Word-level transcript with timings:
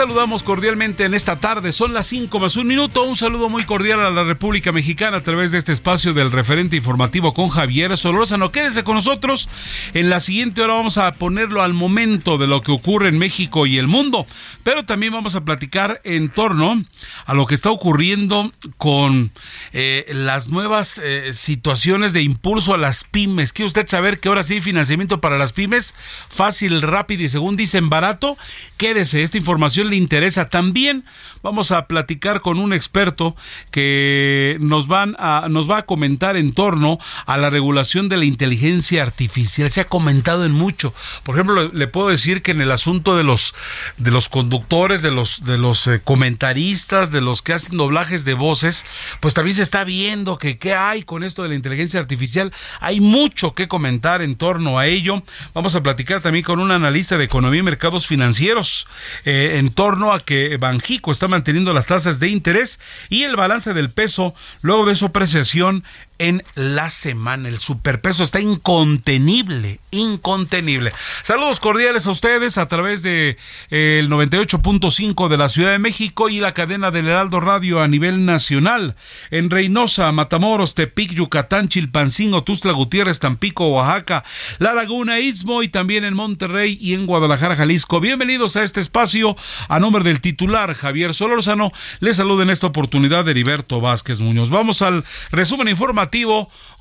Saludamos 0.00 0.42
cordialmente 0.42 1.04
en 1.04 1.12
esta 1.12 1.38
tarde. 1.38 1.74
Son 1.74 1.92
las 1.92 2.06
5 2.06 2.40
más 2.40 2.56
un 2.56 2.66
minuto. 2.66 3.02
Un 3.02 3.16
saludo 3.16 3.50
muy 3.50 3.64
cordial 3.64 4.00
a 4.00 4.10
la 4.10 4.24
República 4.24 4.72
Mexicana 4.72 5.18
a 5.18 5.22
través 5.22 5.52
de 5.52 5.58
este 5.58 5.72
espacio 5.72 6.14
del 6.14 6.32
referente 6.32 6.74
informativo 6.74 7.34
con 7.34 7.50
Javier 7.50 7.94
Solórzano. 7.98 8.50
Quédense 8.50 8.82
con 8.82 8.94
nosotros. 8.94 9.50
En 9.92 10.08
la 10.08 10.20
siguiente 10.20 10.62
hora 10.62 10.72
vamos 10.72 10.96
a 10.96 11.12
ponerlo 11.12 11.60
al 11.60 11.74
momento 11.74 12.38
de 12.38 12.46
lo 12.46 12.62
que 12.62 12.72
ocurre 12.72 13.10
en 13.10 13.18
México 13.18 13.66
y 13.66 13.76
el 13.76 13.88
mundo. 13.88 14.26
Pero 14.62 14.86
también 14.86 15.12
vamos 15.12 15.34
a 15.34 15.44
platicar 15.44 16.00
en 16.04 16.30
torno 16.30 16.82
a 17.26 17.34
lo 17.34 17.44
que 17.44 17.54
está 17.54 17.70
ocurriendo 17.70 18.52
con 18.78 19.30
eh, 19.74 20.06
las 20.14 20.48
nuevas 20.48 20.98
eh, 21.04 21.32
situaciones 21.34 22.14
de 22.14 22.22
impulso 22.22 22.72
a 22.72 22.78
las 22.78 23.04
pymes. 23.04 23.52
¿Quiere 23.52 23.66
usted 23.66 23.86
saber 23.86 24.18
que 24.18 24.30
ahora 24.30 24.44
sí 24.44 24.62
financiamiento 24.62 25.20
para 25.20 25.36
las 25.36 25.52
pymes? 25.52 25.94
Fácil, 26.30 26.80
rápido 26.80 27.22
y 27.22 27.28
según 27.28 27.56
dicen 27.56 27.90
barato. 27.90 28.38
Quédese, 28.78 29.24
esta 29.24 29.36
información 29.36 29.89
interesa. 29.96 30.48
También 30.48 31.04
vamos 31.42 31.72
a 31.72 31.86
platicar 31.86 32.40
con 32.40 32.58
un 32.58 32.72
experto 32.72 33.36
que 33.70 34.56
nos, 34.60 34.86
van 34.86 35.16
a, 35.18 35.46
nos 35.50 35.70
va 35.70 35.78
a 35.78 35.86
comentar 35.86 36.36
en 36.36 36.52
torno 36.52 36.98
a 37.26 37.36
la 37.38 37.50
regulación 37.50 38.08
de 38.08 38.16
la 38.16 38.24
inteligencia 38.24 39.02
artificial. 39.02 39.70
Se 39.70 39.80
ha 39.80 39.88
comentado 39.88 40.44
en 40.44 40.52
mucho. 40.52 40.92
Por 41.22 41.34
ejemplo, 41.34 41.70
le, 41.72 41.86
puedo 41.86 42.08
decir 42.08 42.42
que 42.42 42.50
en 42.50 42.60
el 42.60 42.70
asunto 42.70 43.16
de 43.16 43.24
los, 43.24 43.54
de 43.98 44.10
los 44.10 44.28
conductores, 44.28 45.02
de 45.02 45.10
los, 45.10 45.44
de 45.44 45.58
los 45.58 45.86
eh, 45.86 46.00
comentaristas, 46.02 47.10
de 47.10 47.20
los 47.20 47.42
que 47.42 47.52
hacen 47.52 47.76
doblajes 47.76 48.24
de 48.24 48.34
voces, 48.34 48.84
pues 49.20 49.34
también 49.34 49.56
se 49.56 49.62
está 49.62 49.84
viendo 49.84 50.38
que 50.38 50.58
qué 50.58 50.74
hay 50.74 51.02
con 51.02 51.24
esto 51.24 51.42
de 51.42 51.50
la 51.50 51.54
inteligencia 51.54 52.00
artificial. 52.00 52.52
Hay 52.80 53.00
mucho 53.00 53.54
que 53.54 53.68
comentar 53.68 54.22
en 54.22 54.36
torno 54.36 54.78
a 54.78 54.86
ello. 54.86 55.22
Vamos 55.54 55.74
a 55.74 55.82
platicar 55.82 56.20
también 56.20 56.44
con 56.44 56.60
un 56.60 56.70
analista 56.70 57.18
de 57.18 57.24
economía 57.24 57.60
y 57.60 57.64
mercados 57.64 58.06
financieros. 58.06 58.86
Eh, 59.24 59.56
en 59.58 59.70
torno 59.80 60.12
a 60.12 60.20
que 60.20 60.58
Banjico 60.58 61.10
está 61.10 61.26
manteniendo 61.26 61.72
las 61.72 61.86
tasas 61.86 62.20
de 62.20 62.28
interés 62.28 62.78
y 63.08 63.22
el 63.22 63.34
balance 63.34 63.72
del 63.72 63.88
peso 63.88 64.34
luego 64.60 64.84
de 64.84 64.94
su 64.94 65.06
apreciación 65.06 65.84
en 66.20 66.42
la 66.54 66.90
semana. 66.90 67.48
El 67.48 67.58
superpeso 67.58 68.22
está 68.22 68.40
incontenible, 68.40 69.80
incontenible. 69.90 70.92
Saludos 71.22 71.60
cordiales 71.60 72.06
a 72.06 72.10
ustedes 72.10 72.58
a 72.58 72.68
través 72.68 73.02
de 73.02 73.38
eh, 73.70 73.98
el 74.00 74.10
98.5 74.10 75.28
de 75.28 75.38
la 75.38 75.48
Ciudad 75.48 75.72
de 75.72 75.78
México 75.78 76.28
y 76.28 76.38
la 76.38 76.52
cadena 76.52 76.90
del 76.90 77.08
Heraldo 77.08 77.40
Radio 77.40 77.80
a 77.80 77.88
nivel 77.88 78.26
nacional. 78.26 78.96
En 79.30 79.48
Reynosa, 79.48 80.12
Matamoros, 80.12 80.74
Tepic, 80.74 81.14
Yucatán, 81.14 81.68
Chilpancingo, 81.68 82.44
Tuzla 82.44 82.72
Gutiérrez, 82.72 83.18
Tampico, 83.18 83.68
Oaxaca, 83.68 84.22
La 84.58 84.74
Laguna, 84.74 85.20
Istmo 85.20 85.62
y 85.62 85.68
también 85.68 86.04
en 86.04 86.12
Monterrey 86.12 86.76
y 86.78 86.92
en 86.92 87.06
Guadalajara, 87.06 87.56
Jalisco. 87.56 87.98
Bienvenidos 87.98 88.56
a 88.56 88.62
este 88.62 88.80
espacio. 88.80 89.36
A 89.68 89.80
nombre 89.80 90.04
del 90.04 90.20
titular 90.20 90.74
Javier 90.74 91.14
Solórzano, 91.14 91.72
les 92.00 92.18
saluda 92.18 92.42
en 92.42 92.50
esta 92.50 92.66
oportunidad 92.66 93.26
Heriberto 93.26 93.80
Vázquez 93.80 94.20
Muñoz. 94.20 94.50
Vamos 94.50 94.82
al 94.82 95.02
resumen 95.30 95.68
informativo 95.68 96.09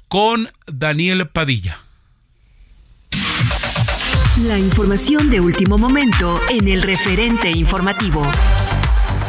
con 0.08 0.50
Daniel 0.68 1.28
Padilla. 1.30 1.80
La 4.48 4.58
información 4.58 5.30
de 5.30 5.40
último 5.40 5.78
momento 5.78 6.40
en 6.50 6.68
el 6.68 6.82
referente 6.82 7.52
informativo. 7.52 8.22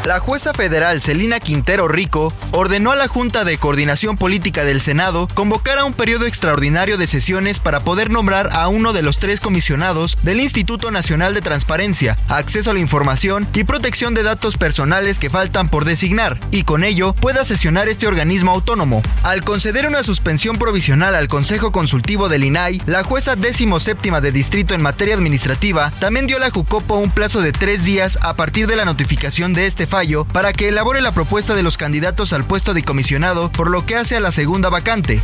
La 0.05 0.19
jueza 0.19 0.55
federal 0.55 1.03
Celina 1.03 1.41
Quintero 1.41 1.87
Rico 1.87 2.33
ordenó 2.53 2.91
a 2.91 2.97
la 2.97 3.07
Junta 3.07 3.45
de 3.45 3.59
Coordinación 3.59 4.17
Política 4.17 4.65
del 4.65 4.81
Senado 4.81 5.29
convocar 5.35 5.77
a 5.77 5.85
un 5.85 5.93
periodo 5.93 6.25
extraordinario 6.25 6.97
de 6.97 7.07
sesiones 7.07 7.61
para 7.61 7.81
poder 7.81 8.09
nombrar 8.09 8.49
a 8.53 8.69
uno 8.69 8.95
de 8.95 9.03
los 9.03 9.19
tres 9.19 9.41
comisionados 9.41 10.17
del 10.23 10.41
Instituto 10.41 10.91
Nacional 10.91 11.35
de 11.35 11.43
Transparencia, 11.43 12.17
Acceso 12.29 12.71
a 12.71 12.75
la 12.75 12.81
Información 12.81 13.47
y 13.53 13.65
Protección 13.65 14.15
de 14.15 14.23
Datos 14.23 14.57
Personales 14.57 15.19
que 15.19 15.29
faltan 15.29 15.69
por 15.69 15.85
designar, 15.85 16.41
y 16.51 16.63
con 16.63 16.83
ello 16.83 17.13
pueda 17.13 17.45
sesionar 17.45 17.91
este 17.91 18.07
organismo 18.07 18.53
autónomo. 18.53 19.03
Al 19.23 19.45
conceder 19.45 19.87
una 19.87 20.03
suspensión 20.03 20.57
provisional 20.57 21.15
al 21.15 21.29
Consejo 21.29 21.73
Consultivo 21.73 22.31
del 22.31 22.45
INAI, 22.45 22.81
la 22.87 23.05
jueza 23.05 23.37
décimo 23.37 23.79
séptima 23.81 24.23
de 24.23 24.33
distrito 24.33 24.75
en 24.75 24.81
materia 24.81 25.15
administrativa 25.15 25.93
también 26.01 26.27
dio 26.27 26.39
a 26.39 26.41
la 26.41 26.51
Jucopo 26.51 26.97
un 26.97 27.11
plazo 27.11 27.43
de 27.43 27.53
tres 27.53 27.85
días 27.85 28.19
a 28.23 28.35
partir 28.35 28.67
de 28.67 28.77
la 28.77 28.87
notificación 28.87 29.53
de 29.53 29.67
este 29.67 29.90
fallo 29.91 30.25
para 30.25 30.55
que 30.55 30.69
elabore 30.69 31.03
la 31.03 31.13
propuesta 31.13 31.55
de 31.55 31.63
los 31.63 31.77
candidatos 31.77 32.33
al 32.33 32.47
puesto 32.47 32.73
de 32.73 32.83
comisionado 32.83 33.51
por 33.53 33.69
lo 33.69 33.85
que 33.85 33.97
hace 33.97 34.17
a 34.17 34.21
la 34.21 34.33
segunda 34.33 34.71
vacante. 34.71 35.23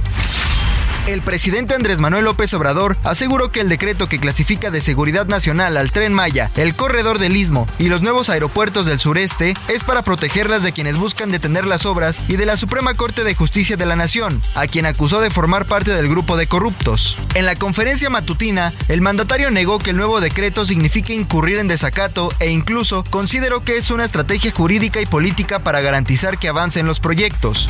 El 1.07 1.23
presidente 1.23 1.77
Andrés 1.77 2.01
Manuel 2.01 2.25
López 2.25 2.53
Obrador 2.55 2.97
aseguró 3.05 3.53
que 3.53 3.61
el 3.61 3.69
decreto 3.69 4.09
que 4.09 4.19
clasifica 4.19 4.73
de 4.73 4.81
seguridad 4.81 5.27
nacional 5.27 5.77
al 5.77 5.93
tren 5.93 6.13
Maya, 6.13 6.51
el 6.57 6.75
corredor 6.75 7.21
del 7.21 7.37
Istmo 7.37 7.69
y 7.79 7.89
los 7.89 8.03
nuevos 8.03 8.29
aeropuertos 8.29 8.87
del 8.87 8.99
sureste 8.99 9.55
es 9.69 9.85
para 9.85 10.03
protegerlas 10.03 10.65
de 10.65 10.73
quienes 10.73 10.97
buscan 10.97 11.31
detener 11.31 11.65
las 11.65 11.87
obras 11.87 12.21
y 12.27 12.35
de 12.35 12.45
la 12.45 12.57
Suprema 12.57 12.95
Corte 12.95 13.23
de 13.23 13.37
Justicia 13.37 13.77
de 13.77 13.87
la 13.87 13.95
Nación, 13.95 14.43
a 14.57 14.67
quien 14.67 14.85
acusó 14.85 15.21
de 15.21 15.31
formar 15.31 15.67
parte 15.67 15.93
del 15.93 16.09
grupo 16.09 16.37
de 16.37 16.49
corruptos. 16.49 17.17
En 17.35 17.47
la 17.47 17.55
conferencia 17.55 18.11
matutina, 18.11 18.75
el 18.89 19.01
mandatario 19.01 19.53
negó 19.53 19.79
que 19.79 19.91
el 19.91 19.97
nuevo 19.97 20.21
decreto 20.21 20.67
signifique 20.67 21.15
incurrir 21.15 21.59
en 21.59 21.69
desacato 21.69 22.31
e 22.41 22.51
incluso 22.51 23.05
consideró 23.11 23.63
que 23.63 23.77
es 23.77 23.93
una 23.93 24.05
estrategia 24.05 24.51
jurídica 24.51 25.01
y 25.01 25.07
política 25.07 25.61
para 25.61 25.81
garantizar 25.81 26.37
que 26.37 26.49
avancen 26.49 26.85
los 26.85 26.99
proyectos. 26.99 27.69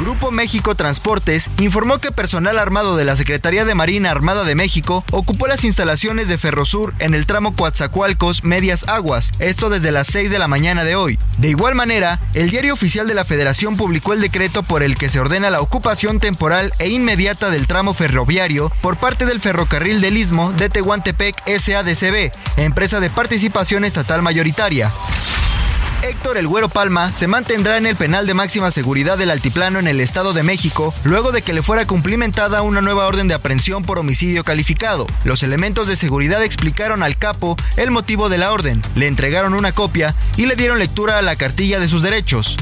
Grupo 0.00 0.32
México 0.32 0.74
Transportes 0.74 1.48
informó 1.58 1.98
que 1.98 2.10
personal 2.24 2.58
armado 2.58 2.96
de 2.96 3.04
la 3.04 3.16
Secretaría 3.16 3.66
de 3.66 3.74
Marina 3.74 4.10
Armada 4.10 4.44
de 4.44 4.54
México 4.54 5.04
ocupó 5.12 5.46
las 5.46 5.62
instalaciones 5.62 6.26
de 6.26 6.38
Ferrosur 6.38 6.94
en 6.98 7.12
el 7.12 7.26
tramo 7.26 7.54
Coatzacoalcos 7.54 8.44
Medias 8.44 8.88
Aguas, 8.88 9.30
esto 9.40 9.68
desde 9.68 9.92
las 9.92 10.06
6 10.06 10.30
de 10.30 10.38
la 10.38 10.48
mañana 10.48 10.84
de 10.84 10.96
hoy. 10.96 11.18
De 11.36 11.50
igual 11.50 11.74
manera, 11.74 12.22
el 12.32 12.48
diario 12.48 12.72
oficial 12.72 13.06
de 13.06 13.12
la 13.12 13.26
Federación 13.26 13.76
publicó 13.76 14.14
el 14.14 14.22
decreto 14.22 14.62
por 14.62 14.82
el 14.82 14.96
que 14.96 15.10
se 15.10 15.20
ordena 15.20 15.50
la 15.50 15.60
ocupación 15.60 16.18
temporal 16.18 16.72
e 16.78 16.88
inmediata 16.88 17.50
del 17.50 17.66
tramo 17.66 17.92
ferroviario 17.92 18.72
por 18.80 18.96
parte 18.96 19.26
del 19.26 19.42
Ferrocarril 19.42 20.00
del 20.00 20.16
Istmo 20.16 20.54
de 20.54 20.70
Tehuantepec 20.70 21.36
SADCB, 21.46 22.32
empresa 22.56 23.00
de 23.00 23.10
participación 23.10 23.84
estatal 23.84 24.22
mayoritaria. 24.22 24.94
Héctor 26.04 26.36
El 26.36 26.46
Güero 26.46 26.68
Palma 26.68 27.12
se 27.12 27.26
mantendrá 27.26 27.78
en 27.78 27.86
el 27.86 27.96
penal 27.96 28.26
de 28.26 28.34
máxima 28.34 28.70
seguridad 28.70 29.16
del 29.16 29.30
Altiplano 29.30 29.78
en 29.78 29.88
el 29.88 30.00
Estado 30.00 30.34
de 30.34 30.42
México 30.42 30.92
luego 31.02 31.32
de 31.32 31.40
que 31.40 31.54
le 31.54 31.62
fuera 31.62 31.86
cumplimentada 31.86 32.60
una 32.60 32.82
nueva 32.82 33.06
orden 33.06 33.26
de 33.26 33.32
aprehensión 33.32 33.82
por 33.82 33.98
homicidio 33.98 34.44
calificado. 34.44 35.06
Los 35.24 35.42
elementos 35.42 35.88
de 35.88 35.96
seguridad 35.96 36.42
explicaron 36.42 37.02
al 37.02 37.16
capo 37.16 37.56
el 37.78 37.90
motivo 37.90 38.28
de 38.28 38.36
la 38.36 38.52
orden, 38.52 38.82
le 38.94 39.06
entregaron 39.06 39.54
una 39.54 39.72
copia 39.72 40.14
y 40.36 40.44
le 40.44 40.56
dieron 40.56 40.78
lectura 40.78 41.18
a 41.18 41.22
la 41.22 41.36
cartilla 41.36 41.80
de 41.80 41.88
sus 41.88 42.02
derechos. 42.02 42.58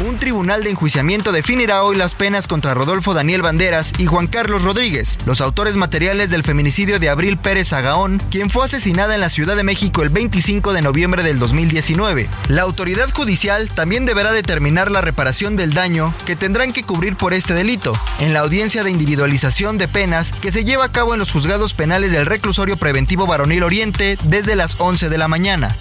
Un 0.00 0.16
tribunal 0.16 0.62
de 0.64 0.70
enjuiciamiento 0.70 1.30
definirá 1.30 1.82
hoy 1.82 1.94
las 1.94 2.14
penas 2.14 2.46
contra 2.46 2.72
Rodolfo 2.72 3.12
Daniel 3.12 3.42
Banderas 3.42 3.92
y 3.98 4.06
Juan 4.06 4.28
Carlos 4.28 4.64
Rodríguez, 4.64 5.18
los 5.26 5.42
autores 5.42 5.76
materiales 5.76 6.30
del 6.30 6.42
feminicidio 6.42 6.98
de 6.98 7.10
Abril 7.10 7.36
Pérez 7.36 7.74
Agaón, 7.74 8.18
quien 8.30 8.48
fue 8.48 8.64
asesinada 8.64 9.14
en 9.14 9.20
la 9.20 9.28
Ciudad 9.28 9.56
de 9.56 9.62
México 9.62 10.02
el 10.02 10.08
25 10.08 10.72
de 10.72 10.80
noviembre 10.80 11.22
del 11.22 11.38
2019. 11.38 12.30
La 12.48 12.62
autoridad 12.62 13.10
judicial 13.10 13.68
también 13.68 14.06
deberá 14.06 14.32
determinar 14.32 14.90
la 14.90 15.02
reparación 15.02 15.54
del 15.54 15.74
daño 15.74 16.14
que 16.24 16.34
tendrán 16.34 16.72
que 16.72 16.82
cubrir 16.82 17.16
por 17.16 17.34
este 17.34 17.52
delito, 17.52 17.92
en 18.20 18.32
la 18.32 18.40
audiencia 18.40 18.82
de 18.82 18.90
individualización 18.90 19.76
de 19.76 19.86
penas 19.86 20.32
que 20.32 20.50
se 20.50 20.64
lleva 20.64 20.86
a 20.86 20.92
cabo 20.92 21.12
en 21.12 21.18
los 21.20 21.30
juzgados 21.30 21.74
penales 21.74 22.10
del 22.12 22.24
reclusorio 22.24 22.78
preventivo 22.78 23.26
Varonil 23.26 23.64
Oriente 23.64 24.16
desde 24.24 24.56
las 24.56 24.76
11 24.78 25.10
de 25.10 25.18
la 25.18 25.28
mañana. 25.28 25.76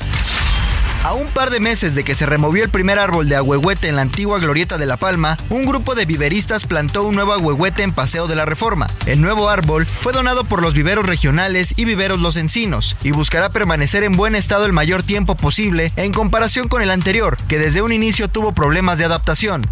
A 1.03 1.13
un 1.13 1.27
par 1.27 1.49
de 1.49 1.61
meses 1.61 1.95
de 1.95 2.03
que 2.03 2.13
se 2.13 2.25
removió 2.25 2.61
el 2.61 2.69
primer 2.69 2.99
árbol 2.99 3.29
de 3.29 3.37
ahuehuete 3.37 3.87
en 3.87 3.95
la 3.95 4.01
antigua 4.01 4.37
Glorieta 4.37 4.77
de 4.77 4.85
La 4.85 4.97
Palma, 4.97 5.37
un 5.49 5.65
grupo 5.65 5.95
de 5.95 6.05
viveristas 6.05 6.65
plantó 6.65 7.03
un 7.03 7.15
nuevo 7.15 7.31
ahuehuete 7.33 7.83
en 7.83 7.93
Paseo 7.93 8.27
de 8.27 8.35
la 8.35 8.43
Reforma. 8.43 8.87
El 9.05 9.21
nuevo 9.21 9.49
árbol 9.49 9.85
fue 9.85 10.11
donado 10.11 10.43
por 10.43 10.61
los 10.61 10.73
viveros 10.73 11.05
regionales 11.05 11.73
y 11.77 11.85
viveros 11.85 12.19
Los 12.19 12.35
Encinos 12.35 12.97
y 13.01 13.11
buscará 13.11 13.49
permanecer 13.49 14.03
en 14.03 14.17
buen 14.17 14.35
estado 14.35 14.65
el 14.65 14.73
mayor 14.73 15.01
tiempo 15.01 15.37
posible 15.37 15.93
en 15.95 16.11
comparación 16.11 16.67
con 16.67 16.81
el 16.81 16.91
anterior, 16.91 17.37
que 17.47 17.59
desde 17.59 17.81
un 17.81 17.93
inicio 17.93 18.27
tuvo 18.27 18.51
problemas 18.51 18.97
de 18.97 19.05
adaptación. 19.05 19.65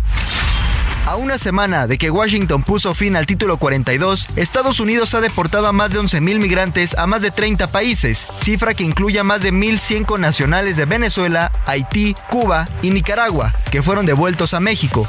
A 1.07 1.15
una 1.15 1.37
semana 1.37 1.87
de 1.87 1.97
que 1.97 2.11
Washington 2.11 2.63
puso 2.63 2.93
fin 2.93 3.15
al 3.15 3.25
título 3.25 3.55
42, 3.55 4.27
Estados 4.35 4.81
Unidos 4.81 5.13
ha 5.13 5.21
deportado 5.21 5.65
a 5.67 5.71
más 5.71 5.93
de 5.93 6.01
11.000 6.01 6.37
migrantes 6.37 6.97
a 6.97 7.07
más 7.07 7.21
de 7.21 7.31
30 7.31 7.67
países, 7.67 8.27
cifra 8.41 8.73
que 8.73 8.83
incluye 8.83 9.17
a 9.17 9.23
más 9.23 9.41
de 9.41 9.53
1.100 9.53 10.19
nacionales 10.19 10.75
de 10.75 10.83
Venezuela, 10.83 11.53
Haití, 11.65 12.13
Cuba 12.29 12.67
y 12.81 12.89
Nicaragua, 12.89 13.53
que 13.71 13.81
fueron 13.81 14.05
devueltos 14.05 14.53
a 14.53 14.59
México. 14.59 15.07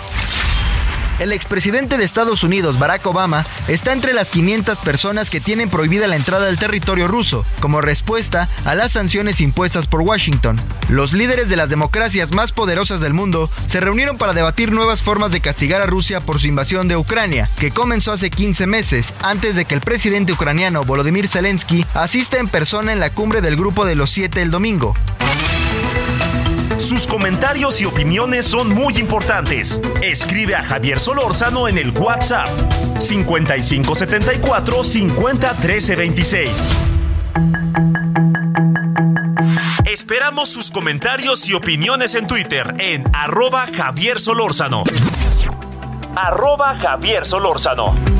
El 1.19 1.33
expresidente 1.33 1.99
de 1.99 2.05
Estados 2.05 2.45
Unidos, 2.45 2.79
Barack 2.79 3.05
Obama, 3.07 3.45
está 3.67 3.93
entre 3.93 4.13
las 4.13 4.31
500 4.31 4.81
personas 4.81 5.31
que 5.31 5.41
tienen 5.41 5.69
prohibida 5.69 6.07
la 6.07 6.17
entrada 6.17 6.49
al 6.49 6.59
territorio 6.59 7.09
ruso, 7.09 7.45
como 7.61 7.81
respuesta 7.81 8.49
a 8.65 8.75
las 8.77 8.93
sanciones 8.93 9.41
impuestas 9.41 9.89
por 9.89 10.03
Washington. 10.03 10.61
Los 10.89 11.13
líderes 11.13 11.49
de 11.49 11.57
las 11.57 11.71
democracias 11.71 12.33
más 12.33 12.53
poderosas 12.53 13.01
del 13.01 13.15
mundo 13.15 13.51
se 13.67 13.81
reunieron 13.81 14.17
para 14.17 14.33
debatir 14.33 14.71
nuevas 14.71 15.03
formas 15.03 15.33
de 15.33 15.41
castigar 15.41 15.83
a 15.83 15.87
Rusia 15.87 16.21
por 16.21 16.39
su 16.39 16.47
invasión 16.47 16.87
de 16.87 16.97
Ucrania, 16.97 17.51
que 17.59 17.73
comenzó 17.73 18.13
hace 18.13 18.31
15 18.31 18.67
meses, 18.67 19.13
antes 19.21 19.57
de 19.57 19.65
que 19.65 19.75
el 19.75 19.81
presidente 19.81 20.33
ucraniano 20.33 20.85
Volodymyr 20.85 21.29
Zelensky 21.29 21.85
asista 21.95 22.39
en 22.39 22.47
persona 22.47 22.93
en 22.93 23.01
la 23.01 23.11
cumbre 23.11 23.41
del 23.41 23.57
Grupo 23.57 23.85
de 23.85 23.97
los 23.97 24.11
Siete 24.11 24.41
el 24.41 24.51
domingo. 24.51 24.95
Sus 26.77 27.07
comentarios 27.07 27.81
y 27.81 27.87
opiniones 27.87 28.47
son 28.47 28.69
muy 28.69 28.99
importantes. 28.99 29.81
Escribe 30.03 30.55
a 30.55 30.63
Javier 30.63 31.01
Solórzano 31.01 31.67
en 31.69 31.79
el 31.79 31.91
WhatsApp 31.91 32.49
5574 32.99 34.85
501326. 34.85 36.63
Esperamos 39.87 40.51
sus 40.51 40.71
comentarios 40.71 41.49
y 41.49 41.55
opiniones 41.55 42.15
en 42.15 42.27
Twitter 42.27 42.75
en 42.79 43.05
arroba 43.15 43.67
Javier 43.75 44.21
Solórzano. 44.21 44.85
Arroba 46.15 46.75
Javier 46.77 47.25
Solórzano. 47.27 48.18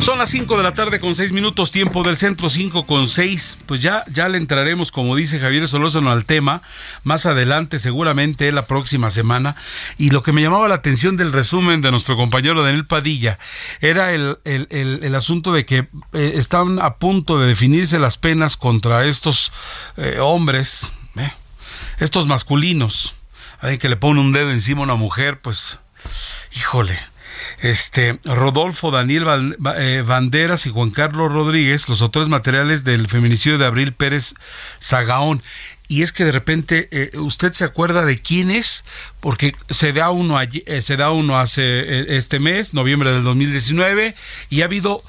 Son 0.00 0.16
las 0.16 0.30
5 0.30 0.56
de 0.56 0.62
la 0.62 0.72
tarde 0.72 0.98
con 0.98 1.14
6 1.14 1.30
minutos, 1.30 1.72
tiempo 1.72 2.02
del 2.02 2.16
centro 2.16 2.48
5 2.48 2.86
con 2.86 3.06
6. 3.06 3.58
Pues 3.66 3.80
ya, 3.80 4.02
ya 4.08 4.30
le 4.30 4.38
entraremos, 4.38 4.90
como 4.90 5.14
dice 5.14 5.38
Javier 5.38 5.68
Solórzano, 5.68 6.10
al 6.10 6.24
tema 6.24 6.62
más 7.04 7.26
adelante, 7.26 7.78
seguramente 7.78 8.50
la 8.50 8.64
próxima 8.64 9.10
semana. 9.10 9.56
Y 9.98 10.08
lo 10.08 10.22
que 10.22 10.32
me 10.32 10.40
llamaba 10.40 10.68
la 10.68 10.76
atención 10.76 11.18
del 11.18 11.32
resumen 11.32 11.82
de 11.82 11.90
nuestro 11.90 12.16
compañero 12.16 12.62
Daniel 12.62 12.86
Padilla 12.86 13.38
era 13.80 14.14
el, 14.14 14.38
el, 14.44 14.68
el, 14.70 15.14
asunto 15.14 15.52
de 15.52 15.66
que 15.66 15.88
eh, 16.14 16.32
están 16.36 16.80
a 16.80 16.94
punto 16.94 17.38
de 17.38 17.46
definirse 17.46 17.98
las 17.98 18.16
penas 18.16 18.56
contra 18.56 19.04
estos 19.04 19.52
eh, 19.98 20.18
hombres, 20.18 20.92
eh, 21.16 21.30
estos 21.98 22.26
masculinos. 22.26 23.14
Alguien 23.60 23.78
que 23.78 23.90
le 23.90 23.96
pone 23.96 24.20
un 24.20 24.32
dedo 24.32 24.50
encima 24.50 24.80
a 24.80 24.84
una 24.84 24.94
mujer, 24.94 25.42
pues, 25.42 25.78
híjole 26.56 27.09
este 27.60 28.18
Rodolfo 28.24 28.90
Daniel 28.90 29.56
eh, 29.76 30.02
Banderas 30.06 30.66
y 30.66 30.70
Juan 30.70 30.90
Carlos 30.90 31.32
Rodríguez, 31.32 31.88
los 31.88 32.02
autores 32.02 32.28
materiales 32.28 32.84
del 32.84 33.08
feminicidio 33.08 33.58
de 33.58 33.66
Abril 33.66 33.92
Pérez 33.92 34.34
Zagaón. 34.80 35.42
Y 35.88 36.02
es 36.02 36.12
que 36.12 36.24
de 36.24 36.32
repente 36.32 36.88
eh, 36.92 37.10
usted 37.18 37.52
se 37.52 37.64
acuerda 37.64 38.04
de 38.04 38.20
quién 38.22 38.50
es, 38.50 38.84
porque 39.18 39.54
se 39.70 39.92
da 39.92 40.10
uno 40.10 40.40
eh, 40.40 40.82
se 40.82 40.96
da 40.96 41.10
uno 41.10 41.38
hace 41.38 42.16
este 42.16 42.38
mes, 42.38 42.74
noviembre 42.74 43.10
del 43.10 43.24
2019, 43.24 44.14
y 44.50 44.62
ha 44.62 44.66
habido, 44.66 45.02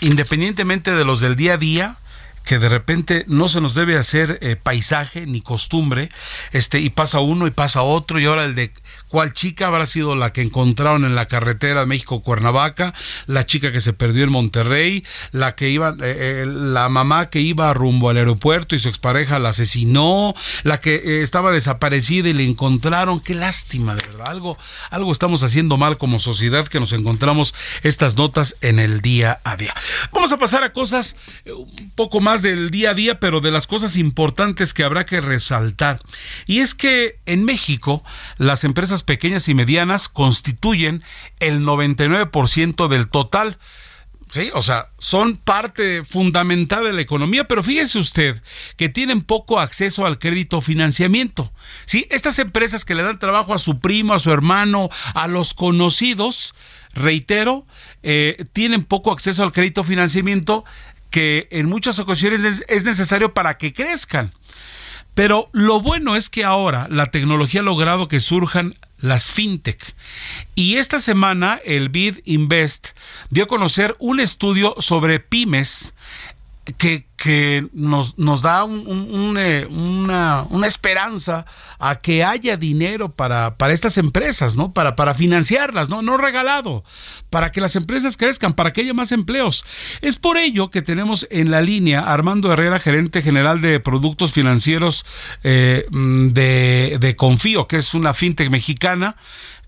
independientemente 0.00 0.90
de 0.90 1.04
los 1.04 1.20
del 1.20 1.36
día 1.36 1.54
a 1.54 1.58
día, 1.58 1.98
que 2.44 2.58
de 2.58 2.68
repente 2.68 3.24
no 3.28 3.48
se 3.48 3.60
nos 3.60 3.74
debe 3.74 3.96
hacer 3.96 4.58
paisaje 4.62 5.26
ni 5.26 5.40
costumbre, 5.40 6.10
este, 6.52 6.80
y 6.80 6.90
pasa 6.90 7.20
uno 7.20 7.46
y 7.46 7.50
pasa 7.50 7.82
otro, 7.82 8.18
y 8.18 8.26
ahora 8.26 8.44
el 8.44 8.54
de 8.54 8.72
cuál 9.12 9.34
chica 9.34 9.66
habrá 9.66 9.84
sido 9.84 10.16
la 10.16 10.32
que 10.32 10.40
encontraron 10.40 11.04
en 11.04 11.14
la 11.14 11.26
carretera 11.26 11.84
México-Cuernavaca, 11.86 12.94
la 13.26 13.44
chica 13.44 13.70
que 13.70 13.82
se 13.82 13.92
perdió 13.92 14.24
en 14.24 14.30
Monterrey, 14.30 15.04
la 15.32 15.54
que 15.54 15.68
iba, 15.68 15.90
eh, 15.90 16.42
eh, 16.42 16.46
la 16.46 16.88
mamá 16.88 17.28
que 17.28 17.40
iba 17.40 17.74
rumbo 17.74 18.08
al 18.08 18.16
aeropuerto 18.16 18.74
y 18.74 18.78
su 18.78 18.88
expareja 18.88 19.38
la 19.38 19.50
asesinó, 19.50 20.34
la 20.62 20.80
que 20.80 20.94
eh, 20.94 21.22
estaba 21.22 21.52
desaparecida 21.52 22.30
y 22.30 22.32
le 22.32 22.44
encontraron, 22.44 23.20
qué 23.20 23.34
lástima, 23.34 23.94
de 23.94 24.00
verdad, 24.06 24.28
algo, 24.28 24.56
algo 24.88 25.12
estamos 25.12 25.42
haciendo 25.42 25.76
mal 25.76 25.98
como 25.98 26.18
sociedad 26.18 26.66
que 26.66 26.80
nos 26.80 26.94
encontramos 26.94 27.54
estas 27.82 28.16
notas 28.16 28.56
en 28.62 28.78
el 28.78 29.02
día 29.02 29.40
a 29.44 29.56
día. 29.56 29.74
Vamos 30.12 30.32
a 30.32 30.38
pasar 30.38 30.64
a 30.64 30.72
cosas 30.72 31.16
un 31.44 31.92
poco 31.94 32.20
más 32.20 32.31
del 32.40 32.70
día 32.70 32.90
a 32.90 32.94
día, 32.94 33.20
pero 33.20 33.40
de 33.40 33.50
las 33.50 33.66
cosas 33.66 33.96
importantes 33.98 34.72
que 34.72 34.84
habrá 34.84 35.04
que 35.04 35.20
resaltar. 35.20 36.00
Y 36.46 36.60
es 36.60 36.74
que 36.74 37.18
en 37.26 37.44
México 37.44 38.02
las 38.38 38.64
empresas 38.64 39.02
pequeñas 39.02 39.48
y 39.48 39.54
medianas 39.54 40.08
constituyen 40.08 41.02
el 41.40 41.60
99% 41.60 42.88
del 42.88 43.08
total. 43.08 43.58
Sí, 44.32 44.50
o 44.54 44.62
sea, 44.62 44.88
son 44.98 45.36
parte 45.36 46.04
fundamental 46.04 46.84
de 46.84 46.94
la 46.94 47.02
economía, 47.02 47.46
pero 47.46 47.62
fíjese 47.62 47.98
usted 47.98 48.42
que 48.78 48.88
tienen 48.88 49.20
poco 49.20 49.60
acceso 49.60 50.06
al 50.06 50.18
crédito 50.18 50.62
financiamiento. 50.62 51.52
Sí, 51.84 52.06
estas 52.08 52.38
empresas 52.38 52.86
que 52.86 52.94
le 52.94 53.02
dan 53.02 53.18
trabajo 53.18 53.52
a 53.52 53.58
su 53.58 53.78
primo, 53.78 54.14
a 54.14 54.20
su 54.20 54.32
hermano, 54.32 54.88
a 55.12 55.28
los 55.28 55.52
conocidos, 55.52 56.54
reitero, 56.94 57.66
eh, 58.02 58.46
tienen 58.54 58.84
poco 58.84 59.12
acceso 59.12 59.42
al 59.42 59.52
crédito 59.52 59.84
financiamiento 59.84 60.64
que 61.12 61.46
en 61.52 61.68
muchas 61.68 62.00
ocasiones 62.00 62.64
es 62.66 62.84
necesario 62.84 63.32
para 63.32 63.56
que 63.58 63.72
crezcan. 63.72 64.32
Pero 65.14 65.48
lo 65.52 65.80
bueno 65.80 66.16
es 66.16 66.30
que 66.30 66.44
ahora 66.44 66.88
la 66.90 67.10
tecnología 67.10 67.60
ha 67.60 67.64
logrado 67.64 68.08
que 68.08 68.18
surjan 68.18 68.74
las 68.98 69.30
fintech. 69.30 69.94
Y 70.54 70.76
esta 70.76 71.00
semana 71.00 71.60
el 71.64 71.90
BID 71.90 72.20
Invest 72.24 72.90
dio 73.28 73.44
a 73.44 73.48
conocer 73.48 73.94
un 73.98 74.20
estudio 74.20 74.74
sobre 74.78 75.20
pymes 75.20 75.92
que, 76.78 77.08
que 77.16 77.66
nos, 77.72 78.18
nos, 78.18 78.42
da 78.42 78.64
eh, 78.64 79.66
una, 79.68 80.46
una, 80.48 80.66
esperanza 80.66 81.44
a 81.80 81.96
que 81.96 82.22
haya 82.22 82.56
dinero 82.56 83.10
para, 83.10 83.56
para 83.56 83.72
estas 83.72 83.98
empresas, 83.98 84.54
¿no? 84.54 84.72
Para, 84.72 84.94
para 84.94 85.12
financiarlas, 85.14 85.88
¿no? 85.88 86.02
No 86.02 86.16
regalado, 86.18 86.84
para 87.30 87.50
que 87.50 87.60
las 87.60 87.74
empresas 87.74 88.16
crezcan, 88.16 88.52
para 88.52 88.72
que 88.72 88.82
haya 88.82 88.94
más 88.94 89.10
empleos. 89.10 89.64
Es 90.02 90.16
por 90.16 90.36
ello 90.36 90.70
que 90.70 90.82
tenemos 90.82 91.26
en 91.30 91.50
la 91.50 91.62
línea 91.62 92.00
Armando 92.00 92.52
Herrera, 92.52 92.78
gerente 92.78 93.22
general 93.22 93.60
de 93.60 93.80
productos 93.80 94.32
financieros 94.32 95.04
eh, 95.42 95.86
de, 95.90 96.96
de 97.00 97.16
Confío, 97.16 97.66
que 97.66 97.78
es 97.78 97.92
una 97.94 98.14
fintech 98.14 98.50
mexicana 98.50 99.16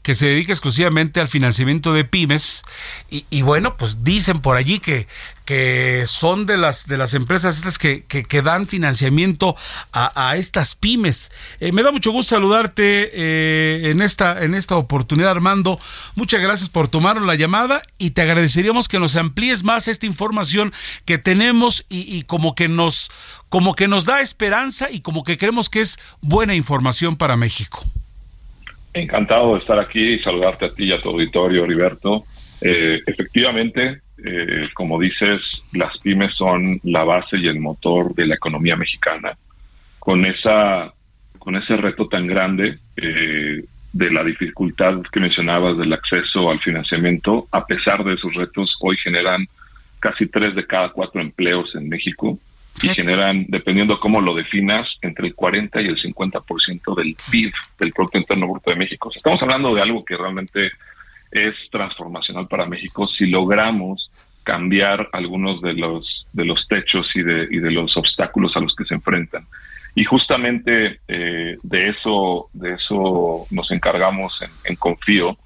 que 0.04 0.14
se 0.14 0.26
dedica 0.26 0.52
exclusivamente 0.52 1.18
al 1.18 1.28
financiamiento 1.28 1.94
de 1.94 2.04
pymes 2.04 2.62
y, 3.10 3.24
y, 3.30 3.40
bueno 3.40 3.78
pues 3.78 4.04
dicen 4.04 4.40
por 4.40 4.58
allí 4.58 4.78
que 4.78 5.08
que 5.44 6.04
son 6.06 6.46
de 6.46 6.56
las 6.56 6.86
de 6.86 6.96
las 6.96 7.14
empresas 7.14 7.56
estas 7.56 7.78
que, 7.78 8.04
que, 8.04 8.42
dan 8.42 8.66
financiamiento 8.66 9.56
a, 9.92 10.30
a 10.30 10.36
estas 10.36 10.74
pymes. 10.74 11.30
Eh, 11.60 11.72
me 11.72 11.82
da 11.82 11.92
mucho 11.92 12.12
gusto 12.12 12.34
saludarte 12.34 13.10
eh, 13.12 13.90
en 13.90 14.02
esta 14.02 14.42
en 14.44 14.54
esta 14.54 14.76
oportunidad, 14.76 15.30
Armando. 15.30 15.78
Muchas 16.16 16.40
gracias 16.40 16.68
por 16.68 16.88
tomar 16.88 17.20
la 17.20 17.34
llamada 17.34 17.82
y 17.98 18.10
te 18.10 18.22
agradeceríamos 18.22 18.88
que 18.88 18.98
nos 18.98 19.16
amplíes 19.16 19.64
más 19.64 19.88
esta 19.88 20.06
información 20.06 20.72
que 21.04 21.18
tenemos 21.18 21.84
y, 21.88 22.16
y 22.16 22.22
como 22.22 22.54
que 22.54 22.68
nos 22.68 23.10
como 23.48 23.74
que 23.74 23.86
nos 23.86 24.06
da 24.06 24.20
esperanza 24.20 24.90
y 24.90 25.00
como 25.00 25.22
que 25.22 25.38
creemos 25.38 25.68
que 25.68 25.80
es 25.80 25.98
buena 26.20 26.54
información 26.54 27.16
para 27.16 27.36
México. 27.36 27.84
Encantado 28.92 29.54
de 29.54 29.60
estar 29.60 29.78
aquí 29.78 30.14
y 30.14 30.18
saludarte 30.20 30.66
a 30.66 30.70
ti 30.70 30.84
y 30.84 30.92
a 30.92 31.00
tu 31.00 31.10
auditorio, 31.10 31.64
Heriberto. 31.64 32.24
Eh, 32.60 33.00
efectivamente, 33.06 34.00
eh, 34.24 34.68
como 34.72 34.98
dices, 34.98 35.40
las 35.72 35.96
pymes 35.98 36.34
son 36.34 36.80
la 36.82 37.04
base 37.04 37.36
y 37.36 37.46
el 37.46 37.60
motor 37.60 38.14
de 38.14 38.26
la 38.26 38.36
economía 38.36 38.74
mexicana. 38.74 39.36
Con 39.98 40.24
esa, 40.24 40.92
con 41.38 41.56
ese 41.56 41.76
reto 41.76 42.08
tan 42.08 42.26
grande 42.26 42.78
eh, 42.96 43.64
de 43.92 44.10
la 44.10 44.24
dificultad 44.24 45.02
que 45.12 45.20
mencionabas 45.20 45.76
del 45.76 45.92
acceso 45.92 46.50
al 46.50 46.58
financiamiento, 46.60 47.46
a 47.52 47.66
pesar 47.66 48.02
de 48.02 48.14
esos 48.14 48.34
retos, 48.34 48.74
hoy 48.80 48.96
generan 48.96 49.46
casi 50.00 50.26
tres 50.26 50.54
de 50.54 50.66
cada 50.66 50.88
cuatro 50.88 51.20
empleos 51.20 51.74
en 51.74 51.88
México 51.88 52.38
y 52.82 52.88
generan, 52.88 53.46
dependiendo 53.48 54.00
cómo 54.00 54.20
lo 54.20 54.34
definas, 54.34 54.88
entre 55.02 55.28
el 55.28 55.34
40 55.34 55.80
y 55.80 55.86
el 55.86 55.96
50% 55.96 56.96
del 56.96 57.16
PIB, 57.30 57.52
del 57.78 57.92
Producto 57.92 58.18
Interno 58.18 58.48
Bruto 58.48 58.70
de 58.70 58.76
México. 58.76 59.10
estamos 59.14 59.40
hablando 59.42 59.74
de 59.74 59.82
algo 59.82 60.04
que 60.04 60.16
realmente 60.16 60.72
es 61.34 61.54
transformacional 61.70 62.48
para 62.48 62.64
México 62.64 63.06
si 63.08 63.26
logramos 63.26 64.10
cambiar 64.44 65.08
algunos 65.12 65.60
de 65.60 65.74
los 65.74 66.26
de 66.32 66.44
los 66.44 66.66
techos 66.68 67.06
y 67.14 67.22
de, 67.22 67.46
y 67.50 67.58
de 67.58 67.70
los 67.70 67.96
obstáculos 67.96 68.56
a 68.56 68.60
los 68.60 68.74
que 68.74 68.84
se 68.84 68.94
enfrentan. 68.94 69.46
Y 69.94 70.04
justamente 70.04 71.00
eh, 71.06 71.58
de 71.62 71.88
eso 71.90 72.48
de 72.52 72.74
eso 72.74 73.46
nos 73.50 73.70
encargamos 73.70 74.32
en, 74.40 74.50
en 74.64 74.76
Confío 74.76 75.36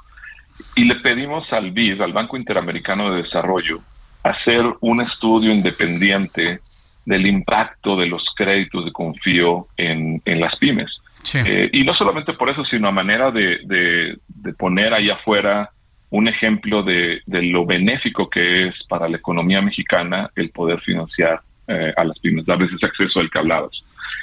y 0.74 0.84
le 0.84 0.96
pedimos 0.96 1.52
al 1.52 1.70
BID, 1.70 2.00
al 2.00 2.12
Banco 2.12 2.36
Interamericano 2.36 3.10
de 3.10 3.22
Desarrollo, 3.22 3.80
hacer 4.22 4.62
un 4.80 5.00
estudio 5.00 5.52
independiente 5.52 6.60
del 7.08 7.26
impacto 7.26 7.96
de 7.96 8.06
los 8.06 8.22
créditos 8.36 8.84
de 8.84 8.92
confío 8.92 9.66
en, 9.78 10.20
en 10.26 10.40
las 10.40 10.54
pymes. 10.56 10.90
Eh, 11.34 11.70
y 11.72 11.84
no 11.84 11.94
solamente 11.94 12.32
por 12.34 12.48
eso, 12.48 12.64
sino 12.66 12.88
a 12.88 12.92
manera 12.92 13.30
de, 13.30 13.58
de, 13.64 14.52
poner 14.54 14.94
ahí 14.94 15.10
afuera 15.10 15.70
un 16.10 16.28
ejemplo 16.28 16.82
de, 16.82 17.20
de, 17.26 17.42
lo 17.42 17.66
benéfico 17.66 18.30
que 18.30 18.68
es 18.68 18.74
para 18.88 19.08
la 19.08 19.18
economía 19.18 19.60
mexicana 19.60 20.30
el 20.36 20.50
poder 20.50 20.80
financiar 20.80 21.40
eh, 21.66 21.92
a 21.96 22.04
las 22.04 22.18
pymes, 22.18 22.46
darles 22.46 22.72
ese 22.72 22.86
acceso 22.86 23.20
al 23.20 23.30
que 23.30 23.38
hablabas. 23.38 23.72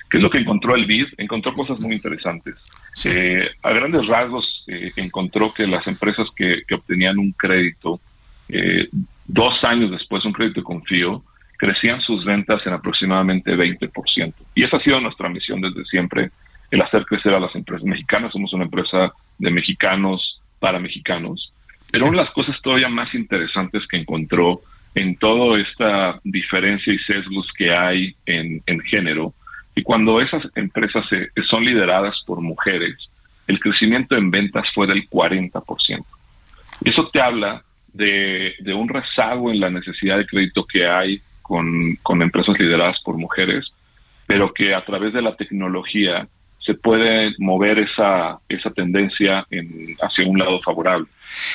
¿Qué 0.09 0.17
es 0.17 0.23
lo 0.23 0.29
que 0.29 0.39
encontró 0.39 0.75
el 0.75 0.85
BID? 0.85 1.07
Encontró 1.17 1.53
cosas 1.53 1.79
muy 1.79 1.95
interesantes. 1.95 2.55
Eh, 3.05 3.49
a 3.63 3.71
grandes 3.71 4.05
rasgos, 4.07 4.45
encontró 4.95 5.53
que 5.53 5.67
las 5.67 5.85
empresas 5.87 6.27
que, 6.35 6.63
que 6.67 6.75
obtenían 6.75 7.17
un 7.17 7.31
crédito, 7.33 7.99
dos 9.25 9.63
años 9.63 9.91
después, 9.91 10.23
un 10.25 10.33
crédito 10.33 10.61
de 10.61 10.63
confío, 10.63 11.23
crecían 11.57 12.01
sus 12.01 12.23
ventas 12.25 12.61
en 12.65 12.73
aproximadamente 12.73 13.55
20%. 13.55 14.33
Y 14.55 14.63
esa 14.63 14.77
ha 14.77 14.83
sido 14.83 14.99
nuestra 14.99 15.29
misión 15.29 15.61
desde 15.61 15.85
siempre, 15.85 16.31
el 16.71 16.81
hacer 16.81 17.05
crecer 17.05 17.33
a 17.33 17.39
las 17.39 17.55
empresas 17.55 17.85
mexicanas. 17.85 18.31
Somos 18.31 18.53
una 18.53 18.65
empresa 18.65 19.13
de 19.37 19.51
mexicanos 19.51 20.41
para 20.59 20.79
mexicanos. 20.79 21.53
Pero 21.91 22.07
una 22.07 22.19
de 22.19 22.25
las 22.25 22.33
cosas 22.33 22.55
todavía 22.61 22.89
más 22.89 23.13
interesantes 23.13 23.83
que 23.87 23.97
encontró 23.97 24.61
en 24.95 25.17
toda 25.17 25.59
esta 25.59 26.19
diferencia 26.23 26.93
y 26.93 26.99
sesgos 26.99 27.47
que 27.57 27.71
hay 27.71 28.15
en, 28.25 28.61
género, 28.89 29.33
y 29.75 29.83
cuando 29.83 30.21
esas 30.21 30.43
empresas 30.55 31.05
son 31.49 31.65
lideradas 31.65 32.15
por 32.25 32.41
mujeres, 32.41 32.95
el 33.47 33.59
crecimiento 33.59 34.15
en 34.15 34.31
ventas 34.31 34.65
fue 34.73 34.87
del 34.87 35.07
40%. 35.09 36.05
Eso 36.83 37.09
te 37.09 37.21
habla 37.21 37.63
de, 37.93 38.55
de, 38.59 38.73
un 38.73 38.89
rezago 38.89 39.51
en 39.51 39.59
la 39.59 39.69
necesidad 39.69 40.17
de 40.17 40.25
crédito 40.25 40.65
que 40.65 40.87
hay 40.87 41.21
con, 41.41 41.95
con 42.01 42.21
empresas 42.21 42.57
lideradas 42.57 42.97
por 43.03 43.17
mujeres, 43.17 43.65
pero 44.27 44.53
que 44.53 44.73
a 44.73 44.83
través 44.83 45.13
de 45.13 45.21
la 45.21 45.35
tecnología 45.35 46.27
se 46.65 46.73
puede 46.73 47.33
mover 47.37 47.79
esa, 47.79 48.39
esa 48.49 48.71
tendencia 48.71 49.45
en, 49.51 49.95
hacia 50.01 50.25
un 50.25 50.39
lado 50.39 50.59
favorable. 50.63 51.07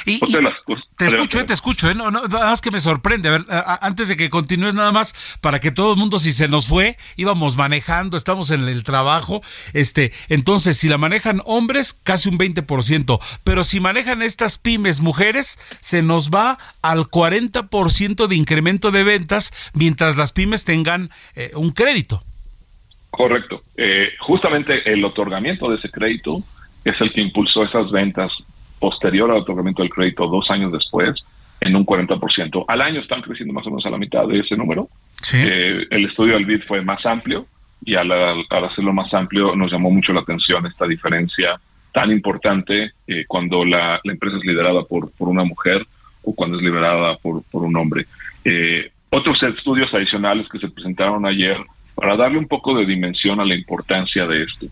Y, 0.05 0.21
te 0.21 1.07
escucho, 1.07 1.45
te 1.45 1.53
escucho, 1.53 1.91
¿eh? 1.91 1.95
no, 1.95 2.11
no, 2.11 2.23
nada 2.23 2.51
más 2.51 2.61
que 2.61 2.71
me 2.71 2.81
sorprende. 2.81 3.29
A 3.29 3.33
ver, 3.33 3.47
antes 3.81 4.09
de 4.09 4.17
que 4.17 4.31
continúes, 4.31 4.75
nada 4.75 4.93
más 4.93 5.15
para 5.41 5.59
que 5.59 5.71
todo 5.71 5.95
el 5.95 5.99
mundo, 5.99 6.19
si 6.19 6.33
se 6.33 6.49
nos 6.49 6.69
fue, 6.69 6.97
íbamos 7.17 7.57
manejando, 7.57 8.17
estamos 8.17 8.51
en 8.51 8.69
el 8.69 8.85
trabajo. 8.85 9.43
Este, 9.73 10.13
entonces, 10.29 10.77
si 10.77 10.89
la 10.89 10.99
manejan 10.99 11.43
hombres, 11.45 11.93
casi 11.93 12.29
un 12.29 12.39
20%, 12.39 13.21
pero 13.43 13.65
si 13.65 13.81
manejan 13.81 14.23
estas 14.23 14.59
pymes 14.59 15.01
mujeres, 15.01 15.59
se 15.81 16.03
nos 16.03 16.31
va 16.31 16.59
al 16.83 17.07
40% 17.07 18.27
de 18.27 18.37
incremento 18.37 18.91
de 18.91 19.03
ventas 19.03 19.53
mientras 19.73 20.17
las 20.17 20.33
pymes 20.33 20.65
tengan 20.65 21.11
eh, 21.35 21.51
un 21.55 21.71
crédito. 21.71 22.23
Correcto. 23.11 23.63
Eh, 23.77 24.11
justamente 24.21 24.91
el 24.91 25.05
otorgamiento 25.05 25.69
de 25.69 25.77
ese 25.77 25.91
crédito 25.91 26.39
es 26.85 26.99
el 27.01 27.13
que 27.13 27.21
impulsó 27.21 27.65
esas 27.65 27.91
ventas 27.91 28.33
posterior 28.79 29.31
al 29.31 29.39
otorgamiento 29.39 29.83
del 29.83 29.91
crédito 29.91 30.27
dos 30.29 30.51
años 30.51 30.73
después 30.73 31.15
en 31.61 31.77
un 31.77 31.85
40%. 31.85 32.65
Al 32.67 32.81
año 32.81 33.01
están 33.01 33.21
creciendo 33.21 33.53
más 33.53 33.67
o 33.67 33.71
menos 33.71 33.85
a 33.85 33.91
la 33.91 33.99
mitad 33.99 34.27
de 34.27 34.39
ese 34.39 34.57
número. 34.57 34.89
Eh, 35.35 35.87
el 35.91 36.07
estudio 36.07 36.35
del 36.35 36.47
BID 36.47 36.63
fue 36.67 36.81
más 36.83 37.05
amplio 37.05 37.47
y 37.85 37.95
al, 37.97 38.11
hacerlo 38.11 38.93
más 38.93 39.13
amplio 39.13 39.55
nos 39.55 39.71
llamó 39.71 39.91
mucho 39.91 40.13
la 40.13 40.21
atención 40.21 40.67
esta 40.67 40.87
diferencia 40.87 41.61
tan 41.93 42.11
importante 42.11 42.93
eh, 43.07 43.25
cuando 43.27 43.65
la, 43.65 44.01
empresa 44.05 44.37
es 44.39 44.45
liderada 44.45 44.85
por, 44.85 45.11
por 45.13 45.29
una 45.29 45.45
mujer 45.45 45.85
o 46.23 46.35
cuando 46.35 46.57
es 46.57 46.63
liderada 46.63 47.17
por, 47.17 47.43
por 47.51 47.65
un 47.65 47.77
hombre. 47.77 48.07
otros 49.11 49.43
estudios 49.43 49.93
adicionales 49.93 50.49
que 50.49 50.59
se 50.59 50.69
presentaron 50.69 51.27
ayer 51.27 51.59
para 51.95 52.17
darle 52.17 52.39
un 52.39 52.49
poco 52.49 52.77
de 52.77 52.87
dimensión 52.87 53.41
a 53.41 53.45
la 53.45 53.55
importancia 53.55 54.27
de 54.27 54.45
esto. 54.45 54.67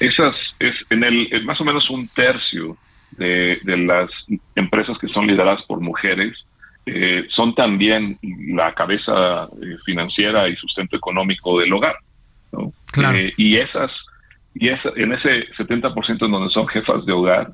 Esas 0.00 0.34
es 0.58 0.74
en 0.90 1.04
el 1.04 1.44
más 1.44 1.60
o 1.60 1.64
menos 1.64 1.88
un 1.90 2.08
tercio 2.08 2.76
de, 3.16 3.60
las 3.64 4.10
empresas 4.54 4.96
que 4.98 5.08
son 5.08 5.26
lideradas 5.26 5.62
por 5.66 5.80
mujeres 5.80 6.36
eh, 6.84 7.26
son 7.34 7.54
también 7.54 8.18
la 8.48 8.74
cabeza 8.74 9.44
eh, 9.62 9.76
financiera 9.84 10.48
y 10.48 10.56
sustento 10.56 10.96
económico 10.96 11.60
del 11.60 11.72
hogar. 11.72 11.96
Eh, 13.14 13.32
y 13.36 13.56
esas 13.56 13.90
y 14.54 14.68
en 14.68 15.12
ese 15.12 15.48
70% 15.56 16.26
en 16.26 16.30
donde 16.30 16.52
son 16.52 16.66
jefas 16.68 17.06
de 17.06 17.12
hogar, 17.12 17.52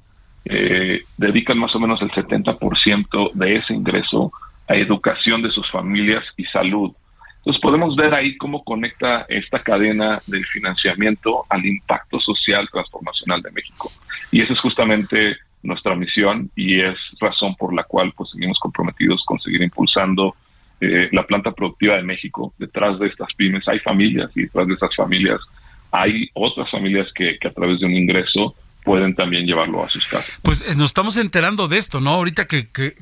dedican 1.16 1.58
más 1.58 1.72
o 1.76 1.78
menos 1.78 2.00
el 2.02 2.10
70% 2.10 3.32
de 3.34 3.56
ese 3.56 3.74
ingreso 3.74 4.32
a 4.66 4.74
educación 4.74 5.42
de 5.42 5.50
sus 5.50 5.70
familias 5.70 6.24
y 6.36 6.44
salud. 6.46 6.90
Entonces 7.48 7.62
podemos 7.62 7.96
ver 7.96 8.12
ahí 8.12 8.36
cómo 8.36 8.62
conecta 8.62 9.24
esta 9.26 9.62
cadena 9.62 10.20
del 10.26 10.44
financiamiento 10.44 11.46
al 11.48 11.64
impacto 11.64 12.20
social 12.20 12.68
transformacional 12.70 13.40
de 13.40 13.50
México. 13.52 13.90
Y 14.30 14.42
esa 14.42 14.52
es 14.52 14.60
justamente 14.60 15.38
nuestra 15.62 15.94
misión 15.94 16.50
y 16.54 16.78
es 16.82 16.98
razón 17.18 17.54
por 17.56 17.72
la 17.72 17.84
cual 17.84 18.12
pues 18.14 18.28
seguimos 18.32 18.58
comprometidos 18.58 19.24
con 19.24 19.40
seguir 19.40 19.62
impulsando 19.62 20.36
eh, 20.82 21.08
la 21.10 21.22
planta 21.22 21.52
productiva 21.52 21.96
de 21.96 22.02
México. 22.02 22.52
Detrás 22.58 22.98
de 22.98 23.06
estas 23.06 23.32
pymes 23.32 23.66
hay 23.66 23.78
familias 23.78 24.30
y 24.34 24.42
detrás 24.42 24.66
de 24.66 24.74
estas 24.74 24.94
familias 24.94 25.40
hay 25.90 26.28
otras 26.34 26.70
familias 26.70 27.08
que, 27.14 27.38
que 27.38 27.48
a 27.48 27.52
través 27.54 27.80
de 27.80 27.86
un 27.86 27.96
ingreso 27.96 28.56
pueden 28.84 29.14
también 29.14 29.44
llevarlo 29.44 29.84
a 29.84 29.90
sus 29.90 30.06
casas. 30.06 30.30
Pues 30.42 30.62
eh, 30.62 30.74
nos 30.74 30.90
estamos 30.90 31.16
enterando 31.16 31.68
de 31.68 31.78
esto, 31.78 32.00
¿no? 32.00 32.10
Ahorita 32.10 32.46
que, 32.46 32.68
que, 32.68 32.94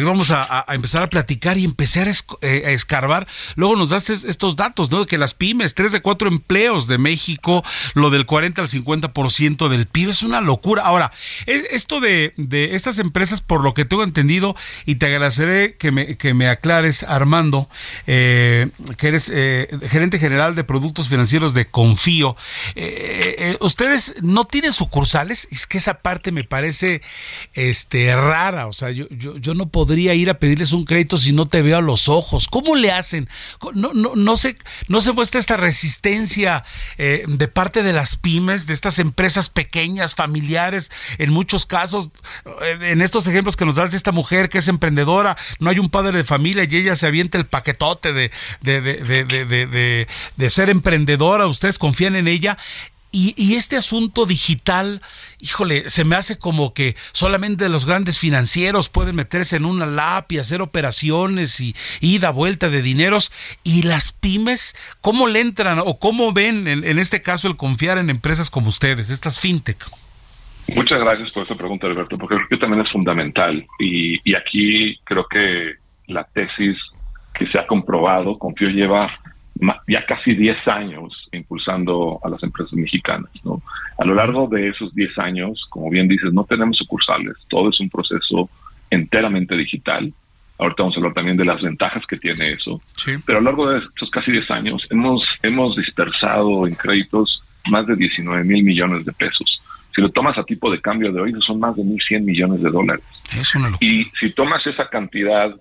íbamos 0.00 0.30
a, 0.30 0.64
empezar 0.68 1.02
a 1.02 1.10
platicar 1.10 1.58
y 1.58 1.64
empezar 1.64 2.08
eh, 2.08 2.62
a, 2.66 2.70
escarbar, 2.70 3.26
luego 3.54 3.76
nos 3.76 3.90
das 3.90 4.10
estos 4.10 4.56
datos, 4.56 4.90
¿no? 4.90 5.06
Que 5.06 5.18
las 5.18 5.34
pymes, 5.34 5.74
tres 5.74 5.92
de 5.92 6.00
cuatro 6.00 6.28
empleos 6.28 6.88
de 6.88 6.98
México, 6.98 7.62
lo 7.94 8.10
del 8.10 8.26
40 8.26 8.62
al 8.62 8.68
50% 8.68 9.68
del 9.68 9.86
PIB, 9.86 10.10
es 10.10 10.22
una 10.22 10.40
locura. 10.40 10.82
Ahora, 10.82 11.12
esto 11.46 12.00
de, 12.00 12.32
de, 12.36 12.74
estas 12.74 12.98
empresas, 12.98 13.40
por 13.40 13.62
lo 13.62 13.74
que 13.74 13.84
tengo 13.84 14.02
entendido, 14.02 14.56
y 14.86 14.96
te 14.96 15.06
agradeceré 15.06 15.76
que 15.76 15.92
me, 15.92 16.16
que 16.16 16.34
me 16.34 16.48
aclares, 16.48 17.02
Armando, 17.02 17.68
eh, 18.06 18.70
que 18.96 19.08
eres 19.08 19.26
gerente 19.26 20.18
general 20.18 20.54
de 20.54 20.64
productos 20.64 21.08
financieros 21.08 21.54
de 21.54 21.66
Confío, 21.66 22.36
ustedes 23.60 24.14
no 24.22 24.46
tienen 24.46 24.72
sucursal 24.72 25.17
es 25.26 25.66
que 25.66 25.78
esa 25.78 25.94
parte 25.94 26.32
me 26.32 26.44
parece 26.44 27.02
este 27.52 28.14
rara, 28.14 28.66
o 28.66 28.72
sea, 28.72 28.90
yo, 28.90 29.06
yo, 29.10 29.54
no 29.54 29.68
podría 29.68 30.14
ir 30.14 30.30
a 30.30 30.38
pedirles 30.38 30.72
un 30.72 30.84
crédito 30.84 31.18
si 31.18 31.32
no 31.32 31.46
te 31.46 31.62
veo 31.62 31.78
a 31.78 31.82
los 31.82 32.08
ojos. 32.08 32.48
¿Cómo 32.48 32.76
le 32.76 32.92
hacen? 32.92 33.28
No, 33.74 33.92
no, 33.92 34.14
no, 34.14 34.36
se, 34.36 34.56
no 34.86 35.00
se 35.00 35.12
muestra 35.12 35.40
esta 35.40 35.56
resistencia 35.56 36.64
eh, 36.96 37.24
de 37.26 37.48
parte 37.48 37.82
de 37.82 37.92
las 37.92 38.16
pymes, 38.16 38.66
de 38.66 38.74
estas 38.74 38.98
empresas 38.98 39.48
pequeñas, 39.48 40.14
familiares, 40.14 40.90
en 41.18 41.30
muchos 41.30 41.66
casos, 41.66 42.10
eh, 42.62 42.78
en 42.80 43.02
estos 43.02 43.26
ejemplos 43.26 43.56
que 43.56 43.64
nos 43.64 43.74
das 43.74 43.90
de 43.90 43.96
esta 43.96 44.12
mujer 44.12 44.48
que 44.48 44.58
es 44.58 44.68
emprendedora, 44.68 45.36
no 45.58 45.70
hay 45.70 45.78
un 45.78 45.90
padre 45.90 46.16
de 46.16 46.24
familia 46.24 46.64
y 46.68 46.76
ella 46.76 46.96
se 46.96 47.06
avienta 47.06 47.38
el 47.38 47.46
paquetote 47.46 48.12
de, 48.12 48.30
de, 48.60 48.80
de, 48.80 49.24
de, 49.24 50.08
de 50.36 50.50
ser 50.50 50.70
emprendedora, 50.70 51.46
ustedes 51.46 51.78
confían 51.78 52.16
en 52.16 52.28
ella 52.28 52.58
y, 53.10 53.54
este 53.54 53.76
asunto 53.76 54.26
digital, 54.26 55.00
híjole, 55.40 55.88
se 55.88 56.04
me 56.04 56.14
hace 56.14 56.38
como 56.38 56.74
que 56.74 56.94
solamente 57.12 57.68
los 57.70 57.86
grandes 57.86 58.18
financieros 58.18 58.90
pueden 58.90 59.16
meterse 59.16 59.56
en 59.56 59.64
una 59.64 59.86
lap 59.86 60.30
y 60.30 60.38
hacer 60.38 60.60
operaciones 60.60 61.58
y 61.60 61.74
ida, 62.00 62.30
vuelta 62.30 62.68
de 62.68 62.82
dineros. 62.82 63.32
Y 63.64 63.82
las 63.82 64.12
pymes, 64.12 64.76
¿cómo 65.00 65.26
le 65.26 65.40
entran 65.40 65.78
o 65.78 65.98
cómo 65.98 66.32
ven 66.32 66.68
en, 66.68 66.98
este 66.98 67.22
caso 67.22 67.48
el 67.48 67.56
confiar 67.56 67.96
en 67.96 68.10
empresas 68.10 68.50
como 68.50 68.68
ustedes, 68.68 69.08
estas 69.08 69.40
fintech? 69.40 69.88
Muchas 70.74 71.00
gracias 71.00 71.30
por 71.30 71.44
esa 71.44 71.54
pregunta, 71.54 71.86
Alberto, 71.86 72.18
porque 72.18 72.36
creo 72.36 72.48
que 72.48 72.58
también 72.58 72.84
es 72.84 72.92
fundamental. 72.92 73.66
Y, 73.78 74.20
y 74.30 74.34
aquí 74.34 74.98
creo 75.04 75.26
que 75.26 75.76
la 76.08 76.24
tesis 76.24 76.76
que 77.38 77.46
se 77.46 77.58
ha 77.58 77.66
comprobado. 77.66 78.38
Confío 78.38 78.68
lleva 78.68 79.10
ya 79.86 80.04
casi 80.06 80.34
10 80.34 80.68
años 80.68 81.12
impulsando 81.32 82.20
a 82.22 82.28
las 82.28 82.42
empresas 82.42 82.72
mexicanas. 82.74 83.30
¿no? 83.44 83.62
A 83.98 84.04
lo 84.04 84.14
largo 84.14 84.46
de 84.46 84.68
esos 84.68 84.94
10 84.94 85.18
años, 85.18 85.66
como 85.70 85.90
bien 85.90 86.08
dices, 86.08 86.32
no 86.32 86.44
tenemos 86.44 86.76
sucursales, 86.76 87.34
todo 87.48 87.70
es 87.70 87.80
un 87.80 87.90
proceso 87.90 88.48
enteramente 88.90 89.56
digital. 89.56 90.12
Ahorita 90.58 90.82
vamos 90.82 90.96
a 90.96 90.98
hablar 90.98 91.14
también 91.14 91.36
de 91.36 91.44
las 91.44 91.62
ventajas 91.62 92.04
que 92.06 92.16
tiene 92.16 92.52
eso. 92.52 92.80
Pero 93.24 93.38
a 93.38 93.40
lo 93.40 93.46
largo 93.46 93.70
de 93.70 93.78
estos 93.78 94.10
casi 94.10 94.32
10 94.32 94.50
años 94.50 94.86
hemos, 94.90 95.22
hemos 95.42 95.76
dispersado 95.76 96.66
en 96.66 96.74
créditos 96.74 97.42
más 97.70 97.86
de 97.86 97.96
19 97.96 98.44
mil 98.44 98.64
millones 98.64 99.04
de 99.04 99.12
pesos. 99.12 99.60
Si 99.94 100.00
lo 100.00 100.10
tomas 100.10 100.38
a 100.38 100.44
tipo 100.44 100.70
de 100.70 100.80
cambio 100.80 101.12
de 101.12 101.20
hoy, 101.20 101.34
son 101.46 101.60
más 101.60 101.74
de 101.76 101.82
1.100 101.82 102.22
millones 102.22 102.62
de 102.62 102.70
dólares. 102.70 103.04
y 103.80 104.04
si 104.20 104.30
tomas 104.32 104.64
esa 104.66 104.88
cantidad 104.88 105.54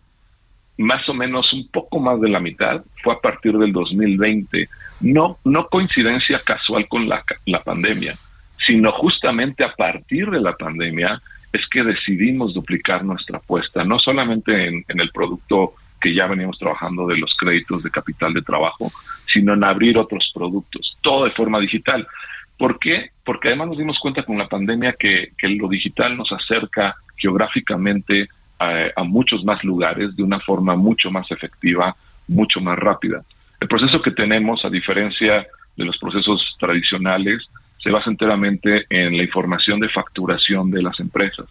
más 0.77 1.07
o 1.09 1.13
menos 1.13 1.51
un 1.53 1.67
poco 1.69 1.99
más 1.99 2.19
de 2.21 2.29
la 2.29 2.39
mitad 2.39 2.83
fue 3.03 3.13
a 3.13 3.19
partir 3.19 3.57
del 3.57 3.71
2020. 3.71 4.69
No, 5.01 5.37
no 5.43 5.67
coincidencia 5.67 6.39
casual 6.43 6.87
con 6.87 7.07
la, 7.07 7.23
la 7.45 7.63
pandemia, 7.63 8.17
sino 8.65 8.91
justamente 8.91 9.63
a 9.63 9.73
partir 9.73 10.29
de 10.29 10.39
la 10.39 10.53
pandemia 10.53 11.21
es 11.53 11.61
que 11.69 11.83
decidimos 11.83 12.53
duplicar 12.53 13.03
nuestra 13.03 13.37
apuesta, 13.37 13.83
no 13.83 13.99
solamente 13.99 14.67
en, 14.67 14.83
en 14.87 14.99
el 14.99 15.11
producto 15.11 15.73
que 16.01 16.13
ya 16.13 16.27
veníamos 16.27 16.59
trabajando 16.59 17.07
de 17.07 17.17
los 17.17 17.33
créditos 17.39 17.83
de 17.83 17.89
capital 17.89 18.33
de 18.33 18.41
trabajo, 18.41 18.91
sino 19.33 19.53
en 19.53 19.63
abrir 19.63 19.97
otros 19.97 20.31
productos, 20.33 20.97
todo 21.01 21.25
de 21.25 21.31
forma 21.31 21.59
digital. 21.59 22.07
¿Por 22.57 22.79
qué? 22.79 23.11
Porque 23.23 23.49
además 23.49 23.69
nos 23.69 23.77
dimos 23.77 23.99
cuenta 23.99 24.23
con 24.23 24.37
la 24.37 24.47
pandemia 24.47 24.95
que, 24.97 25.31
que 25.37 25.47
lo 25.49 25.67
digital 25.67 26.17
nos 26.17 26.31
acerca 26.31 26.95
geográficamente 27.17 28.29
a, 28.59 29.03
muchos 29.03 29.43
más 29.43 29.63
lugares 29.63 30.15
de 30.15 30.23
una 30.23 30.39
forma 30.39 30.75
mucho 30.75 31.11
más 31.11 31.29
efectiva, 31.31 31.95
mucho 32.27 32.59
más 32.59 32.77
rápida. 32.77 33.23
El 33.59 33.67
proceso 33.67 34.01
que 34.01 34.11
tenemos, 34.11 34.63
a 34.65 34.69
diferencia 34.69 35.45
de 35.75 35.85
los 35.85 35.97
procesos 35.97 36.41
tradicionales, 36.59 37.43
se 37.83 37.91
basa 37.91 38.09
enteramente 38.09 38.85
en 38.89 39.15
la 39.15 39.23
información 39.23 39.79
de 39.79 39.89
facturación 39.89 40.71
de 40.71 40.81
las 40.81 40.99
empresas. 40.99 41.47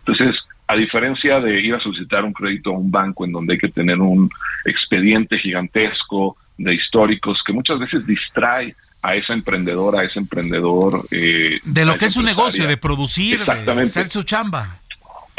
Entonces, 0.00 0.34
a 0.66 0.76
diferencia 0.76 1.40
de 1.40 1.60
ir 1.60 1.74
a 1.74 1.80
solicitar 1.80 2.24
un 2.24 2.32
crédito 2.32 2.70
a 2.70 2.78
un 2.78 2.90
banco 2.90 3.24
en 3.24 3.32
donde 3.32 3.54
hay 3.54 3.58
que 3.58 3.68
tener 3.68 3.98
un 3.98 4.30
expediente 4.64 5.38
gigantesco 5.38 6.36
de 6.58 6.74
históricos 6.74 7.38
que 7.44 7.52
muchas 7.52 7.78
veces 7.78 8.06
distrae 8.06 8.74
a 9.02 9.14
esa 9.16 9.32
emprendedora, 9.32 10.00
a 10.00 10.04
ese 10.04 10.18
emprendedor. 10.18 11.06
Eh, 11.10 11.58
de 11.64 11.84
lo 11.84 11.96
que 11.96 12.06
es 12.06 12.12
su 12.12 12.22
negocio, 12.22 12.66
de 12.66 12.76
producir, 12.76 13.44
de 13.44 13.82
hacer 13.82 14.08
su 14.08 14.22
chamba. 14.22 14.78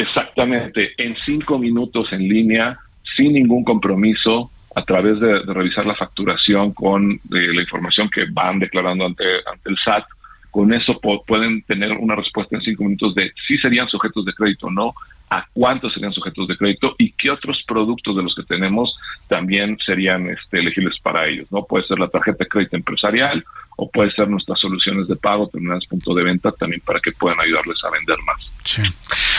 Exactamente, 0.02 0.94
en 0.98 1.16
cinco 1.18 1.60
minutos 1.60 2.12
en 2.12 2.28
línea, 2.28 2.76
sin 3.16 3.34
ningún 3.34 3.64
compromiso, 3.64 4.50
a 4.76 4.84
través 4.84 5.20
de, 5.20 5.44
revisar 5.54 5.86
la 5.86 5.94
facturación 5.94 6.74
con 6.74 7.20
la 7.30 7.62
información 7.62 8.10
que 8.10 8.26
van 8.32 8.58
declarando 8.58 9.06
ante, 9.06 9.24
ante 9.46 9.70
el 9.70 9.78
SAT, 9.78 10.06
con 10.50 10.74
eso 10.74 11.00
pueden 11.00 11.62
tener 11.64 11.92
una 11.92 12.16
respuesta 12.16 12.56
en 12.56 12.64
cinco 12.64 12.84
minutos 12.84 13.14
de 13.14 13.32
si 13.48 13.60
serían 13.60 13.88
sujetos 13.90 14.26
de 14.26 14.34
crédito 14.34 14.68
o 14.68 14.72
no, 14.72 14.94
a 15.32 15.48
cuántos 15.54 15.94
serían 15.94 16.12
sujetos 16.12 16.46
de 16.50 16.58
crédito 16.58 16.94
y 16.98 17.14
qué 17.14 17.32
otros 17.32 17.64
productos 17.66 18.18
de 18.18 18.24
los 18.24 18.36
que 18.36 18.44
tenemos 18.44 18.94
también 19.30 19.78
serían 19.86 20.30
este, 20.30 20.60
elegibles 20.60 21.00
para 21.02 21.26
ellos. 21.26 21.48
No 21.52 21.64
puede 21.64 21.88
ser 21.88 21.98
la 22.00 22.10
tarjeta 22.10 22.44
de 22.44 22.50
crédito 22.50 22.76
empresarial 22.76 23.42
o 23.78 23.90
puede 23.90 24.12
ser 24.12 24.28
nuestras 24.28 24.60
soluciones 24.60 25.08
de 25.08 25.16
pago, 25.16 25.48
terminadas 25.48 25.86
punto 25.88 26.14
de 26.14 26.24
venta, 26.24 26.52
también 26.52 26.82
para 26.86 27.00
que 27.00 27.14
puedan 27.14 27.40
ayudarles 27.40 27.78
a 27.84 27.90
vender 27.90 28.18
más. 28.26 28.52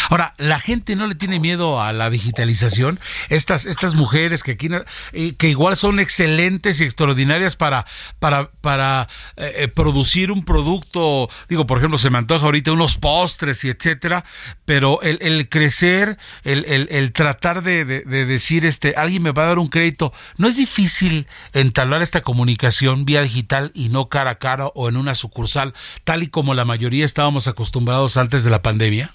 Ahora, 0.09 0.35
la 0.39 0.59
gente 0.59 0.97
no 0.97 1.07
le 1.07 1.15
tiene 1.15 1.39
miedo 1.39 1.81
a 1.81 1.93
la 1.93 2.11
digitalización. 2.11 2.99
Estas 3.29 3.67
estas 3.67 3.95
mujeres 3.95 4.43
que 4.43 4.53
aquí 4.53 4.69
eh, 5.13 5.37
que 5.37 5.49
igual 5.49 5.77
son 5.77 6.01
excelentes 6.01 6.81
y 6.81 6.85
extraordinarias 6.85 7.55
para 7.55 7.85
para 8.19 8.51
para 8.61 9.09
eh, 9.37 9.53
eh, 9.57 9.69
producir 9.69 10.33
un 10.33 10.45
producto, 10.45 11.29
digo, 11.49 11.67
por 11.67 11.79
ejemplo, 11.79 11.99
se 11.99 12.11
me 12.11 12.19
antoja 12.19 12.47
ahorita 12.47 12.73
unos 12.73 12.97
postres 12.99 13.65
y 13.65 13.69
etcétera, 13.69 14.25
pero 14.65 15.03
el, 15.03 15.19
el 15.21 15.49
crecer, 15.49 15.82
el, 15.83 17.13
tratar 17.13 17.63
de, 17.63 17.85
de, 17.85 18.01
de 18.03 18.27
decir 18.27 18.65
este, 18.65 18.95
alguien 18.97 19.23
me 19.23 19.33
va 19.33 19.45
a 19.45 19.47
dar 19.47 19.59
un 19.59 19.69
crédito, 19.69 20.13
no 20.39 20.49
es 20.49 20.57
difícil 20.57 21.27
entablar 21.53 22.03
esta 22.03 22.23
comunicación 22.23 23.05
vía 23.05 23.23
digital 23.23 23.71
y 23.75 23.89
no 23.89 24.09
cara 24.09 24.37
cara 24.37 24.67
o 24.67 24.89
en 24.89 24.97
una 24.97 25.15
sucursal, 25.15 25.73
tal 26.05 26.23
y 26.23 26.29
como 26.29 26.55
la 26.55 26.65
mayoría 26.65 27.05
estábamos 27.05 27.49
acostumbrados 27.49 28.17
antes 28.17 28.45
de 28.45 28.51
la 28.51 28.63
pandemia? 28.63 29.11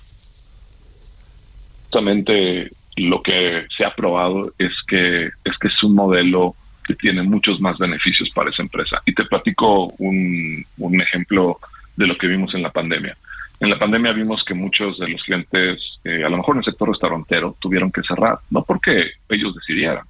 Justamente 1.83 2.71
lo 2.97 3.21
que 3.21 3.65
se 3.75 3.85
ha 3.85 3.93
probado 3.95 4.53
es 4.57 4.73
que 4.87 5.25
es 5.25 5.57
que 5.59 5.67
es 5.67 5.83
un 5.83 5.95
modelo 5.95 6.55
que 6.85 6.95
tiene 6.95 7.21
muchos 7.23 7.59
más 7.59 7.77
beneficios 7.77 8.29
para 8.33 8.49
esa 8.49 8.63
empresa. 8.63 9.01
Y 9.05 9.13
te 9.13 9.25
platico 9.25 9.87
un 9.97 10.65
ejemplo 11.01 11.59
de 11.97 12.07
lo 12.07 12.17
que 12.17 12.27
vimos 12.27 12.53
en 12.55 12.61
la 12.61 12.71
pandemia. 12.71 13.17
En 13.59 13.69
la 13.69 13.79
pandemia 13.79 14.11
vimos 14.11 14.43
que 14.45 14.53
muchos 14.53 14.99
de 14.99 15.07
los 15.07 15.23
clientes, 15.23 15.79
eh, 16.03 16.23
a 16.23 16.29
lo 16.29 16.37
mejor 16.37 16.55
en 16.55 16.59
el 16.59 16.65
sector 16.65 16.89
restaurantero, 16.89 17.55
tuvieron 17.59 17.91
que 17.91 18.03
cerrar, 18.03 18.39
no 18.51 18.63
porque 18.63 19.11
ellos 19.29 19.55
decidieran, 19.55 20.05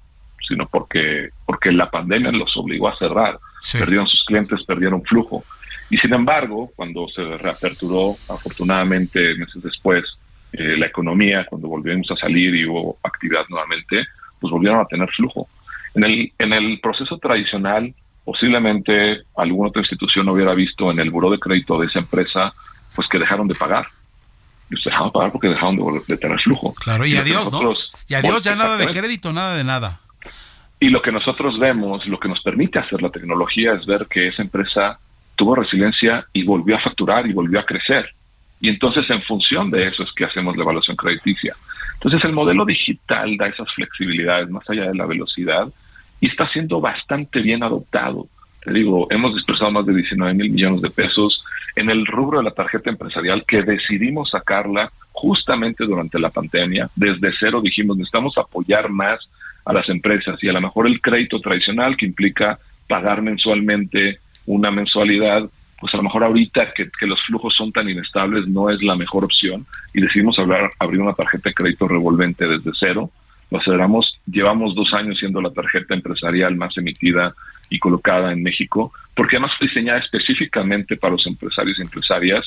sino 0.46 0.66
porque, 0.66 1.30
porque 1.46 1.72
la 1.72 1.90
pandemia 1.90 2.30
los 2.32 2.54
obligó 2.56 2.88
a 2.88 2.98
cerrar. 2.98 3.38
Perdieron 3.72 4.06
sus 4.06 4.24
clientes, 4.26 4.64
perdieron 4.66 5.02
flujo. 5.02 5.44
Y 5.90 5.96
sin 5.98 6.12
embargo, 6.12 6.70
cuando 6.76 7.08
se 7.08 7.22
reaperturó, 7.38 8.16
afortunadamente 8.28 9.34
meses 9.36 9.62
después, 9.62 10.04
eh, 10.52 10.76
la 10.76 10.86
economía, 10.86 11.46
cuando 11.48 11.68
volvimos 11.68 12.10
a 12.10 12.16
salir 12.16 12.54
y 12.54 12.66
hubo 12.66 12.98
actividad 13.02 13.44
nuevamente, 13.48 14.04
pues 14.40 14.50
volvieron 14.50 14.80
a 14.80 14.86
tener 14.86 15.08
flujo. 15.10 15.48
En 15.94 16.04
el, 16.04 16.32
en 16.38 16.52
el 16.52 16.80
proceso 16.80 17.18
tradicional, 17.18 17.94
posiblemente 18.24 19.22
alguna 19.36 19.70
otra 19.70 19.82
institución 19.82 20.28
hubiera 20.28 20.54
visto 20.54 20.90
en 20.90 21.00
el 21.00 21.10
buró 21.10 21.30
de 21.30 21.38
crédito 21.38 21.78
de 21.78 21.86
esa 21.86 22.00
empresa, 22.00 22.52
pues 22.98 23.06
que 23.06 23.20
dejaron 23.20 23.46
de 23.46 23.54
pagar. 23.54 23.86
Se 24.70 24.90
dejaron 24.90 25.06
de 25.06 25.12
pagar 25.12 25.30
porque 25.30 25.48
dejaron 25.48 25.76
de, 26.08 26.16
tener 26.16 26.40
flujo. 26.40 26.74
Claro, 26.74 27.06
y, 27.06 27.14
adiós, 27.14 27.52
¿no? 27.52 27.72
Y 28.08 28.14
adiós, 28.14 28.42
ya 28.42 28.56
nada 28.56 28.76
de 28.76 28.88
crédito, 28.88 29.32
nada 29.32 29.54
de 29.54 29.62
nada. 29.62 30.00
Y 30.80 30.88
lo 30.88 31.00
que 31.00 31.12
nosotros 31.12 31.60
vemos, 31.60 32.04
lo 32.08 32.18
que 32.18 32.26
nos 32.28 32.42
permite 32.42 32.80
hacer 32.80 33.00
la 33.00 33.10
tecnología 33.10 33.74
es 33.74 33.86
ver 33.86 34.08
que 34.10 34.26
esa 34.26 34.42
empresa 34.42 34.98
tuvo 35.36 35.54
resiliencia 35.54 36.26
y 36.32 36.42
volvió 36.42 36.74
a 36.74 36.80
facturar 36.80 37.24
y 37.28 37.32
volvió 37.32 37.60
a 37.60 37.64
crecer. 37.64 38.12
Y 38.60 38.68
entonces 38.68 39.08
en 39.10 39.22
función 39.22 39.70
de 39.70 39.86
eso 39.86 40.02
es 40.02 40.10
que 40.16 40.24
hacemos 40.24 40.56
la 40.56 40.64
evaluación 40.64 40.96
crediticia. 40.96 41.54
Entonces 41.94 42.24
el 42.24 42.32
modelo 42.32 42.64
digital 42.64 43.36
da 43.36 43.46
esas 43.46 43.72
flexibilidades 43.74 44.50
más 44.50 44.68
allá 44.68 44.88
de 44.88 44.96
la 44.96 45.06
velocidad 45.06 45.68
y 46.20 46.26
está 46.26 46.50
siendo 46.50 46.80
bastante 46.80 47.42
bien 47.42 47.62
adoptado. 47.62 48.26
Te 48.68 48.74
digo, 48.74 49.06
hemos 49.08 49.34
dispersado 49.34 49.70
más 49.70 49.86
de 49.86 49.94
19 49.94 50.34
mil 50.34 50.50
millones 50.50 50.82
de 50.82 50.90
pesos 50.90 51.42
en 51.74 51.88
el 51.88 52.04
rubro 52.04 52.36
de 52.36 52.44
la 52.44 52.50
tarjeta 52.50 52.90
empresarial 52.90 53.42
que 53.48 53.62
decidimos 53.62 54.28
sacarla 54.28 54.92
justamente 55.10 55.86
durante 55.86 56.18
la 56.18 56.28
pandemia. 56.28 56.90
Desde 56.94 57.32
cero 57.40 57.62
dijimos, 57.62 57.96
necesitamos 57.96 58.36
apoyar 58.36 58.90
más 58.90 59.26
a 59.64 59.72
las 59.72 59.88
empresas 59.88 60.36
y 60.42 60.50
a 60.50 60.52
lo 60.52 60.60
mejor 60.60 60.86
el 60.86 61.00
crédito 61.00 61.40
tradicional 61.40 61.96
que 61.96 62.04
implica 62.04 62.58
pagar 62.86 63.22
mensualmente 63.22 64.18
una 64.44 64.70
mensualidad, 64.70 65.48
pues 65.80 65.94
a 65.94 65.96
lo 65.96 66.02
mejor 66.02 66.24
ahorita 66.24 66.74
que, 66.74 66.90
los 67.06 67.24
flujos 67.26 67.54
son 67.56 67.72
tan 67.72 67.88
inestables 67.88 68.46
no 68.48 68.68
es 68.68 68.82
la 68.82 68.96
mejor 68.96 69.24
opción 69.24 69.64
y 69.94 70.02
decidimos 70.02 70.38
hablar, 70.38 70.72
abrir 70.78 71.00
una 71.00 71.14
tarjeta 71.14 71.48
de 71.48 71.54
crédito 71.54 71.88
revolvente 71.88 72.46
desde 72.46 72.72
cero. 72.78 73.10
Lo 73.50 73.58
aceleramos, 73.58 74.10
llevamos 74.26 74.74
dos 74.74 74.92
años 74.92 75.18
siendo 75.18 75.40
la 75.40 75.50
tarjeta 75.50 75.94
empresarial 75.94 76.56
más 76.56 76.76
emitida 76.76 77.34
y 77.70 77.78
colocada 77.78 78.32
en 78.32 78.42
México, 78.42 78.92
porque 79.14 79.36
además 79.36 79.56
fue 79.58 79.68
diseñada 79.68 80.00
específicamente 80.00 80.96
para 80.96 81.12
los 81.12 81.26
empresarios 81.26 81.78
y 81.78 81.82
empresarias, 81.82 82.44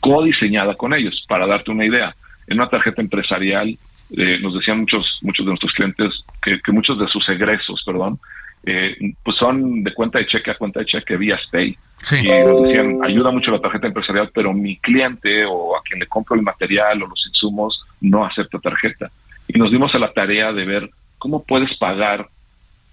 codiseñada 0.00 0.74
con 0.74 0.94
ellos. 0.94 1.24
Para 1.28 1.46
darte 1.46 1.70
una 1.70 1.86
idea, 1.86 2.14
en 2.46 2.58
una 2.58 2.68
tarjeta 2.68 3.00
empresarial 3.00 3.78
eh, 4.14 4.38
nos 4.40 4.54
decían 4.54 4.80
muchos 4.80 5.18
muchos 5.22 5.46
de 5.46 5.50
nuestros 5.50 5.72
clientes 5.72 6.12
que, 6.42 6.72
muchos 6.72 6.98
de 6.98 7.06
sus 7.08 7.26
egresos, 7.30 7.82
perdón, 7.86 8.18
eh, 8.64 8.94
pues 9.24 9.36
son 9.38 9.82
de 9.82 9.94
cuenta 9.94 10.18
de 10.18 10.26
cheque 10.26 10.50
a 10.50 10.56
cuenta 10.56 10.80
de 10.80 10.86
cheque 10.86 11.16
vía 11.16 11.36
Stay. 11.46 11.76
Y 12.10 12.28
nos 12.44 12.62
decían, 12.62 12.98
ayuda 13.04 13.30
mucho 13.30 13.50
la 13.52 13.60
tarjeta 13.60 13.86
empresarial, 13.86 14.30
pero 14.34 14.52
mi 14.52 14.76
cliente 14.78 15.44
o 15.46 15.76
a 15.76 15.82
quien 15.82 16.00
le 16.00 16.06
compro 16.08 16.36
el 16.36 16.42
material 16.42 17.02
o 17.02 17.06
los 17.06 17.24
insumos 17.26 17.80
no 18.00 18.24
acepta 18.24 18.58
tarjeta. 18.58 19.10
Y 19.54 19.58
nos 19.58 19.70
dimos 19.70 19.94
a 19.94 19.98
la 19.98 20.12
tarea 20.12 20.52
de 20.52 20.64
ver 20.64 20.90
cómo 21.18 21.44
puedes 21.44 21.76
pagar 21.76 22.28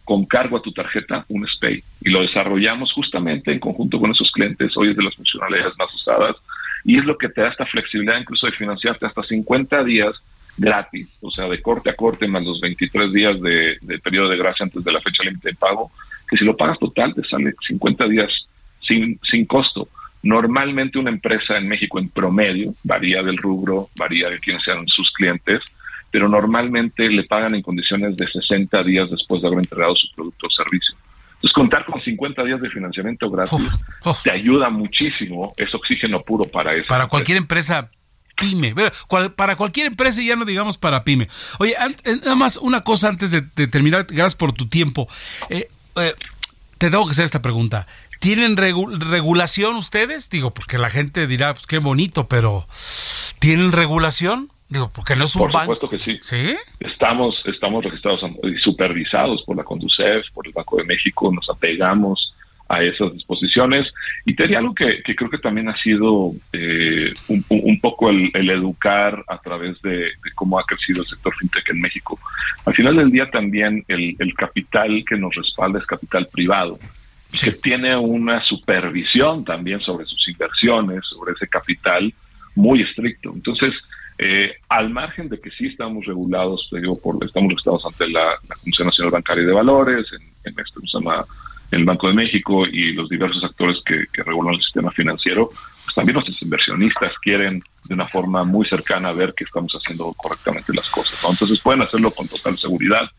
con 0.04 0.26
cargo 0.26 0.58
a 0.58 0.62
tu 0.62 0.72
tarjeta 0.74 1.26
un 1.30 1.48
SPAY. 1.48 1.84
Y 2.02 2.10
lo 2.10 2.22
desarrollamos 2.22 2.92
justamente 2.94 3.52
en 3.52 3.60
conjunto 3.60 4.00
con 4.00 4.12
esos 4.12 4.30
clientes. 4.32 4.76
Hoy 4.76 4.90
es 4.90 4.98
de 4.98 5.04
las 5.04 5.16
funcionalidades 5.16 5.74
más 5.78 5.94
usadas. 5.94 6.36
Y 6.84 6.98
es 6.98 7.06
lo 7.06 7.18
que 7.18 7.30
te 7.30 7.42
da 7.42 7.50
esta 7.50 7.66
flexibilidad 7.66 8.20
incluso 8.20 8.48
de 8.48 8.54
financiarte 8.54 9.06
hasta 9.06 9.24
50 9.24 9.84
días 9.84 10.16
gratis, 10.58 11.08
o 11.22 11.32
sea, 11.32 11.48
de 11.48 11.62
corte 11.62 11.90
a 11.90 11.96
corte 11.96 12.28
más 12.28 12.44
los 12.44 12.60
23 12.60 13.14
días 13.14 13.40
de, 13.40 14.00
periodo 14.04 14.30
de 14.30 14.38
gracia 14.38 14.66
antes 14.66 14.84
de 14.84 14.92
la 14.92 15.00
fecha 15.00 15.24
límite 15.24 15.50
de 15.50 15.56
pago, 15.56 15.92
que 16.30 16.36
si 16.36 16.44
lo 16.44 16.58
pagas 16.58 16.78
total 16.80 17.14
te 17.14 17.24
sale 17.24 17.54
50 17.68 18.08
días 18.08 18.30
sin, 18.86 19.18
sin 19.30 19.46
costo. 19.46 19.88
Normalmente 20.22 21.00
una 21.00 21.12
empresa 21.12 21.58
en 21.58 21.70
México 21.70 21.98
en 22.00 22.10
promedio, 22.10 22.74
varía 22.84 23.24
del 23.24 23.38
rubro, 23.38 23.90
varía 23.98 24.30
de 24.30 24.40
quiénes 24.40 24.64
sean 24.64 24.86
sus 24.88 25.10
clientes, 25.12 25.62
pero 26.12 26.28
normalmente 26.28 27.08
le 27.10 27.24
pagan 27.24 27.56
en 27.56 27.62
condiciones 27.62 28.16
de 28.16 28.28
60 28.28 28.84
días 28.84 29.10
después 29.10 29.42
de 29.42 29.48
haber 29.48 29.60
entregado 29.60 29.96
su 29.96 30.08
producto 30.16 30.48
o 30.48 30.50
servicio. 30.50 30.96
Entonces, 31.36 31.54
contar 31.54 31.86
con 31.86 32.02
50 32.02 32.44
días 32.44 32.62
de 32.62 32.70
financiamiento 32.70 33.30
gratis 33.30 33.66
te 34.24 34.32
ayuda 34.32 34.70
muchísimo, 34.70 35.54
es 35.58 35.74
oxígeno 35.74 36.22
puro 36.22 36.44
para 36.52 36.76
eso. 36.76 36.88
Para 36.88 37.08
cualquier 37.08 37.38
empresa 37.38 37.90
pyme, 38.40 38.74
para 39.36 39.56
cualquier 39.56 39.88
empresa 39.88 40.22
y 40.22 40.28
ya 40.28 40.36
no 40.36 40.46
digamos 40.46 40.78
para 40.78 41.04
pyme. 41.04 41.28
Oye, 41.60 41.76
eh, 42.06 42.16
nada 42.18 42.36
más 42.36 42.58
una 42.58 42.82
cosa 42.82 43.10
antes 43.10 43.32
de, 43.32 43.68
terminar, 43.68 44.06
gracias 44.10 44.36
por 44.36 44.54
tu 44.54 44.68
tiempo. 44.68 45.08
Eh, 45.50 45.70
eh, 45.98 46.14
te 46.78 46.90
tengo 46.90 47.06
que 47.06 47.12
hacer 47.12 47.26
esta 47.26 47.42
pregunta. 47.42 47.88
¿Tienen 48.20 48.58
regulación 48.58 49.76
ustedes? 49.78 50.30
Digo, 50.30 50.54
porque 50.54 50.78
la 50.78 50.90
gente 50.90 51.26
dirá, 51.26 51.54
pues 51.54 51.68
qué 51.68 51.80
bonito, 51.80 52.28
pero 52.28 52.68
¿tienen 53.40 53.72
regulación? 53.72 54.52
Digo, 54.70 54.92
porque 54.94 55.16
no 55.16 55.26
es 55.26 55.36
un 55.36 55.50
Por 55.50 55.62
supuesto 55.62 55.90
que 55.90 55.98
sí. 55.98 56.20
¿Sí? 56.22 56.56
Estamos, 56.80 57.36
estamos 57.46 57.84
registrados 57.84 58.22
y 58.44 58.56
supervisados 58.60 59.42
por 59.44 59.58
la 59.58 59.64
Conducef, 59.64 60.26
por 60.34 60.46
el 60.46 60.54
Banco 60.54 60.78
de 60.78 60.84
México, 60.84 61.32
nos 61.34 61.50
apegamos 61.50 62.34
a 62.70 62.84
esas 62.84 63.12
disposiciones. 63.14 63.88
Y 64.26 64.36
te 64.36 64.44
diría 64.44 64.60
algo 64.60 64.76
que, 64.76 65.02
creo 65.04 65.30
que 65.30 65.40
también 65.40 65.70
ha 65.70 65.78
sido 65.82 66.34
eh, 66.54 67.14
un, 67.28 67.80
poco 67.82 68.12
el, 68.12 68.32
educar 68.34 69.24
a 69.28 69.40
través 69.40 69.82
de, 69.82 70.12
cómo 70.36 70.60
ha 70.60 70.66
crecido 70.66 71.02
el 71.02 71.08
sector 71.10 71.34
fintech 71.36 71.68
en 71.70 71.82
México. 71.82 72.20
Al 72.66 72.76
final 72.76 72.96
del 72.96 73.12
día 73.12 73.30
también 73.32 73.84
el, 73.88 74.16
capital 74.38 75.04
que 75.04 75.18
nos 75.18 75.34
respalda 75.34 75.80
es 75.80 75.86
capital 75.88 76.28
privado, 76.28 76.78
que 77.32 77.52
tiene 77.54 77.98
una 77.98 78.44
supervisión 78.46 79.44
también 79.44 79.80
sobre 79.82 80.06
sus 80.06 80.28
inversiones, 80.28 81.02
sobre 81.10 81.34
ese 81.34 81.48
capital 81.48 82.14
muy 82.56 82.84
estricto. 82.84 83.32
Entonces, 83.34 83.74
eh, 84.22 84.52
al 84.68 84.90
margen 84.90 85.30
de 85.30 85.40
que 85.40 85.50
sí 85.52 85.68
estamos 85.68 86.06
regulados, 86.06 86.68
digo, 86.74 87.00
por, 87.00 87.24
estamos 87.24 87.50
registrados 87.50 87.86
ante 87.86 88.06
la, 88.10 88.36
Comisión 88.62 88.88
Nacional 88.88 89.12
Bancaria 89.12 89.48
de 89.48 89.54
Valores, 89.54 90.06
en, 90.12 90.52
en 90.52 90.60
esto 90.60 90.82
se 90.82 90.98
llama 91.00 91.26
el 91.72 91.86
Banco 91.86 92.08
de 92.08 92.16
México 92.16 92.66
y 92.66 92.92
los 92.94 93.08
diversos 93.08 93.42
actores 93.44 93.78
que, 93.86 94.06
regulan 94.24 94.56
el 94.56 94.62
sistema 94.62 94.92
financiero, 94.92 95.48
pues 95.48 95.96
también 95.96 96.16
nuestros 96.16 96.42
inversionistas 96.42 97.14
quieren 97.22 97.62
de 97.86 97.94
una 97.94 98.08
forma 98.08 98.44
muy 98.44 98.68
cercana 98.68 99.14
ver 99.14 99.34
que 99.34 99.46
estamos 99.46 99.72
haciendo 99.72 100.12
correctamente 100.18 100.74
las 100.74 100.90
cosas. 100.90 101.24
Entonces 101.30 101.62
pueden 101.62 101.82
hacerlo 101.82 102.12
con 102.12 102.28
total 102.28 102.58
seguridad. 102.58 103.10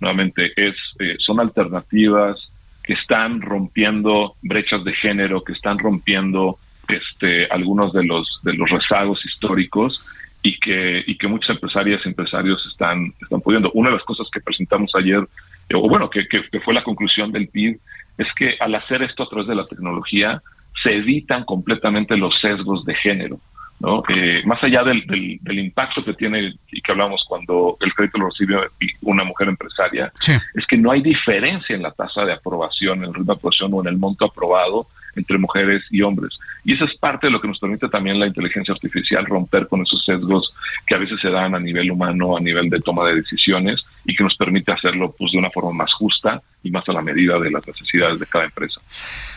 Nuevamente, 0.00 0.52
es, 0.56 0.76
eh, 1.00 1.16
son 1.18 1.40
alternativas 1.40 2.38
que 2.82 2.92
están 2.92 3.40
rompiendo 3.40 4.36
brechas 4.42 4.84
de 4.84 4.92
género, 4.94 5.42
que 5.42 5.52
están 5.52 5.78
rompiendo 5.78 6.58
este, 6.86 7.46
algunos 7.46 7.92
de 7.92 8.04
los, 8.04 8.28
de 8.42 8.52
los 8.52 8.68
rezagos 8.68 9.18
históricos 9.24 10.00
y 10.44 10.60
que, 10.60 11.02
y 11.06 11.16
que 11.16 11.26
muchas 11.26 11.56
empresarias 11.56 12.02
y 12.04 12.08
empresarios 12.10 12.62
están, 12.70 13.14
están 13.20 13.40
pudiendo. 13.40 13.70
Una 13.72 13.88
de 13.88 13.96
las 13.96 14.04
cosas 14.04 14.28
que 14.30 14.42
presentamos 14.42 14.92
ayer, 14.94 15.26
eh, 15.70 15.74
o 15.74 15.88
bueno, 15.88 16.10
que, 16.10 16.28
que, 16.28 16.60
fue 16.60 16.74
la 16.74 16.84
conclusión 16.84 17.32
del 17.32 17.48
PIB, 17.48 17.80
es 18.18 18.26
que 18.36 18.54
al 18.60 18.74
hacer 18.74 19.02
esto 19.02 19.22
a 19.22 19.28
través 19.28 19.48
de 19.48 19.54
la 19.54 19.66
tecnología, 19.66 20.42
se 20.82 20.96
evitan 20.96 21.44
completamente 21.44 22.14
los 22.18 22.38
sesgos 22.42 22.84
de 22.84 22.94
género. 22.94 23.40
¿no? 23.80 24.02
Eh, 24.10 24.42
más 24.44 24.62
allá 24.62 24.84
del, 24.84 25.02
del, 25.40 25.58
impacto 25.58 26.04
que 26.04 26.12
tiene 26.12 26.54
y 26.70 26.80
que 26.82 26.92
hablamos 26.92 27.24
cuando 27.26 27.78
el 27.80 27.94
crédito 27.94 28.18
lo 28.18 28.28
recibe 28.28 28.68
una 29.00 29.24
mujer 29.24 29.48
empresaria, 29.48 30.12
es 30.54 30.66
que 30.68 30.76
no 30.76 30.90
hay 30.90 31.00
diferencia 31.00 31.74
en 31.74 31.82
la 31.82 31.90
tasa 31.92 32.24
de 32.26 32.34
aprobación, 32.34 32.98
en 32.98 33.04
el 33.04 33.14
ritmo 33.14 33.32
de 33.32 33.38
aprobación 33.38 33.72
o 33.72 33.80
en 33.80 33.88
el 33.88 33.96
monto 33.96 34.26
aprobado 34.26 34.88
entre 35.16 35.38
mujeres 35.38 35.82
y 35.90 36.02
hombres. 36.02 36.38
Y 36.64 36.74
eso 36.74 36.84
es 36.84 36.96
parte 36.96 37.26
de 37.26 37.30
lo 37.32 37.40
que 37.40 37.48
nos 37.48 37.58
permite 37.58 37.88
también 37.88 38.18
la 38.18 38.26
inteligencia 38.26 38.72
artificial 38.72 39.26
romper 39.26 39.68
con 39.68 39.82
esos 39.82 40.02
sesgos 40.04 40.52
que 40.86 40.94
a 40.94 40.98
veces 40.98 41.20
se 41.20 41.30
dan 41.30 41.54
a 41.54 41.60
nivel 41.60 41.90
humano, 41.90 42.36
a 42.36 42.40
nivel 42.40 42.70
de 42.70 42.80
toma 42.80 43.06
de 43.06 43.16
decisiones 43.16 43.82
y 44.04 44.14
que 44.14 44.24
nos 44.24 44.36
permite 44.36 44.72
hacerlo 44.72 45.14
pues 45.18 45.32
de 45.32 45.38
una 45.38 45.50
forma 45.50 45.72
más 45.72 45.92
justa 45.92 46.42
y 46.64 46.70
más 46.70 46.88
a 46.88 46.92
la 46.92 47.02
medida 47.02 47.38
de 47.38 47.50
las 47.50 47.64
necesidades 47.66 48.18
de 48.18 48.26
cada 48.26 48.46
empresa. 48.46 48.80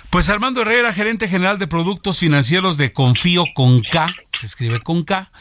Pues 0.10 0.30
Armando 0.30 0.62
Herrera, 0.62 0.94
gerente 0.94 1.28
general 1.28 1.60
de 1.60 1.68
productos 1.68 2.20
financieros 2.20 2.78
de 2.78 2.94
Confío 2.94 3.44
con 3.54 3.82
K, 3.82 4.08
se 4.34 4.46
escribe 4.46 4.80
con 4.80 5.04
K. 5.04 5.32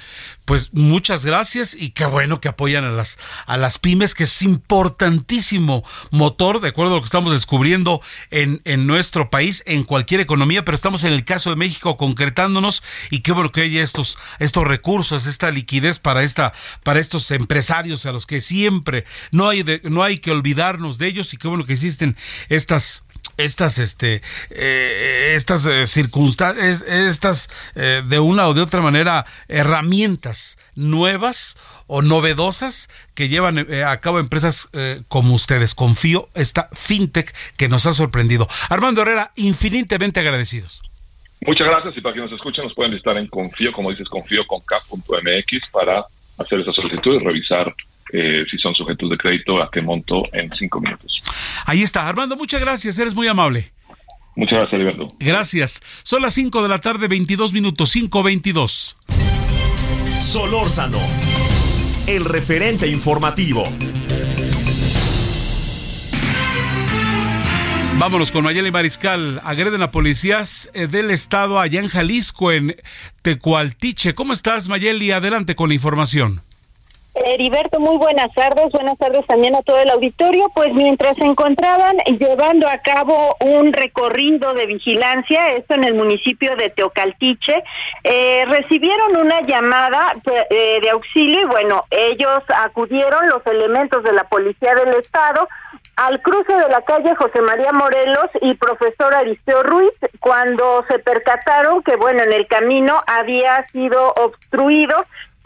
Pues 0.44 0.74
muchas 0.74 1.24
gracias 1.24 1.76
y 1.78 1.90
qué 1.90 2.04
bueno 2.04 2.40
que 2.40 2.48
apoyan 2.48 2.84
a 2.84 2.90
las 2.90 3.18
a 3.46 3.56
las 3.56 3.78
pymes, 3.78 4.14
que 4.14 4.24
es 4.24 4.42
importantísimo 4.42 5.84
motor, 6.10 6.60
de 6.60 6.68
acuerdo 6.68 6.94
a 6.94 6.96
lo 6.96 7.02
que 7.02 7.06
estamos 7.06 7.32
descubriendo 7.32 8.00
en, 8.30 8.60
en 8.64 8.86
nuestro 8.86 9.30
país, 9.30 9.62
en 9.66 9.84
cualquier 9.84 10.20
economía, 10.20 10.64
pero 10.64 10.74
estamos 10.74 11.04
en 11.04 11.12
el 11.12 11.24
caso 11.24 11.50
de 11.50 11.56
México 11.56 11.96
concretándonos 11.96 12.82
y 13.10 13.20
qué 13.20 13.32
bueno 13.32 13.52
que 13.52 13.62
haya 13.62 13.82
estos, 13.82 14.18
estos 14.40 14.66
recursos, 14.66 15.26
esta 15.26 15.50
liquidez 15.50 16.00
para 16.00 16.22
esta, 16.24 16.52
para 16.82 16.98
estos 16.98 17.30
empresarios 17.30 18.04
a 18.06 18.12
los 18.12 18.26
que 18.26 18.40
siempre 18.40 19.04
no 19.30 19.48
hay 19.48 19.64
no 19.84 20.02
hay 20.02 20.18
que 20.18 20.32
olvidarnos 20.32 20.98
de 20.98 21.06
ellos 21.06 21.32
y 21.34 21.36
qué 21.36 21.46
bueno 21.48 21.66
que 21.66 21.75
existen 21.76 22.16
estas 22.48 23.04
estas 23.36 23.78
este 23.78 24.22
eh, 24.50 25.34
estas 25.36 25.66
eh, 25.66 25.86
circunstancias 25.86 26.82
estas 26.82 27.48
eh, 27.74 28.02
de 28.06 28.18
una 28.18 28.48
o 28.48 28.54
de 28.54 28.62
otra 28.62 28.80
manera 28.80 29.26
herramientas 29.48 30.58
nuevas 30.74 31.56
o 31.86 32.02
novedosas 32.02 32.88
que 33.14 33.28
llevan 33.28 33.58
a 33.58 33.96
cabo 34.00 34.18
empresas 34.18 34.68
como 35.06 35.34
ustedes. 35.34 35.76
Confío 35.76 36.28
esta 36.34 36.68
fintech 36.72 37.32
que 37.56 37.68
nos 37.68 37.86
ha 37.86 37.92
sorprendido. 37.92 38.48
Armando 38.68 39.02
Herrera 39.02 39.30
infinitamente 39.36 40.18
agradecidos. 40.18 40.82
Muchas 41.42 41.68
gracias 41.68 41.96
y 41.96 42.00
para 42.00 42.14
quienes 42.14 42.32
nos 42.32 42.40
escuchan 42.40 42.64
nos 42.64 42.74
pueden 42.74 42.90
visitar 42.90 43.16
en 43.18 43.28
confío 43.28 43.70
como 43.72 43.90
dices 43.90 44.08
confío 44.08 44.44
con 44.46 44.60
k.mx 44.60 45.66
para 45.70 46.04
hacer 46.38 46.60
esa 46.60 46.72
solicitud 46.72 47.14
y 47.14 47.24
revisar 47.24 47.72
eh, 48.12 48.44
si 48.50 48.56
son 48.58 48.74
sujetos 48.74 49.10
de 49.10 49.16
crédito, 49.16 49.60
a 49.60 49.70
qué 49.70 49.80
monto 49.80 50.22
en 50.32 50.50
cinco 50.56 50.80
minutos. 50.80 51.15
Ahí 51.66 51.82
está. 51.82 52.08
Armando, 52.08 52.36
muchas 52.36 52.60
gracias. 52.60 52.98
Eres 52.98 53.14
muy 53.14 53.26
amable. 53.26 53.72
Muchas 54.36 54.58
gracias, 54.60 54.80
Alberto. 54.80 55.06
Gracias. 55.18 55.82
Son 56.04 56.22
las 56.22 56.34
5 56.34 56.62
de 56.62 56.68
la 56.68 56.78
tarde, 56.78 57.08
22 57.08 57.52
minutos, 57.52 57.94
5.22. 57.94 58.94
Solórzano, 60.20 61.00
el 62.06 62.24
referente 62.24 62.86
informativo. 62.86 63.64
Vámonos 67.98 68.30
con 68.30 68.44
Mayeli 68.44 68.70
Mariscal. 68.70 69.40
Agreden 69.42 69.82
a 69.82 69.90
policías 69.90 70.70
eh, 70.74 70.86
del 70.86 71.10
estado 71.10 71.58
allá 71.58 71.80
en 71.80 71.88
Jalisco, 71.88 72.52
en 72.52 72.76
Tecualtiche. 73.22 74.12
¿Cómo 74.12 74.34
estás, 74.34 74.68
Mayeli? 74.68 75.12
Adelante 75.12 75.56
con 75.56 75.70
la 75.70 75.74
información. 75.74 76.45
Heriberto, 77.26 77.80
muy 77.80 77.96
buenas 77.96 78.32
tardes. 78.34 78.70
Buenas 78.70 78.96
tardes 78.98 79.26
también 79.26 79.56
a 79.56 79.62
todo 79.62 79.80
el 79.80 79.90
auditorio. 79.90 80.48
Pues 80.54 80.72
mientras 80.74 81.16
se 81.16 81.24
encontraban 81.24 81.96
llevando 82.20 82.68
a 82.68 82.78
cabo 82.78 83.36
un 83.40 83.72
recorrido 83.72 84.54
de 84.54 84.66
vigilancia, 84.66 85.54
esto 85.54 85.74
en 85.74 85.82
el 85.82 85.96
municipio 85.96 86.54
de 86.54 86.70
Teocaltiche, 86.70 87.64
eh, 88.04 88.44
recibieron 88.46 89.16
una 89.16 89.40
llamada 89.40 90.14
eh, 90.50 90.78
de 90.80 90.90
auxilio 90.90 91.40
y 91.40 91.48
bueno, 91.48 91.84
ellos 91.90 92.44
acudieron, 92.64 93.28
los 93.28 93.44
elementos 93.46 94.04
de 94.04 94.12
la 94.12 94.24
Policía 94.28 94.74
del 94.76 94.94
Estado, 94.94 95.48
al 95.96 96.20
cruce 96.20 96.52
de 96.52 96.68
la 96.68 96.82
calle 96.82 97.16
José 97.16 97.40
María 97.40 97.72
Morelos 97.72 98.30
y 98.42 98.54
profesor 98.54 99.14
Aristeo 99.14 99.62
Ruiz, 99.62 99.92
cuando 100.20 100.84
se 100.88 100.98
percataron 100.98 101.82
que, 101.82 101.96
bueno, 101.96 102.22
en 102.22 102.32
el 102.32 102.46
camino 102.46 102.98
había 103.06 103.64
sido 103.66 104.12
obstruido 104.12 104.94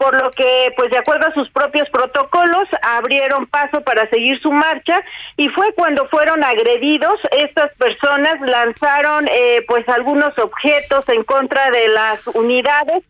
por 0.01 0.19
lo 0.19 0.31
que, 0.31 0.73
pues 0.75 0.89
de 0.89 0.97
acuerdo 0.97 1.27
a 1.27 1.33
sus 1.35 1.47
propios 1.51 1.87
protocolos, 1.89 2.67
abrieron 2.81 3.45
paso 3.45 3.81
para 3.81 4.09
seguir 4.09 4.41
su 4.41 4.51
marcha 4.51 4.99
y 5.37 5.47
fue 5.49 5.71
cuando 5.75 6.07
fueron 6.07 6.43
agredidos. 6.43 7.19
Estas 7.37 7.71
personas 7.75 8.41
lanzaron, 8.41 9.27
eh, 9.27 9.63
pues, 9.67 9.87
algunos 9.87 10.35
objetos 10.39 11.07
en 11.09 11.23
contra 11.23 11.69
de 11.69 11.87
las 11.89 12.25
unidades 12.33 13.03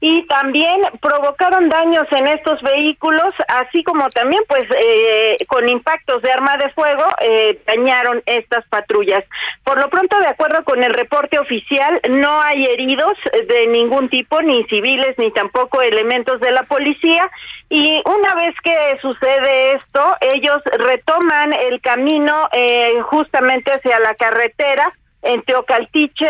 y 0.00 0.26
también 0.26 0.82
provocaron 1.00 1.68
daños 1.70 2.06
en 2.10 2.26
estos 2.26 2.60
vehículos, 2.60 3.32
así 3.48 3.82
como 3.82 4.08
también 4.10 4.42
pues 4.46 4.64
eh, 4.78 5.36
con 5.48 5.68
impactos 5.68 6.20
de 6.22 6.30
arma 6.30 6.56
de 6.58 6.70
fuego 6.70 7.04
eh, 7.20 7.60
dañaron 7.66 8.22
estas 8.26 8.66
patrullas. 8.68 9.24
Por 9.64 9.80
lo 9.80 9.88
pronto, 9.88 10.18
de 10.18 10.28
acuerdo 10.28 10.64
con 10.64 10.82
el 10.82 10.92
reporte 10.92 11.38
oficial, 11.38 12.00
no 12.10 12.40
hay 12.42 12.66
heridos 12.66 13.14
de 13.48 13.66
ningún 13.68 14.10
tipo, 14.10 14.42
ni 14.42 14.64
civiles, 14.64 15.16
ni 15.18 15.30
tampoco 15.32 15.80
elementos 15.80 16.40
de 16.40 16.52
la 16.52 16.64
policía. 16.64 17.30
Y 17.70 18.02
una 18.04 18.34
vez 18.34 18.54
que 18.62 18.98
sucede 19.00 19.72
esto, 19.72 20.14
ellos 20.20 20.62
retoman 20.78 21.52
el 21.52 21.80
camino 21.80 22.48
eh, 22.52 22.94
justamente 23.10 23.72
hacia 23.72 23.98
la 24.00 24.14
carretera 24.14 24.92
en 25.26 25.42
Teocaltiche 25.42 26.28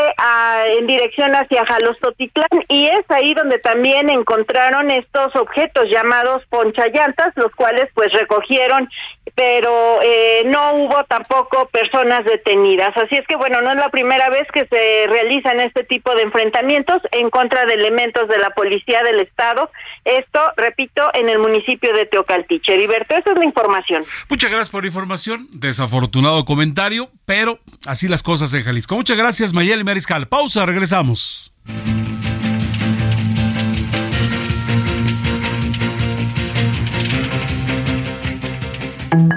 en 0.79 0.87
dirección 0.87 1.35
hacia 1.35 1.65
Jalostotitlán 1.67 2.65
y 2.69 2.87
es 2.87 3.03
ahí 3.09 3.35
donde 3.35 3.59
también 3.59 4.11
encontraron 4.11 4.91
estos 4.91 5.35
objetos 5.37 5.85
llamados 5.91 6.43
ponchallantas, 6.49 7.33
los 7.37 7.55
cuales 7.55 7.87
pues 7.95 8.13
recogieron, 8.13 8.89
pero 9.35 10.01
eh, 10.03 10.45
no 10.47 10.75
hubo 10.75 11.05
tampoco 11.05 11.69
personas 11.69 12.25
detenidas. 12.25 12.97
Así 12.97 13.17
es 13.17 13.27
que 13.27 13.37
bueno, 13.37 13.61
no 13.61 13.71
es 13.71 13.77
la 13.77 13.91
primera 13.91 14.29
vez 14.31 14.47
que 14.53 14.67
se 14.67 15.07
realizan 15.09 15.61
este 15.61 15.85
tipo 15.85 16.15
de 16.15 16.23
enfrentamientos 16.23 17.01
en 17.13 17.31
contra 17.31 17.65
de 17.67 17.75
elementos 17.75 18.29
de 18.29 18.39
la 18.39 18.51
Policía 18.51 19.03
del 19.03 19.21
Estado. 19.21 19.71
Esto, 20.05 20.41
repito, 20.57 21.03
en 21.15 21.29
el 21.29 21.39
municipio 21.39 21.93
de 21.93 22.07
Teocaltiche. 22.07 22.77
Liberto, 22.77 23.17
esa 23.17 23.33
es 23.33 23.39
la 23.39 23.45
información. 23.45 24.05
Muchas 24.29 24.51
gracias 24.51 24.71
por 24.71 24.85
la 24.85 24.89
información. 24.89 25.49
Desafortunado 25.53 26.45
comentario, 26.45 27.11
pero 27.25 27.59
así 27.87 28.09
las 28.09 28.23
cosas 28.23 28.53
en 28.55 28.63
Jalisco. 28.63 28.97
Muchas 28.97 29.17
gracias, 29.17 29.53
Mayeli 29.53 29.85
Mariscal. 29.85 30.29
Pausa, 30.29 30.65
regresamos. 30.67 31.53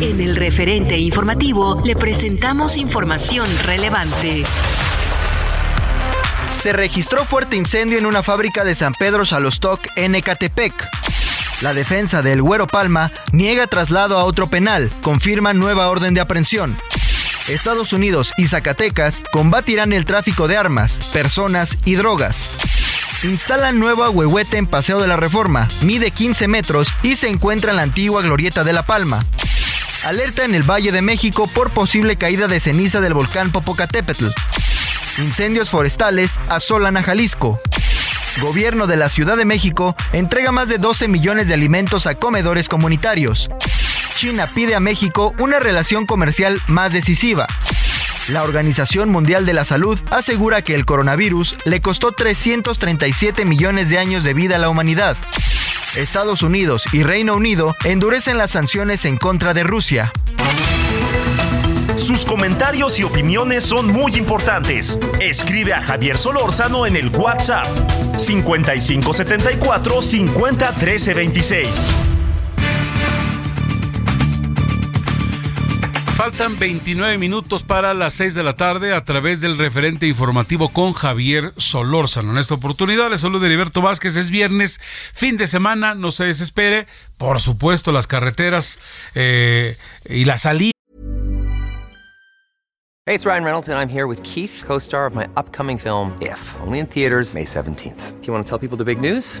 En 0.00 0.20
el 0.20 0.36
referente 0.36 0.98
informativo 0.98 1.80
le 1.82 1.96
presentamos 1.96 2.76
información 2.76 3.48
relevante. 3.62 4.44
Se 6.50 6.74
registró 6.74 7.24
fuerte 7.24 7.56
incendio 7.56 7.96
en 7.96 8.04
una 8.04 8.22
fábrica 8.22 8.62
de 8.62 8.74
San 8.74 8.92
Pedro 8.92 9.24
Xalostoc 9.24 9.86
en 9.96 10.14
Ecatepec. 10.14 10.74
La 11.62 11.72
defensa 11.72 12.20
del 12.20 12.42
Güero 12.42 12.66
Palma 12.66 13.10
niega 13.32 13.66
traslado 13.68 14.18
a 14.18 14.24
otro 14.24 14.48
penal, 14.48 14.90
confirma 15.00 15.54
nueva 15.54 15.88
orden 15.88 16.12
de 16.12 16.20
aprehensión. 16.20 16.76
Estados 17.48 17.94
Unidos 17.94 18.34
y 18.36 18.48
Zacatecas 18.48 19.22
combatirán 19.32 19.94
el 19.94 20.04
tráfico 20.04 20.46
de 20.46 20.58
armas, 20.58 21.08
personas 21.14 21.78
y 21.86 21.94
drogas. 21.94 22.50
Instalan 23.22 23.78
nuevo 23.78 24.04
ahuehuete 24.04 24.58
en 24.58 24.66
Paseo 24.66 25.00
de 25.00 25.08
la 25.08 25.16
Reforma, 25.16 25.68
mide 25.80 26.10
15 26.10 26.48
metros 26.48 26.92
y 27.02 27.16
se 27.16 27.30
encuentra 27.30 27.70
en 27.70 27.76
la 27.78 27.82
antigua 27.82 28.20
Glorieta 28.20 28.62
de 28.62 28.74
La 28.74 28.84
Palma. 28.84 29.24
Alerta 30.06 30.44
en 30.44 30.54
el 30.54 30.62
Valle 30.62 30.92
de 30.92 31.02
México 31.02 31.48
por 31.48 31.72
posible 31.72 32.14
caída 32.14 32.46
de 32.46 32.60
ceniza 32.60 33.00
del 33.00 33.12
volcán 33.12 33.50
Popocatépetl. 33.50 34.26
Incendios 35.18 35.68
forestales 35.68 36.36
asolan 36.48 36.96
a 36.96 37.02
Jalisco. 37.02 37.60
Gobierno 38.40 38.86
de 38.86 38.96
la 38.96 39.08
Ciudad 39.08 39.36
de 39.36 39.44
México 39.44 39.96
entrega 40.12 40.52
más 40.52 40.68
de 40.68 40.78
12 40.78 41.08
millones 41.08 41.48
de 41.48 41.54
alimentos 41.54 42.06
a 42.06 42.14
comedores 42.14 42.68
comunitarios. 42.68 43.50
China 44.14 44.46
pide 44.46 44.76
a 44.76 44.80
México 44.80 45.34
una 45.40 45.58
relación 45.58 46.06
comercial 46.06 46.62
más 46.68 46.92
decisiva. 46.92 47.48
La 48.28 48.44
Organización 48.44 49.10
Mundial 49.10 49.44
de 49.44 49.54
la 49.54 49.64
Salud 49.64 49.98
asegura 50.12 50.62
que 50.62 50.76
el 50.76 50.84
coronavirus 50.86 51.56
le 51.64 51.80
costó 51.80 52.12
337 52.12 53.44
millones 53.44 53.88
de 53.88 53.98
años 53.98 54.22
de 54.22 54.34
vida 54.34 54.54
a 54.54 54.60
la 54.60 54.68
humanidad. 54.68 55.16
Estados 55.96 56.42
Unidos 56.42 56.84
y 56.92 57.02
Reino 57.02 57.34
Unido 57.34 57.74
endurecen 57.84 58.36
las 58.36 58.50
sanciones 58.50 59.06
en 59.06 59.16
contra 59.16 59.54
de 59.54 59.62
Rusia. 59.62 60.12
Sus 61.96 62.26
comentarios 62.26 62.98
y 62.98 63.04
opiniones 63.04 63.64
son 63.64 63.86
muy 63.86 64.16
importantes. 64.16 64.98
Escribe 65.20 65.72
a 65.72 65.82
Javier 65.82 66.18
Solórzano 66.18 66.84
en 66.84 66.96
el 66.96 67.08
WhatsApp 67.08 67.66
5574 68.18 70.02
501326. 70.02 72.15
Faltan 76.26 76.58
29 76.58 77.18
minutos 77.18 77.62
para 77.62 77.94
las 77.94 78.14
6 78.14 78.34
de 78.34 78.42
la 78.42 78.56
tarde 78.56 78.92
a 78.92 79.04
través 79.04 79.40
del 79.40 79.56
referente 79.56 80.08
informativo 80.08 80.70
con 80.70 80.92
Javier 80.92 81.52
Solórzano. 81.56 82.32
En 82.32 82.38
esta 82.38 82.54
oportunidad 82.54 83.08
le 83.10 83.18
saludo 83.18 83.46
Heriberto 83.46 83.80
Vázquez. 83.80 84.16
Es 84.16 84.28
viernes, 84.28 84.80
fin 85.14 85.36
de 85.36 85.46
semana, 85.46 85.94
no 85.94 86.10
se 86.10 86.24
desespere. 86.24 86.88
Por 87.16 87.40
supuesto, 87.40 87.92
las 87.92 88.08
carreteras 88.08 88.80
eh, 89.14 89.76
y 90.08 90.24
la 90.24 90.36
salida. 90.38 90.72
Hey, 93.06 93.14
it's 93.14 93.24
Ryan 93.24 93.44
Reynolds, 93.44 93.68
and 93.68 93.78
I'm 93.78 93.88
here 93.88 94.08
with 94.08 94.20
Keith, 94.24 94.64
co 94.66 94.80
star 94.80 95.06
of 95.06 95.14
my 95.14 95.28
upcoming 95.36 95.78
film, 95.78 96.18
If, 96.20 96.40
only 96.60 96.80
in 96.80 96.88
theaters, 96.88 97.34
May 97.34 97.44
17th. 97.44 98.20
Do 98.20 98.26
you 98.26 98.32
want 98.32 98.44
to 98.44 98.50
tell 98.50 98.58
people 98.58 98.76
the 98.76 98.84
big 98.84 99.00
news? 99.00 99.40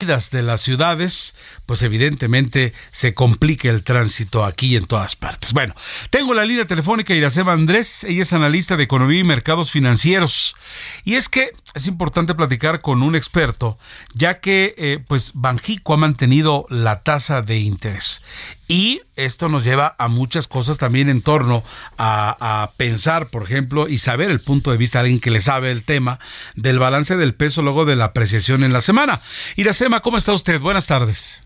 De 0.00 0.42
las 0.42 0.60
ciudades, 0.60 1.36
pues 1.66 1.80
evidentemente 1.82 2.72
se 2.90 3.14
complica 3.14 3.70
el 3.70 3.84
tránsito 3.84 4.44
aquí 4.44 4.74
en 4.74 4.86
todas 4.86 5.14
partes. 5.14 5.52
Bueno, 5.52 5.72
tengo 6.10 6.34
la 6.34 6.44
línea 6.44 6.66
telefónica 6.66 7.14
Iracema 7.14 7.52
Andrés, 7.52 8.02
ella 8.02 8.22
es 8.22 8.32
analista 8.32 8.76
de 8.76 8.82
economía 8.82 9.20
y 9.20 9.24
mercados 9.24 9.70
financieros. 9.70 10.56
Y 11.04 11.14
es 11.14 11.28
que 11.28 11.52
es 11.74 11.86
importante 11.86 12.34
platicar 12.34 12.80
con 12.80 13.04
un 13.04 13.14
experto, 13.14 13.78
ya 14.14 14.40
que 14.40 14.74
eh, 14.76 14.98
pues 15.06 15.30
Banjico 15.32 15.94
ha 15.94 15.96
mantenido 15.96 16.66
la 16.70 17.04
tasa 17.04 17.40
de 17.40 17.60
interés. 17.60 18.20
Y 18.66 19.02
esto 19.16 19.48
nos 19.48 19.64
lleva 19.64 19.94
a 19.98 20.08
muchas 20.08 20.48
cosas 20.48 20.78
también 20.78 21.08
en 21.08 21.22
torno 21.22 21.62
a, 21.98 22.70
pensar, 22.76 23.26
por 23.28 23.44
ejemplo, 23.44 23.88
y 23.88 23.98
saber 23.98 24.30
el 24.30 24.40
punto 24.40 24.70
de 24.70 24.76
vista 24.76 24.98
de 24.98 25.04
alguien 25.04 25.20
que 25.20 25.30
le 25.30 25.40
sabe 25.40 25.70
el 25.70 25.84
tema 25.84 26.18
del 26.54 26.78
balance 26.78 27.16
del 27.16 27.34
peso 27.34 27.62
luego 27.62 27.84
de 27.84 27.96
la 27.96 28.06
apreciación 28.06 28.64
en 28.64 28.72
la 28.72 28.80
semana. 28.80 29.20
Iracema, 29.56 30.00
¿cómo 30.00 30.18
está 30.18 30.32
usted? 30.32 30.60
Buenas 30.60 30.86
tardes. 30.86 31.43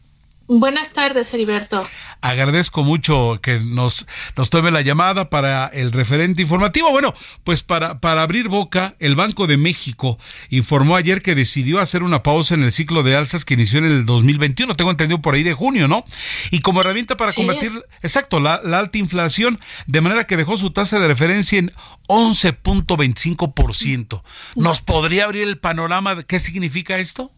Buenas 0.51 0.95
tardes, 0.95 1.35
Heriberto. 1.35 1.87
Agradezco 2.23 2.83
mucho 2.83 3.39
que 3.43 3.61
nos, 3.61 4.07
nos 4.35 4.49
tome 4.49 4.71
la 4.71 4.81
llamada 4.81 5.29
para 5.29 5.67
el 5.67 5.93
referente 5.93 6.41
informativo. 6.41 6.91
Bueno, 6.91 7.13
pues 7.45 7.63
para, 7.63 8.01
para 8.01 8.23
abrir 8.23 8.49
boca, 8.49 8.95
el 8.99 9.15
Banco 9.15 9.47
de 9.47 9.59
México 9.59 10.19
informó 10.49 10.97
ayer 10.97 11.21
que 11.21 11.35
decidió 11.35 11.81
hacer 11.81 12.03
una 12.03 12.23
pausa 12.23 12.55
en 12.55 12.63
el 12.63 12.73
ciclo 12.73 13.03
de 13.03 13.15
alzas 13.15 13.45
que 13.45 13.53
inició 13.55 13.81
en 13.81 13.85
el 13.85 14.07
2021, 14.07 14.75
tengo 14.75 14.91
entendido 14.91 15.21
por 15.21 15.35
ahí 15.35 15.43
de 15.43 15.53
junio, 15.53 15.87
¿no? 15.87 16.07
Y 16.51 16.61
como 16.61 16.81
herramienta 16.81 17.19
para 17.19 17.35
combatir, 17.35 17.85
exacto, 18.01 18.41
la, 18.41 18.63
la 18.65 18.79
alta 18.79 18.97
inflación, 18.97 19.61
de 19.87 20.01
manera 20.01 20.27
que 20.27 20.39
dejó 20.39 20.57
su 20.57 20.71
tasa 20.71 20.99
de 20.99 21.09
referencia 21.09 21.59
en 21.59 21.73
11.25%. 22.09 24.23
¿Nos 24.57 24.81
podría 24.81 25.25
abrir 25.25 25.47
el 25.47 25.59
panorama 25.59 26.15
de 26.15 26.25
qué 26.25 26.39
significa 26.39 26.99
esto? 26.99 27.33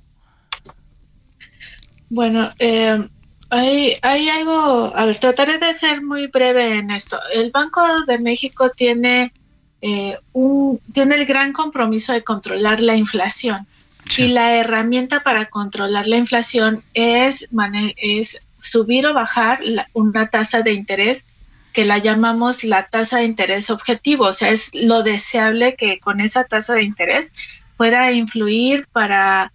Bueno, 2.11 2.51
eh, 2.59 3.09
hay, 3.51 3.97
hay 4.03 4.29
algo, 4.29 4.93
a 4.95 5.07
ver, 5.07 5.19
trataré 5.19 5.59
de 5.59 5.75
ser 5.75 6.03
muy 6.03 6.27
breve 6.27 6.79
en 6.79 6.91
esto. 6.91 7.19
El 7.33 7.53
Banco 7.53 7.81
de 8.07 8.19
México 8.19 8.71
tiene, 8.71 9.33
eh, 9.81 10.17
un, 10.33 10.81
tiene 10.93 11.15
el 11.15 11.25
gran 11.25 11.53
compromiso 11.53 12.13
de 12.13 12.23
controlar 12.23 12.81
la 12.81 12.97
inflación. 12.97 13.67
Y 14.17 14.27
la 14.27 14.57
herramienta 14.57 15.23
para 15.23 15.51
controlar 15.51 16.09
la 16.09 16.17
inflación 16.17 16.83
es, 16.95 17.49
es 17.97 18.41
subir 18.59 19.07
o 19.07 19.15
bajar 19.15 19.61
una 19.93 20.27
tasa 20.27 20.63
de 20.63 20.73
interés 20.73 21.25
que 21.73 21.85
la 21.85 21.99
llamamos 21.99 22.65
la 22.65 22.89
tasa 22.89 23.19
de 23.19 23.25
interés 23.25 23.71
objetivo. 23.71 24.25
O 24.25 24.33
sea, 24.33 24.51
es 24.51 24.75
lo 24.75 25.05
deseable 25.05 25.77
que 25.77 26.01
con 26.01 26.21
esa 26.21 26.43
tasa 26.43 26.75
de 26.75 26.83
interés 26.83 27.33
pueda 27.77 28.11
influir 28.11 28.89
para 28.91 29.53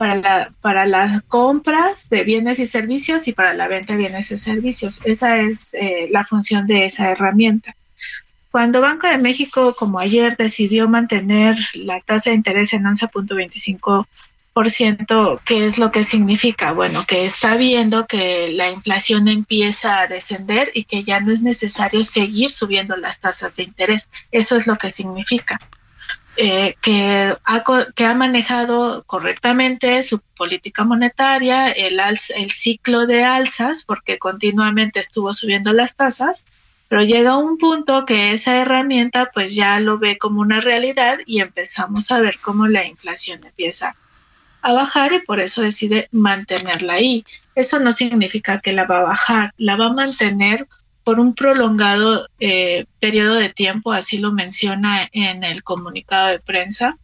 para, 0.00 0.14
la, 0.14 0.54
para 0.62 0.86
las 0.86 1.20
compras 1.20 2.08
de 2.08 2.24
bienes 2.24 2.58
y 2.58 2.64
servicios 2.64 3.28
y 3.28 3.34
para 3.34 3.52
la 3.52 3.68
venta 3.68 3.92
de 3.92 3.98
bienes 3.98 4.30
y 4.30 4.38
servicios. 4.38 4.98
Esa 5.04 5.36
es 5.36 5.74
eh, 5.74 6.08
la 6.10 6.24
función 6.24 6.66
de 6.66 6.86
esa 6.86 7.10
herramienta. 7.10 7.76
Cuando 8.50 8.80
Banco 8.80 9.08
de 9.08 9.18
México, 9.18 9.76
como 9.78 9.98
ayer, 9.98 10.38
decidió 10.38 10.88
mantener 10.88 11.58
la 11.74 12.00
tasa 12.00 12.30
de 12.30 12.36
interés 12.36 12.72
en 12.72 12.84
11.25 12.84 14.06
¿qué 15.44 15.66
es 15.66 15.76
lo 15.76 15.90
que 15.90 16.02
significa? 16.02 16.72
Bueno, 16.72 17.04
que 17.06 17.26
está 17.26 17.56
viendo 17.56 18.06
que 18.06 18.52
la 18.54 18.70
inflación 18.70 19.28
empieza 19.28 20.00
a 20.00 20.06
descender 20.06 20.70
y 20.72 20.84
que 20.84 21.02
ya 21.02 21.20
no 21.20 21.30
es 21.30 21.42
necesario 21.42 22.04
seguir 22.04 22.50
subiendo 22.50 22.96
las 22.96 23.20
tasas 23.20 23.56
de 23.56 23.64
interés. 23.64 24.08
Eso 24.32 24.56
es 24.56 24.66
lo 24.66 24.76
que 24.76 24.88
significa. 24.88 25.60
Eh, 26.36 26.76
que, 26.80 27.34
ha, 27.44 27.64
que 27.94 28.04
ha 28.04 28.14
manejado 28.14 29.02
correctamente 29.04 30.02
su 30.02 30.20
política 30.36 30.84
monetaria, 30.84 31.70
el, 31.70 32.00
el 32.00 32.50
ciclo 32.50 33.06
de 33.06 33.24
alzas, 33.24 33.84
porque 33.84 34.18
continuamente 34.18 35.00
estuvo 35.00 35.34
subiendo 35.34 35.72
las 35.72 35.96
tasas, 35.96 36.46
pero 36.88 37.02
llega 37.02 37.36
un 37.36 37.58
punto 37.58 38.04
que 38.06 38.32
esa 38.32 38.56
herramienta 38.56 39.30
pues 39.32 39.54
ya 39.54 39.78
lo 39.80 39.98
ve 39.98 40.18
como 40.18 40.40
una 40.40 40.60
realidad 40.60 41.18
y 41.26 41.40
empezamos 41.40 42.10
a 42.10 42.20
ver 42.20 42.38
cómo 42.40 42.68
la 42.68 42.84
inflación 42.86 43.44
empieza 43.44 43.96
a 44.62 44.72
bajar 44.72 45.12
y 45.12 45.20
por 45.20 45.40
eso 45.40 45.62
decide 45.62 46.08
mantenerla 46.10 46.94
ahí. 46.94 47.24
Eso 47.54 47.78
no 47.78 47.92
significa 47.92 48.60
que 48.60 48.72
la 48.72 48.86
va 48.86 49.00
a 49.00 49.04
bajar, 49.04 49.54
la 49.56 49.76
va 49.76 49.86
a 49.86 49.92
mantener 49.92 50.66
por 51.04 51.18
un 51.20 51.34
prolongado 51.34 52.26
eh, 52.38 52.86
periodo 52.98 53.34
de 53.34 53.48
tiempo, 53.48 53.92
así 53.92 54.18
lo 54.18 54.32
menciona 54.32 55.08
en 55.12 55.44
el 55.44 55.62
comunicado 55.62 56.28
de 56.28 56.40
prensa, 56.40 56.98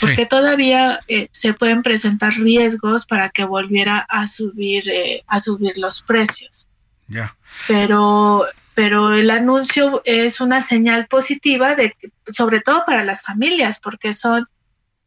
porque 0.00 0.26
todavía 0.26 1.00
eh, 1.08 1.28
se 1.32 1.54
pueden 1.54 1.82
presentar 1.82 2.32
riesgos 2.34 3.04
para 3.04 3.30
que 3.30 3.44
volviera 3.44 3.98
a 4.08 4.26
subir 4.26 4.88
eh, 4.88 5.22
a 5.26 5.40
subir 5.40 5.76
los 5.76 6.02
precios. 6.02 6.68
Ya. 7.08 7.36
Pero 7.66 8.46
pero 8.74 9.12
el 9.12 9.30
anuncio 9.30 10.02
es 10.04 10.40
una 10.40 10.60
señal 10.60 11.08
positiva 11.08 11.74
de 11.74 11.96
sobre 12.28 12.60
todo 12.60 12.84
para 12.86 13.04
las 13.04 13.22
familias, 13.22 13.80
porque 13.80 14.12
son 14.12 14.46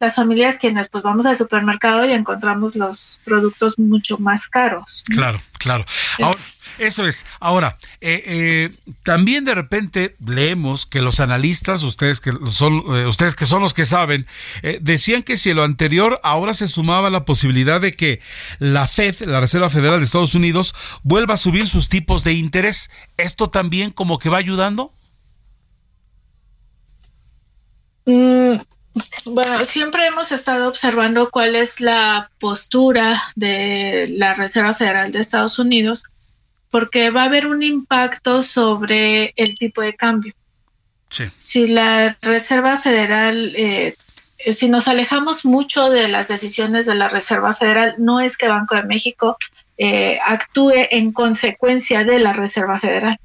las 0.02 0.16
familias 0.16 0.58
quienes 0.58 0.88
pues 0.88 1.04
vamos 1.04 1.26
al 1.26 1.36
supermercado 1.36 2.04
y 2.04 2.10
encontramos 2.10 2.74
los 2.74 3.20
productos 3.24 3.78
mucho 3.78 4.18
más 4.18 4.48
caros. 4.48 5.04
Claro, 5.06 5.40
claro. 5.58 5.86
Ahora, 6.20 6.40
eso 6.80 7.06
es. 7.06 7.24
Ahora, 7.38 7.76
eh, 8.00 8.20
eh, 8.26 8.70
también 9.04 9.44
de 9.44 9.54
repente 9.54 10.16
leemos 10.26 10.86
que 10.86 11.02
los 11.02 11.20
analistas, 11.20 11.84
ustedes 11.84 12.18
que 12.18 12.32
son, 12.50 12.82
eh, 12.96 13.06
ustedes 13.06 13.36
que 13.36 13.46
son 13.46 13.62
los 13.62 13.74
que 13.74 13.84
saben, 13.84 14.26
decían 14.80 15.22
que 15.22 15.36
si 15.36 15.54
lo 15.54 15.62
anterior 15.62 16.18
ahora 16.24 16.52
se 16.54 16.66
sumaba 16.66 17.08
la 17.08 17.24
posibilidad 17.24 17.80
de 17.80 17.94
que 17.94 18.20
la 18.58 18.88
Fed, 18.88 19.22
la 19.22 19.38
Reserva 19.38 19.70
Federal 19.70 20.00
de 20.00 20.06
Estados 20.06 20.34
Unidos, 20.34 20.74
vuelva 21.04 21.34
a 21.34 21.36
subir 21.36 21.68
sus 21.68 21.88
tipos 21.88 22.24
de 22.24 22.32
interés. 22.32 22.90
¿Esto 23.18 23.50
también 23.50 23.92
como 23.92 24.18
que 24.18 24.30
va 24.30 24.38
ayudando? 24.38 24.92
Mm, 28.04 28.56
bueno, 29.26 29.64
siempre 29.64 30.06
hemos 30.06 30.32
estado 30.32 30.68
observando 30.68 31.30
cuál 31.30 31.56
es 31.56 31.80
la 31.80 32.30
postura 32.38 33.20
de 33.36 34.06
la 34.10 34.34
Reserva 34.34 34.74
Federal 34.74 35.12
de 35.12 35.20
Estados 35.20 35.58
Unidos, 35.58 36.04
porque 36.70 37.10
va 37.10 37.22
a 37.22 37.26
haber 37.26 37.46
un 37.46 37.62
impacto 37.62 38.42
sobre 38.42 39.32
el 39.36 39.56
tipo 39.58 39.80
de 39.82 39.94
cambio. 39.94 40.34
Sí. 41.10 41.24
Si 41.36 41.66
la 41.68 42.16
Reserva 42.22 42.78
Federal, 42.78 43.52
eh, 43.56 43.96
si 44.38 44.68
nos 44.68 44.88
alejamos 44.88 45.44
mucho 45.44 45.90
de 45.90 46.08
las 46.08 46.28
decisiones 46.28 46.86
de 46.86 46.94
la 46.94 47.08
Reserva 47.08 47.54
Federal, 47.54 47.94
no 47.98 48.20
es 48.20 48.36
que 48.36 48.48
Banco 48.48 48.74
de 48.74 48.84
México 48.84 49.36
eh, 49.78 50.18
actúe 50.24 50.72
en 50.90 51.12
consecuencia 51.12 52.04
de 52.04 52.18
la 52.18 52.32
Reserva 52.32 52.78
Federal, 52.78 53.18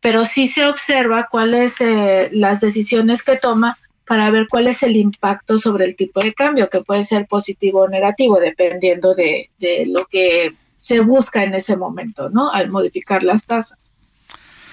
pero 0.00 0.24
sí 0.24 0.46
se 0.46 0.66
observa 0.66 1.28
cuáles 1.30 1.80
eh, 1.80 2.30
las 2.32 2.60
decisiones 2.60 3.22
que 3.22 3.36
toma 3.36 3.78
para 4.08 4.30
ver 4.30 4.48
cuál 4.48 4.66
es 4.66 4.82
el 4.82 4.96
impacto 4.96 5.58
sobre 5.58 5.84
el 5.84 5.94
tipo 5.94 6.20
de 6.20 6.32
cambio, 6.32 6.70
que 6.70 6.80
puede 6.80 7.04
ser 7.04 7.26
positivo 7.26 7.82
o 7.82 7.88
negativo, 7.88 8.40
dependiendo 8.40 9.14
de, 9.14 9.50
lo 9.92 10.06
que 10.06 10.54
se 10.76 11.00
busca 11.00 11.42
en 11.42 11.54
ese 11.54 11.76
momento, 11.76 12.30
¿no? 12.30 12.50
Al 12.50 12.70
modificar 12.70 13.22
las 13.22 13.44
tasas. 13.44 13.92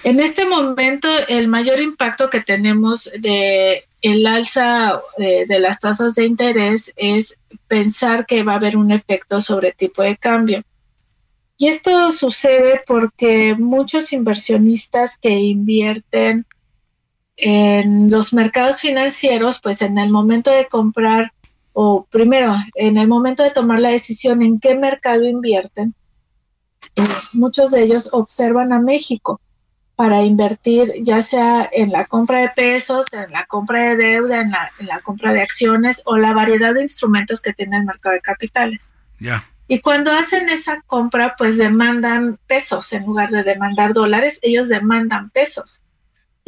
En 0.04 0.20
este 0.20 0.46
momento, 0.46 1.08
el 1.28 1.48
mayor 1.48 1.80
impacto 1.80 2.30
que 2.30 2.40
tenemos 2.40 3.10
de 3.18 3.84
el 4.00 4.26
alza 4.26 5.02
de, 5.18 5.46
de, 5.46 5.58
las 5.58 5.80
tasas 5.80 6.14
de 6.14 6.24
interés 6.24 6.92
es 6.96 7.38
pensar 7.68 8.24
que 8.24 8.42
va 8.42 8.52
a 8.52 8.56
haber 8.56 8.76
un 8.76 8.90
efecto 8.90 9.40
sobre 9.40 9.72
tipo 9.72 10.02
de 10.02 10.16
cambio. 10.16 10.62
Y 11.58 11.68
esto 11.68 12.12
sucede 12.12 12.82
porque 12.86 13.54
muchos 13.58 14.12
inversionistas 14.12 15.18
que 15.18 15.30
invierten 15.30 16.46
en 17.36 18.10
los 18.10 18.32
mercados 18.32 18.80
financieros, 18.80 19.60
pues 19.62 19.82
en 19.82 19.98
el 19.98 20.10
momento 20.10 20.50
de 20.50 20.66
comprar 20.66 21.32
o 21.78 22.06
primero, 22.10 22.54
en 22.74 22.96
el 22.96 23.06
momento 23.06 23.42
de 23.42 23.50
tomar 23.50 23.80
la 23.80 23.90
decisión 23.90 24.40
en 24.40 24.58
qué 24.58 24.74
mercado 24.76 25.24
invierten, 25.24 25.94
eh, 26.96 27.02
muchos 27.34 27.70
de 27.70 27.82
ellos 27.82 28.08
observan 28.12 28.72
a 28.72 28.80
México 28.80 29.40
para 29.94 30.22
invertir 30.22 30.92
ya 31.02 31.20
sea 31.20 31.68
en 31.72 31.92
la 31.92 32.06
compra 32.06 32.40
de 32.40 32.48
pesos, 32.50 33.12
en 33.12 33.30
la 33.30 33.44
compra 33.44 33.82
de 33.82 33.96
deuda, 33.96 34.40
en 34.40 34.50
la, 34.50 35.00
compra 35.02 35.32
de 35.32 35.42
acciones 35.42 36.02
o 36.06 36.16
la 36.16 36.32
variedad 36.32 36.72
de 36.74 36.82
instrumentos 36.82 37.42
que 37.42 37.52
tiene 37.52 37.78
el 37.78 37.84
mercado 37.84 38.14
de 38.14 38.20
capitales. 38.20 38.92
Y 39.68 39.80
cuando 39.80 40.12
hacen 40.12 40.48
esa 40.48 40.82
compra, 40.86 41.34
pues 41.36 41.58
demandan 41.58 42.38
pesos 42.46 42.92
en 42.92 43.04
lugar 43.04 43.30
de 43.30 43.42
demandar 43.42 43.94
dólares, 43.94 44.38
ellos 44.42 44.68
demandan 44.68 45.30
pesos. 45.30 45.82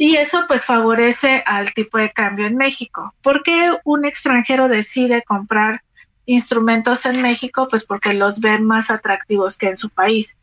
Y 0.01 0.15
eso 0.15 0.45
pues 0.47 0.65
favorece 0.65 1.43
al 1.45 1.73
tipo 1.73 1.97
de 1.97 2.09
cambio 2.13 2.45
en 2.45 2.55
México. 2.55 3.13
¿Por 3.21 3.43
qué 3.43 3.73
un 3.83 4.05
extranjero 4.05 4.69
decide 4.69 5.23
comprar 5.23 5.83
instrumentos 6.25 7.05
en 7.05 7.21
México? 7.21 7.67
Pues 7.69 7.83
porque 7.83 8.13
los 8.13 8.39
ve 8.39 8.59
más 8.59 8.91
atractivos 8.91 9.57
que 9.57 9.67
en 9.67 9.75
su 9.75 9.89
país. 9.89 10.37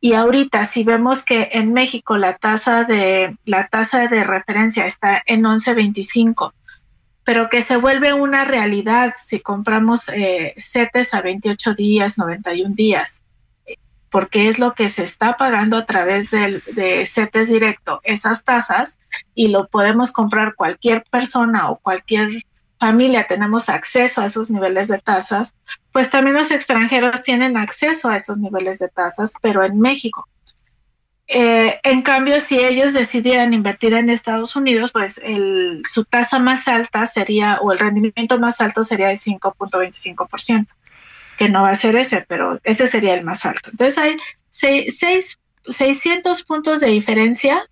Y 0.00 0.14
ahorita 0.14 0.64
si 0.64 0.82
vemos 0.82 1.24
que 1.24 1.50
en 1.52 1.74
México 1.74 2.16
la 2.16 2.38
tasa 2.38 2.84
de 2.84 3.36
la 3.44 3.68
tasa 3.68 4.06
de 4.08 4.24
referencia 4.24 4.86
está 4.86 5.22
en 5.26 5.42
11.25, 5.42 6.54
pero 7.22 7.50
que 7.50 7.60
se 7.60 7.76
vuelve 7.76 8.14
una 8.14 8.46
realidad 8.46 9.12
si 9.20 9.40
compramos 9.40 10.08
eh, 10.08 10.54
CETES 10.56 11.12
a 11.12 11.20
28 11.20 11.74
días, 11.74 12.16
91 12.16 12.74
días 12.74 13.20
porque 14.12 14.48
es 14.48 14.58
lo 14.58 14.74
que 14.74 14.90
se 14.90 15.02
está 15.02 15.38
pagando 15.38 15.78
a 15.78 15.86
través 15.86 16.30
del, 16.30 16.62
de 16.74 17.04
CETES 17.06 17.48
directo, 17.48 18.00
esas 18.04 18.44
tasas, 18.44 18.98
y 19.34 19.48
lo 19.48 19.68
podemos 19.68 20.12
comprar 20.12 20.54
cualquier 20.54 21.02
persona 21.10 21.70
o 21.70 21.78
cualquier 21.78 22.44
familia, 22.78 23.26
tenemos 23.26 23.70
acceso 23.70 24.20
a 24.20 24.26
esos 24.26 24.50
niveles 24.50 24.88
de 24.88 24.98
tasas, 24.98 25.54
pues 25.92 26.10
también 26.10 26.36
los 26.36 26.50
extranjeros 26.50 27.22
tienen 27.22 27.56
acceso 27.56 28.10
a 28.10 28.16
esos 28.16 28.38
niveles 28.38 28.78
de 28.80 28.88
tasas, 28.88 29.32
pero 29.40 29.64
en 29.64 29.80
México. 29.80 30.28
Eh, 31.28 31.80
en 31.82 32.02
cambio, 32.02 32.38
si 32.38 32.58
ellos 32.58 32.92
decidieran 32.92 33.54
invertir 33.54 33.94
en 33.94 34.10
Estados 34.10 34.56
Unidos, 34.56 34.92
pues 34.92 35.18
el, 35.24 35.80
su 35.88 36.04
tasa 36.04 36.38
más 36.38 36.68
alta 36.68 37.06
sería, 37.06 37.58
o 37.62 37.72
el 37.72 37.78
rendimiento 37.78 38.38
más 38.38 38.60
alto 38.60 38.84
sería 38.84 39.08
de 39.08 39.14
5.25% 39.14 40.66
que 41.42 41.48
no 41.48 41.62
va 41.62 41.70
a 41.70 41.74
ser 41.74 41.96
ese, 41.96 42.24
pero 42.28 42.60
ese 42.62 42.86
sería 42.86 43.14
el 43.14 43.24
más 43.24 43.44
alto. 43.44 43.68
Entonces 43.70 43.98
hay 43.98 44.16
seis, 44.48 45.40
600 45.64 46.44
puntos 46.44 46.78
de 46.78 46.86
diferencia 46.86 47.68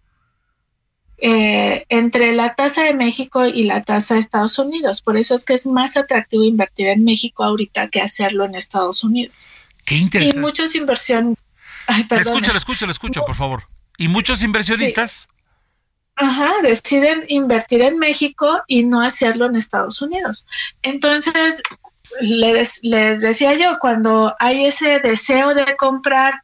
eh, 1.19 1.85
entre 1.89 2.33
la 2.33 2.57
tasa 2.57 2.83
de 2.83 2.95
México 2.95 3.47
y 3.47 3.63
la 3.65 3.85
tasa 3.85 4.15
de 4.15 4.21
Estados 4.21 4.59
Unidos. 4.59 5.03
Por 5.03 5.17
eso 5.17 5.37
es 5.37 5.45
que 5.45 5.55
es 5.55 5.67
más 5.67 5.97
atractivo 5.97 6.43
invertir 6.43 6.89
en 6.89 7.05
México 7.05 7.45
ahorita 7.45 7.89
que 7.89 8.01
hacerlo 8.01 8.45
en 8.45 8.57
Estados 8.57 9.05
Unidos. 9.05 9.49
Qué 9.85 9.95
interesante. 9.95 10.37
Y 10.37 10.41
muchos 10.41 10.75
inversión. 10.75 11.37
Ay, 11.87 12.09
escucha, 12.11 12.87
escucha, 12.91 13.21
por 13.21 13.37
favor. 13.37 13.69
¿Y 13.99 14.09
muchos 14.09 14.43
inversionistas? 14.43 15.29
Ajá, 16.17 16.51
deciden 16.63 17.25
invertir 17.29 17.83
en 17.83 17.99
México 17.99 18.63
y 18.67 18.85
no 18.85 19.01
hacerlo 19.01 19.47
en 19.47 19.57
Estados 19.57 20.03
Unidos. 20.03 20.47
Entonces, 20.83 21.63
les, 22.21 22.81
decía 22.83 23.55
yo, 23.55 23.79
cuando 23.81 24.35
hay 24.39 24.67
ese 24.67 25.01
deseo 25.01 25.55
de 25.55 25.77
comprar 25.77 26.35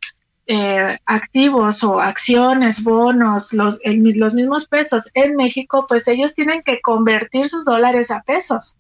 eh, 0.46 0.96
activos 1.06 1.82
o 1.82 2.00
acciones, 2.00 2.82
bonos, 2.82 3.52
los, 3.52 3.78
los 3.84 4.34
mismos 4.34 4.68
pesos 4.68 5.10
en 5.14 5.36
México, 5.36 5.86
pues 5.88 6.06
ellos 6.08 6.34
tienen 6.34 6.62
que 6.62 6.80
convertir 6.80 7.48
sus 7.48 7.64
dólares 7.64 8.10
a 8.10 8.22
pesos. 8.22 8.76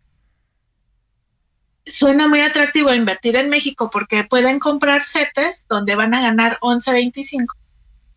Suena 1.84 2.28
muy 2.28 2.40
atractivo 2.40 2.92
invertir 2.92 3.36
en 3.36 3.48
México 3.48 3.90
porque 3.92 4.24
pueden 4.24 4.58
comprar 4.58 5.02
CETES 5.02 5.66
donde 5.68 5.94
van 5.94 6.14
a 6.14 6.20
ganar 6.20 6.58
11.25 6.60 7.46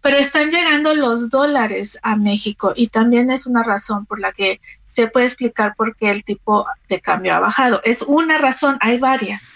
pero 0.01 0.17
están 0.17 0.49
llegando 0.49 0.93
los 0.93 1.29
dólares 1.29 1.99
a 2.03 2.15
México 2.15 2.73
y 2.75 2.87
también 2.87 3.31
es 3.31 3.45
una 3.45 3.63
razón 3.63 4.05
por 4.05 4.19
la 4.19 4.31
que 4.31 4.61
se 4.85 5.07
puede 5.07 5.25
explicar 5.25 5.75
por 5.75 5.95
qué 5.95 6.09
el 6.09 6.23
tipo 6.23 6.65
de 6.87 7.01
cambio 7.01 7.35
ha 7.35 7.39
bajado. 7.39 7.81
Es 7.83 8.03
una 8.03 8.37
razón, 8.37 8.77
hay 8.79 8.97
varias. 8.97 9.55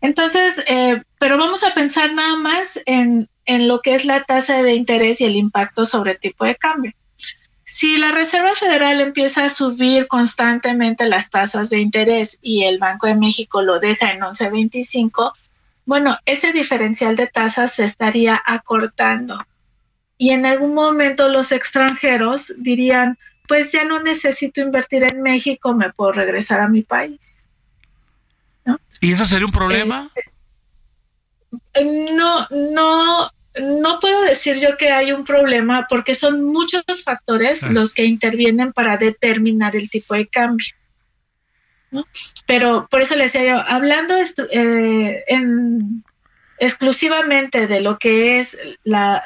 Entonces, 0.00 0.62
eh, 0.66 1.02
pero 1.18 1.38
vamos 1.38 1.64
a 1.64 1.74
pensar 1.74 2.12
nada 2.12 2.36
más 2.36 2.80
en, 2.86 3.28
en, 3.44 3.68
lo 3.68 3.80
que 3.80 3.94
es 3.94 4.04
la 4.04 4.24
tasa 4.24 4.62
de 4.62 4.74
interés 4.74 5.20
y 5.20 5.24
el 5.24 5.36
impacto 5.36 5.86
sobre 5.86 6.12
el 6.12 6.18
tipo 6.18 6.44
de 6.44 6.56
cambio. 6.56 6.92
si 7.64 7.96
la 7.96 8.12
Reserva 8.12 8.54
Federal 8.54 9.00
empieza 9.00 9.44
a 9.44 9.50
subir 9.50 10.06
constantemente 10.06 11.08
las 11.08 11.30
tasas 11.30 11.70
de 11.70 11.80
interés 11.80 12.38
y 12.40 12.64
el 12.64 12.78
Banco 12.78 13.06
de 13.06 13.16
México 13.16 13.62
lo 13.62 13.80
deja 13.80 14.12
en 14.12 14.20
11.25, 14.20 15.32
bueno, 15.86 16.18
ese 16.26 16.52
diferencial 16.52 17.16
de 17.16 17.28
tasas 17.28 17.72
se 17.72 17.84
estaría 17.84 18.42
acortando. 18.44 19.46
Y 20.18 20.30
en 20.30 20.44
algún 20.44 20.74
momento 20.74 21.28
los 21.28 21.52
extranjeros 21.52 22.52
dirían, 22.58 23.18
pues 23.46 23.72
ya 23.72 23.84
no 23.84 24.00
necesito 24.00 24.60
invertir 24.60 25.04
en 25.04 25.22
México, 25.22 25.74
me 25.74 25.92
puedo 25.92 26.12
regresar 26.12 26.60
a 26.60 26.68
mi 26.68 26.82
país. 26.82 27.46
¿Y 29.00 29.12
eso 29.12 29.24
sería 29.24 29.46
un 29.46 29.52
problema? 29.52 30.10
Este, 30.14 31.84
no, 32.14 32.46
no, 32.50 33.30
no 33.60 34.00
puedo 34.00 34.22
decir 34.24 34.56
yo 34.58 34.76
que 34.76 34.90
hay 34.90 35.12
un 35.12 35.24
problema 35.24 35.86
porque 35.88 36.16
son 36.16 36.44
muchos 36.44 36.82
factores 37.04 37.62
ah. 37.62 37.68
los 37.70 37.94
que 37.94 38.04
intervienen 38.04 38.72
para 38.72 38.96
determinar 38.96 39.76
el 39.76 39.88
tipo 39.88 40.14
de 40.14 40.26
cambio. 40.26 40.66
Pero 42.46 42.88
por 42.90 43.00
eso 43.00 43.14
le 43.16 43.24
decía 43.24 43.44
yo, 43.44 43.64
hablando 43.66 44.14
eh, 44.50 45.24
exclusivamente 46.58 47.66
de 47.66 47.80
lo 47.80 47.98
que 47.98 48.38
es 48.38 48.58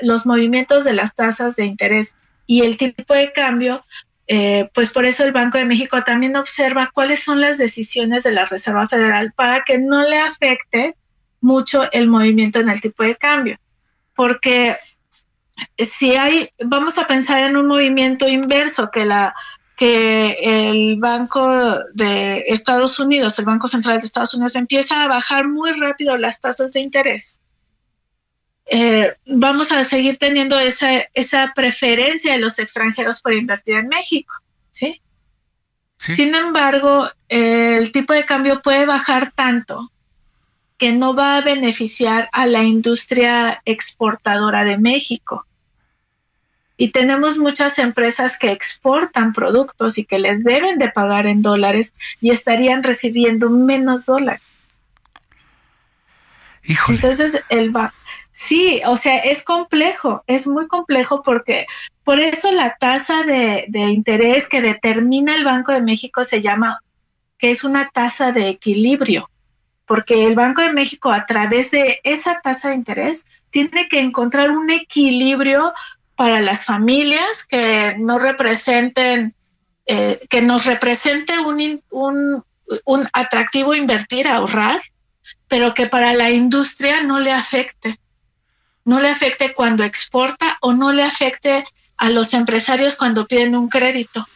los 0.01 0.27
movimientos 0.27 0.85
de 0.85 0.93
las 0.93 1.15
tasas 1.15 1.57
de 1.57 1.67
interés 1.67 2.17
y 2.47 2.63
el 2.63 2.77
tipo 2.77 3.15
de 3.15 3.33
cambio, 3.33 3.85
eh, 4.27 4.71
pues 4.75 4.91
por 4.91 5.07
eso 5.07 5.25
el 5.25 5.33
Banco 5.33 5.59
de 5.59 5.65
México 5.65 6.03
también 6.05 6.37
observa 6.37 6.91
cuáles 6.93 7.23
son 7.23 7.41
las 7.41 7.59
decisiones 7.59 8.25
de 8.25 8.33
la 8.33 8.45
Reserva 8.45 8.89
Federal 8.89 9.33
para 9.33 9.63
que 9.65 9.79
no 9.79 10.07
le 10.09 10.19
afecte 10.19 10.95
mucho 11.41 11.91
el 11.93 12.09
movimiento 12.09 12.61
en 12.61 12.69
el 12.69 12.81
tipo 12.81 13.03
de 13.03 13.17
cambio. 13.17 13.57
Porque 14.15 14.75
si 15.77 16.17
hay, 16.17 16.51
vamos 16.65 16.99
a 16.99 17.07
pensar 17.07 17.43
en 17.43 17.57
un 17.57 17.67
movimiento 17.67 18.29
inverso 18.29 18.91
que 18.91 19.05
la 19.05 19.35
que 19.81 20.37
el 20.43 21.01
Banco 21.01 21.43
de 21.95 22.41
Estados 22.49 22.99
Unidos, 22.99 23.39
el 23.39 23.47
Banco 23.47 23.67
Central 23.67 23.99
de 23.99 24.05
Estados 24.05 24.35
Unidos, 24.35 24.55
empieza 24.57 25.03
a 25.03 25.09
bajar 25.09 25.49
muy 25.49 25.73
rápido 25.73 26.19
las 26.19 26.39
tasas 26.39 26.75
de 26.75 26.81
interés. 26.81 27.41
Eh, 28.67 29.15
vamos 29.25 29.73
a 29.73 29.83
seguir 29.85 30.19
teniendo 30.19 30.59
esa, 30.59 30.91
esa 31.15 31.53
preferencia 31.55 32.35
de 32.35 32.41
los 32.41 32.59
extranjeros 32.59 33.23
por 33.23 33.33
invertir 33.33 33.77
en 33.77 33.89
México, 33.89 34.35
¿sí? 34.71 35.01
Sin 35.97 36.35
embargo, 36.35 37.09
el 37.31 37.91
tipo 37.91 38.13
de 38.13 38.27
cambio 38.27 38.61
puede 38.61 38.85
bajar 38.85 39.33
tanto 39.35 39.91
que 40.77 40.93
no 40.93 41.15
va 41.15 41.39
a 41.39 41.41
beneficiar 41.41 42.29
a 42.33 42.47
la 42.47 42.65
industria 42.65 43.63
exportadora 43.65 44.63
de 44.65 44.77
México. 44.77 45.47
Y 46.81 46.93
tenemos 46.93 47.37
muchas 47.37 47.79
empresas 47.79 48.39
que 48.39 48.51
exportan 48.51 49.35
productos 49.35 49.99
y 49.99 50.07
que 50.07 50.19
les 50.19 50.43
deben 50.45 50.79
de 50.79 50.89
pagar 50.89 51.27
en 51.27 51.43
dólares 51.43 51.93
y 52.23 52.31
estarían 52.31 52.83
recibiendo 52.83 53.51
menos 53.51 54.07
dólares. 54.07 54.81
Entonces, 56.89 57.45
el 57.51 57.77
va 57.77 57.93
sí, 58.31 58.81
o 58.87 58.97
sea, 58.97 59.19
es 59.19 59.43
complejo, 59.43 60.25
es 60.27 60.47
muy 60.47 60.69
complejo 60.69 61.23
porque 61.23 61.67
por 62.03 62.19
eso 62.19 62.51
la 62.51 62.75
tasa 62.81 63.25
de, 63.25 63.67
de 63.69 63.81
interés 63.91 64.49
que 64.49 64.63
determina 64.63 65.35
el 65.35 65.45
Banco 65.45 65.73
de 65.73 65.83
México 65.83 66.25
se 66.25 66.41
llama 66.41 66.83
que 67.37 67.51
es 67.51 67.63
una 67.63 67.91
tasa 67.91 68.33
de 68.33 68.49
equilibrio 68.49 69.29
porque 69.85 70.25
el 70.25 70.37
Banco 70.37 70.63
de 70.63 70.73
México 70.73 71.11
a 71.11 71.27
través 71.27 71.73
de 71.73 72.01
esa 72.05 72.41
tasa 72.41 72.69
de 72.69 72.77
interés 72.77 73.27
tiene 73.51 73.89
que 73.89 73.99
encontrar 73.99 74.53
un 74.53 74.71
equilibrio 74.71 75.75
para 76.21 76.43
las 76.43 76.67
familias 76.67 77.47
que 77.47 77.95
no 77.99 78.19
representen, 78.19 79.35
eh, 79.87 80.21
que 80.29 80.43
nos 80.43 80.67
represente 80.67 81.39
un, 81.39 81.83
un, 81.89 82.45
un 82.85 83.09
atractivo 83.15 83.75
invertir, 83.75 84.29
ahorrar, 84.29 84.83
pero 85.49 85.73
que 85.73 85.87
para 85.87 86.13
la 86.13 86.29
industria 86.29 87.03
no 87.05 87.21
le 87.21 87.33
afecte, 87.33 87.99
no 88.85 89.01
le 89.01 89.09
afecte 89.09 89.55
cuando 89.55 89.83
exporta 89.83 90.59
o 90.61 90.75
no 90.75 90.93
le 90.93 91.05
afecte 91.05 91.65
a 91.97 92.11
los 92.11 92.35
empresarios 92.35 92.97
cuando 92.97 93.27
piden 93.27 93.57
un 93.57 93.71
crédito. 93.71 94.29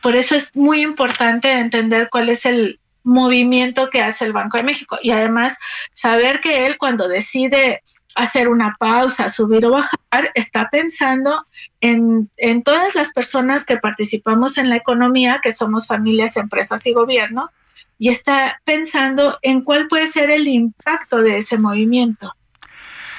Por 0.00 0.14
eso 0.14 0.36
es 0.36 0.54
muy 0.54 0.82
importante 0.82 1.50
entender 1.50 2.10
cuál 2.12 2.28
es 2.28 2.46
el, 2.46 2.78
movimiento 3.06 3.88
que 3.88 4.02
hace 4.02 4.26
el 4.26 4.32
Banco 4.32 4.58
de 4.58 4.64
México 4.64 4.98
y 5.00 5.12
además 5.12 5.58
saber 5.92 6.40
que 6.40 6.66
él 6.66 6.76
cuando 6.76 7.08
decide 7.08 7.82
hacer 8.16 8.48
una 8.48 8.76
pausa, 8.78 9.28
subir 9.28 9.64
o 9.66 9.70
bajar, 9.70 10.32
está 10.34 10.68
pensando 10.70 11.46
en, 11.80 12.30
en 12.36 12.62
todas 12.62 12.94
las 12.94 13.12
personas 13.12 13.64
que 13.64 13.76
participamos 13.76 14.58
en 14.58 14.70
la 14.70 14.76
economía, 14.76 15.40
que 15.42 15.52
somos 15.52 15.86
familias, 15.86 16.36
empresas 16.36 16.86
y 16.86 16.92
gobierno, 16.92 17.50
y 17.98 18.08
está 18.08 18.60
pensando 18.64 19.38
en 19.42 19.62
cuál 19.62 19.86
puede 19.86 20.06
ser 20.06 20.30
el 20.30 20.48
impacto 20.48 21.22
de 21.22 21.38
ese 21.38 21.58
movimiento. 21.58 22.32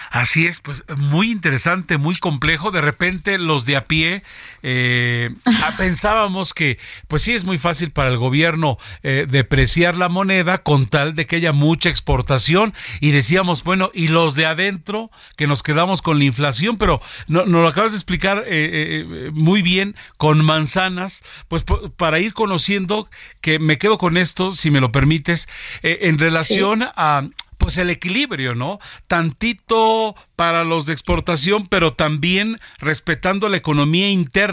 Así 0.10 0.48
es, 0.48 0.62
pues 0.62 0.84
muy 0.96 1.32
interesante, 1.32 1.98
muy 1.98 2.16
complejo. 2.16 2.72
De 2.72 2.82
repente 2.82 3.38
los 3.38 3.66
de 3.66 3.78
a 3.78 3.88
pie 3.88 4.24
eh, 4.64 5.30
pensábamos 5.78 6.54
que, 6.54 6.80
pues 7.08 7.22
sí 7.22 7.34
es 7.34 7.44
muy 7.44 7.58
fácil 7.58 7.92
para 7.92 8.10
el 8.10 8.18
gobierno 8.18 8.78
eh, 9.04 9.26
depreciar 9.30 9.98
la 9.98 10.10
moneda 10.10 10.60
con 10.60 10.88
tal 10.88 11.16
de 11.16 11.26
que 11.28 11.38
haya 11.38 11.54
mucha 11.54 11.90
exportación. 11.90 12.74
Y 13.00 13.12
decíamos, 13.12 13.64
bueno, 13.64 13.92
y 13.94 14.08
los 14.08 14.36
de 14.36 14.46
adentro 14.46 15.12
que 15.36 15.48
nos 15.48 15.64
quedamos 15.64 16.02
con 16.02 16.20
la 16.20 16.26
inflación, 16.26 16.78
pero 16.78 17.02
no, 17.28 17.46
nos 17.46 17.62
lo 17.62 17.68
acabas 17.68 17.92
de 17.92 17.98
explicar 17.98 18.44
eh, 18.48 19.32
muy 19.34 19.62
bien 19.62 19.96
con 20.18 20.44
manzanas, 20.44 21.24
pues 21.48 21.64
para 21.96 22.20
ir 22.20 22.34
conociendo 22.34 23.10
que 23.42 23.60
me 23.60 23.78
quedo 23.78 23.98
con 23.98 24.18
esto, 24.18 24.54
si 24.54 24.72
me 24.72 24.82
lo 24.82 24.92
permites, 24.92 25.48
en 25.82 26.18
relación 26.18 26.84
a 26.96 27.28
pues 27.58 27.78
el 27.78 27.90
equilibrio, 27.90 28.56
¿no? 28.56 28.80
Tantito 29.08 30.16
para 30.36 30.64
los 30.64 30.86
de 30.86 30.94
exportación, 30.94 31.68
pero 31.68 31.94
también 31.94 32.60
respetando 32.80 33.50
la 33.50 33.58
economía 33.58 34.10
interna 34.10 34.47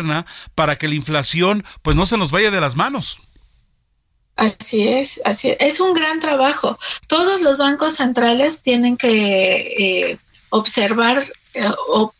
para 0.55 0.77
que 0.77 0.89
la 0.89 0.95
inflación 0.95 1.65
pues 1.83 1.97
no 1.97 2.07
se 2.07 2.17
nos 2.17 2.31
vaya 2.31 2.51
de 2.51 2.61
las 2.61 2.77
manos. 2.77 3.21
Así 4.37 4.89
es, 4.89 5.21
así 5.25 5.51
es. 5.51 5.57
Es 5.61 5.81
un 5.81 5.95
gran 5.95 6.21
trabajo. 6.21 6.79
Todos 7.07 7.41
los 7.41 7.57
bancos 7.57 7.95
centrales 7.95 8.63
tienen 8.63 8.97
que 8.97 10.11
eh, 10.11 10.19
observar, 10.51 11.27
eh, 11.55 11.71
o 11.89 12.13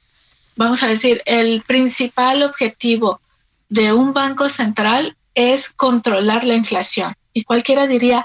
vamos 0.57 0.83
a 0.83 0.89
decir, 0.89 1.23
el 1.27 1.63
principal 1.63 2.43
objetivo 2.45 3.21
de 3.69 3.93
un 3.93 4.13
banco 4.13 4.49
central 4.49 5.17
es 5.35 5.73
controlar 5.73 6.45
la 6.45 6.55
inflación. 6.55 7.13
Y 7.33 7.43
cualquiera 7.43 7.89
diría, 7.89 8.25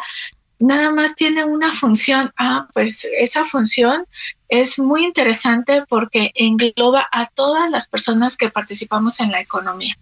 nada 0.60 0.92
más 0.92 1.16
tiene 1.16 1.44
una 1.44 1.74
función. 1.74 2.32
Ah, 2.38 2.68
pues 2.74 3.08
esa 3.18 3.44
función 3.46 4.06
es 4.50 4.80
muy 4.80 5.06
interesante 5.06 5.84
porque 5.88 6.32
engloba 6.36 7.08
a 7.12 7.28
todas 7.28 7.70
las 7.70 7.88
personas 7.88 8.36
que 8.36 8.50
participamos 8.50 9.20
en 9.20 9.32
la 9.32 9.40
economía. 9.40 9.98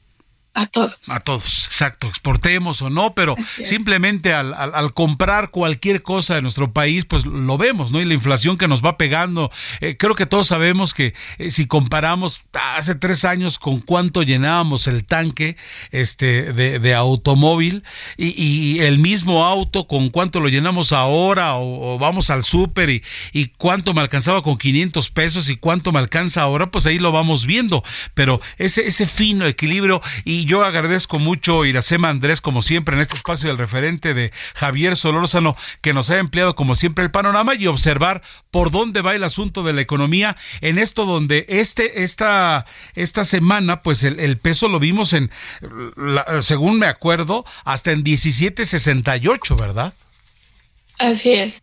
A 0.58 0.66
todos. 0.66 0.98
A 1.10 1.20
todos, 1.20 1.66
exacto, 1.68 2.08
exportemos 2.08 2.82
o 2.82 2.90
no, 2.90 3.14
pero 3.14 3.36
simplemente 3.44 4.34
al, 4.34 4.56
al, 4.56 4.92
comprar 4.96 5.52
cualquier 5.52 6.02
cosa 6.02 6.34
de 6.34 6.42
nuestro 6.42 6.74
país, 6.74 7.06
pues 7.06 7.28
lo 7.28 7.60
vemos, 7.60 7.92
¿no? 7.92 8.02
Y 8.02 8.06
la 8.06 8.16
inflación 8.16 8.58
que 8.58 8.68
nos 8.68 8.84
va 8.84 8.98
pegando. 8.98 9.52
Eh, 9.82 9.98
creo 9.98 10.16
que 10.16 10.26
todos 10.26 10.48
sabemos 10.48 10.96
que 10.96 11.14
eh, 11.38 11.52
si 11.52 11.68
comparamos 11.68 12.42
hace 12.76 12.96
tres 12.96 13.24
años 13.24 13.60
con 13.60 13.82
cuánto 13.82 14.24
llenábamos 14.24 14.88
el 14.88 15.06
tanque 15.06 15.58
este, 15.92 16.52
de, 16.54 16.80
de 16.80 16.96
automóvil 16.96 17.84
y, 18.18 18.30
y, 18.44 18.80
el 18.80 18.98
mismo 18.98 19.46
auto 19.46 19.86
con 19.86 20.10
cuánto 20.10 20.40
lo 20.40 20.50
llenamos 20.50 20.92
ahora 20.92 21.58
o, 21.58 22.00
vamos 22.00 22.32
al 22.32 22.44
súper 22.44 22.90
y, 22.90 23.04
y 23.32 23.50
cuánto 23.50 23.94
me 23.94 24.02
alcanzaba 24.02 24.42
con 24.42 24.58
500 24.58 25.12
pesos 25.12 25.50
y 25.50 25.58
cuánto 25.58 25.92
me 25.92 26.00
alcanza 26.00 26.42
ahora, 26.42 26.72
pues 26.72 26.88
ahí 26.88 26.98
lo 26.98 27.12
vamos 27.12 27.46
viendo. 27.46 27.84
Pero 28.16 28.42
ese, 28.58 28.88
ese 28.88 29.06
fino 29.06 29.46
equilibrio 29.46 30.02
y 30.26 30.47
yo 30.48 30.64
agradezco 30.64 31.20
mucho 31.20 31.66
Iracema 31.66 32.10
Andrés, 32.10 32.42
como 32.42 32.62
siempre, 32.62 32.96
en 32.96 33.02
este 33.02 33.18
espacio 33.18 33.50
del 33.50 33.58
referente 33.58 34.14
de 34.14 34.32
Javier 34.56 34.96
Solórzano, 34.96 35.56
que 35.82 35.94
nos 35.94 36.10
ha 36.10 36.18
empleado 36.18 36.56
como 36.56 36.74
siempre 36.74 37.04
el 37.04 37.12
panorama 37.12 37.54
y 37.54 37.68
observar 37.68 38.24
por 38.50 38.72
dónde 38.72 39.02
va 39.02 39.14
el 39.14 39.24
asunto 39.24 39.62
de 39.62 39.74
la 39.74 39.82
economía 39.82 40.38
en 40.62 40.80
esto 40.80 41.06
donde 41.06 41.46
este, 41.50 42.04
esta, 42.04 42.66
esta 42.96 43.26
semana, 43.26 43.82
pues 43.82 44.04
el, 44.04 44.38
peso 44.38 44.70
lo 44.70 44.80
vimos 44.80 45.14
en, 45.14 45.30
según 46.42 46.80
me 46.80 46.88
acuerdo, 46.88 47.46
hasta 47.66 47.92
en 47.92 48.04
17.68, 48.04 49.60
¿verdad? 49.60 49.94
Así 50.98 51.34
es. 51.34 51.62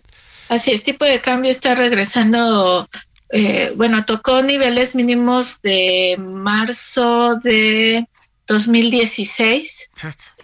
Así 0.51 0.73
es, 0.73 0.83
tipo 0.83 1.07
de 1.07 1.23
cambio 1.23 1.51
está 1.51 1.75
regresando 1.75 2.87
eh, 3.31 3.73
bueno, 3.75 4.05
tocó 4.05 4.43
niveles 4.43 4.95
mínimos 4.95 5.61
de 5.63 6.17
marzo 6.19 7.37
de 7.43 8.07
2016, 8.47 9.91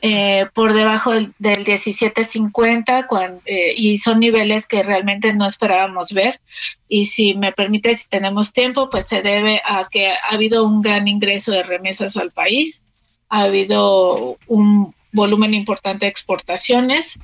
eh, 0.03 0.47
por 0.55 0.73
debajo 0.73 1.13
del, 1.13 1.35
17.50 1.39 3.41
eh, 3.45 3.75
y 3.77 3.99
son 3.99 4.21
niveles 4.21 4.67
que 4.67 4.83
realmente 4.83 5.35
no 5.35 5.47
esperábamos 5.47 6.13
ver. 6.13 6.41
Y 6.89 7.07
si 7.07 7.35
me 7.35 7.53
permite, 7.53 7.95
si 7.95 8.09
tenemos 8.09 8.53
tiempo, 8.53 8.89
pues 8.89 9.07
se 9.07 9.23
debe 9.23 9.61
a 9.65 9.89
que 9.91 10.09
ha 10.09 10.31
habido 10.31 10.65
un 10.65 10.81
gran 10.81 11.09
ingreso 11.09 11.53
de 11.53 11.63
remesas 11.63 12.17
al 12.17 12.31
país, 12.31 12.83
ha 13.29 13.43
habido 13.43 14.39
un 14.47 14.95
volumen 15.13 15.55
importante 15.55 16.07
de 16.07 16.11
exportaciones, 16.11 17.19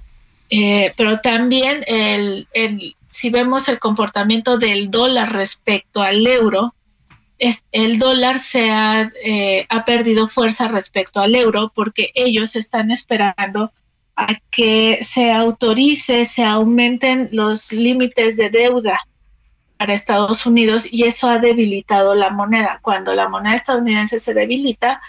eh, 0.51 0.93
pero 0.97 1.20
también 1.20 1.83
el, 1.87 2.47
si 3.09 3.31
vemos 3.31 3.68
el 3.68 3.79
comportamiento 3.79 4.59
del 4.59 4.91
dólar 4.91 5.33
respecto 5.33 6.03
al 6.03 6.27
euro, 6.27 6.74
el 7.39 7.99
dólar 7.99 8.39
se 8.39 8.68
eh, 9.24 9.66
ha, 9.68 9.84
perdido 9.84 10.26
fuerza 10.26 10.68
respecto 10.68 11.20
al 11.20 11.34
euro 11.34 11.70
porque 11.74 12.11
ellos 12.14 12.57
están 12.57 12.91
esperando 12.91 13.72
a 14.16 14.34
que 14.51 15.01
se 15.03 15.32
autorice, 15.32 16.24
se 16.24 16.45
aumenten 16.45 17.28
los 17.32 17.72
límites 17.72 18.37
de 18.39 18.49
deuda 18.49 18.99
para 19.76 19.93
Estados 19.93 20.47
Unidos 20.47 20.91
y 20.91 21.05
eso 21.05 21.28
ha 21.28 21.39
debilitado 21.39 22.14
la 22.14 22.30
moneda. 22.30 22.80
Cuando 22.80 23.14
la 23.14 23.28
moneda 23.28 23.55
estadounidense 23.55 24.18
se 24.18 24.32
debilita, 24.32 25.03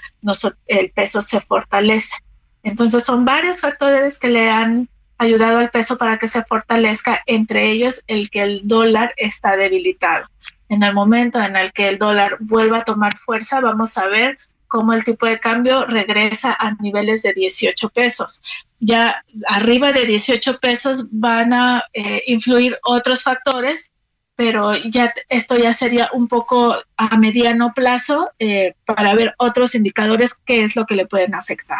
el 0.66 0.92
peso 0.92 1.22
se 1.22 1.40
fortalece. 1.40 2.16
Entonces 2.64 3.06
son 3.06 3.24
varios 3.24 3.62
factores 3.62 4.20
que 4.20 4.28
le 4.28 4.50
han 4.50 4.90
ayudado 5.18 5.60
al 5.60 5.70
peso 5.70 5.98
para 5.98 6.20
que 6.20 6.28
se 6.28 6.44
fortalezca, 6.44 7.24
entre 7.26 7.72
ellos 7.72 8.04
el 8.08 8.30
que 8.30 8.42
el 8.44 8.68
dólar 8.68 9.14
está 9.16 9.56
debilitado 9.56 10.28
en 10.70 10.84
el 10.84 10.94
momento 10.94 11.42
en 11.42 11.56
el 11.56 11.72
que 11.72 11.90
el 11.90 11.98
dólar 11.98 12.38
vuelva 12.40 12.80
a 12.80 12.84
tomar 12.84 13.18
fuerza, 13.18 13.62
vamos 13.62 13.98
a 13.98 14.08
ver 14.08 14.38
cómo 14.68 14.94
el 14.94 15.04
tipo 15.04 15.26
de 15.26 15.40
cambio 15.40 15.86
regresa 15.86 16.56
a 16.60 16.74
niveles 16.80 17.24
de 17.24 17.34
18 17.34 17.90
pesos. 17.90 18.42
Ya 18.80 19.24
arriba 19.48 19.92
de 19.92 20.06
18 20.06 20.60
pesos 20.60 21.08
van 21.12 21.54
a 21.54 21.84
eh, 21.94 22.22
influir 22.28 22.78
otros 22.84 23.24
factores, 23.24 23.92
pero 24.36 24.76
ya 24.76 25.14
esto 25.30 25.58
ya 25.58 25.74
sería 25.74 26.10
un 26.14 26.28
poco 26.28 26.76
a 26.98 27.18
mediano 27.18 27.74
plazo 27.74 28.30
eh, 28.40 28.74
para 28.86 29.16
ver 29.16 29.34
otros 29.38 29.74
indicadores 29.74 30.40
qué 30.46 30.64
es 30.64 30.76
lo 30.76 30.86
que 30.86 30.96
le 30.96 31.08
pueden 31.08 31.34
afectar. 31.34 31.80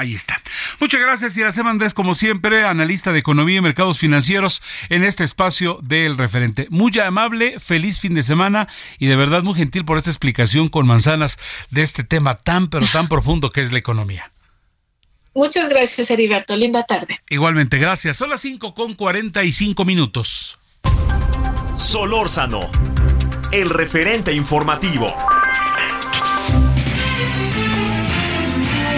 Ahí 0.00 0.14
está. 0.14 0.40
Muchas 0.78 0.98
gracias, 0.98 1.36
Iracema 1.36 1.68
Andrés, 1.68 1.92
como 1.92 2.14
siempre, 2.14 2.64
analista 2.64 3.12
de 3.12 3.18
economía 3.18 3.58
y 3.58 3.60
mercados 3.60 3.98
financieros 3.98 4.62
en 4.88 5.04
este 5.04 5.24
espacio 5.24 5.78
del 5.82 6.16
referente. 6.16 6.66
Muy 6.70 6.98
amable, 6.98 7.60
feliz 7.60 8.00
fin 8.00 8.14
de 8.14 8.22
semana 8.22 8.66
y 8.98 9.08
de 9.08 9.16
verdad 9.16 9.42
muy 9.42 9.54
gentil 9.56 9.84
por 9.84 9.98
esta 9.98 10.08
explicación 10.08 10.68
con 10.68 10.86
manzanas 10.86 11.38
de 11.68 11.82
este 11.82 12.02
tema 12.02 12.36
tan, 12.36 12.68
pero 12.68 12.86
tan 12.86 13.08
profundo 13.08 13.52
que 13.52 13.60
es 13.60 13.72
la 13.72 13.78
economía. 13.78 14.32
Muchas 15.34 15.68
gracias, 15.68 16.10
Heriberto. 16.10 16.56
Linda 16.56 16.82
tarde. 16.84 17.20
Igualmente, 17.28 17.76
gracias. 17.76 18.16
Son 18.16 18.30
las 18.30 18.40
5 18.40 18.72
con 18.72 18.94
45 18.94 19.84
minutos. 19.84 20.58
Solórzano, 21.76 22.70
el 23.52 23.68
referente 23.68 24.32
informativo. 24.32 25.14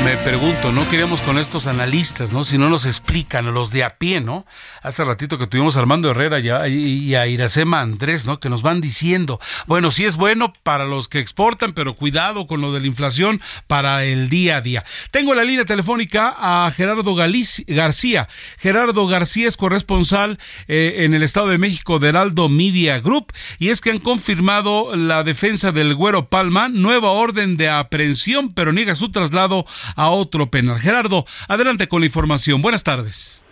Me 0.04 0.16
pregunto, 0.16 0.72
¿no? 0.72 0.88
Queríamos 0.90 1.20
con 1.20 1.38
estos 1.38 1.68
analistas, 1.68 2.32
¿no? 2.32 2.42
Si 2.42 2.58
no 2.58 2.68
nos 2.68 2.86
explican, 2.86 3.54
los 3.54 3.70
de 3.70 3.84
a 3.84 3.90
pie, 3.90 4.20
¿no? 4.20 4.44
Hace 4.82 5.04
ratito 5.04 5.38
que 5.38 5.46
tuvimos 5.46 5.76
a 5.76 5.80
Armando 5.80 6.10
Herrera 6.10 6.40
y 6.40 7.14
a 7.14 7.26
Iracema 7.28 7.80
Andrés, 7.80 8.26
¿no? 8.26 8.40
Que 8.40 8.48
nos 8.48 8.62
van 8.62 8.80
diciendo, 8.80 9.38
bueno, 9.68 9.92
sí 9.92 10.04
es 10.04 10.16
bueno 10.16 10.52
para 10.64 10.86
los 10.86 11.06
que 11.06 11.20
exportan, 11.20 11.72
pero 11.72 11.94
cuidado 11.94 12.48
con 12.48 12.60
lo 12.60 12.72
de 12.72 12.80
la 12.80 12.88
inflación 12.88 13.40
para 13.68 14.04
el 14.04 14.28
día 14.28 14.56
a 14.56 14.60
día. 14.60 14.82
Tengo 15.12 15.36
la 15.36 15.44
línea 15.44 15.66
telefónica 15.66 16.34
a 16.36 16.72
Gerardo 16.72 17.14
García. 17.14 18.28
Gerardo 18.58 19.06
García 19.06 19.46
es 19.46 19.56
corresponsal 19.56 20.40
eh, 20.66 21.04
en 21.04 21.14
el 21.14 21.22
Estado 21.22 21.46
de 21.46 21.58
México 21.58 22.00
de 22.00 22.08
Heraldo 22.08 22.48
Media 22.48 22.98
Group 22.98 23.32
y 23.60 23.68
es 23.68 23.80
que 23.80 23.92
han 23.92 24.00
confirmado 24.00 24.96
la 24.96 25.22
defensa 25.22 25.70
del 25.70 25.94
Güero 25.94 26.28
Palma, 26.28 26.68
nueva 26.68 27.10
orden 27.10 27.56
de 27.56 27.68
aprehensión, 27.68 28.52
pero 28.52 28.72
niega 28.72 28.96
su 28.96 29.12
traslado 29.12 29.64
a 29.96 30.10
otro 30.10 30.46
penal. 30.46 30.78
Gerardo, 30.78 31.24
adelante 31.48 31.88
con 31.88 32.00
la 32.00 32.06
información. 32.06 32.62
Buenas 32.62 32.84
tardes. 32.84 33.42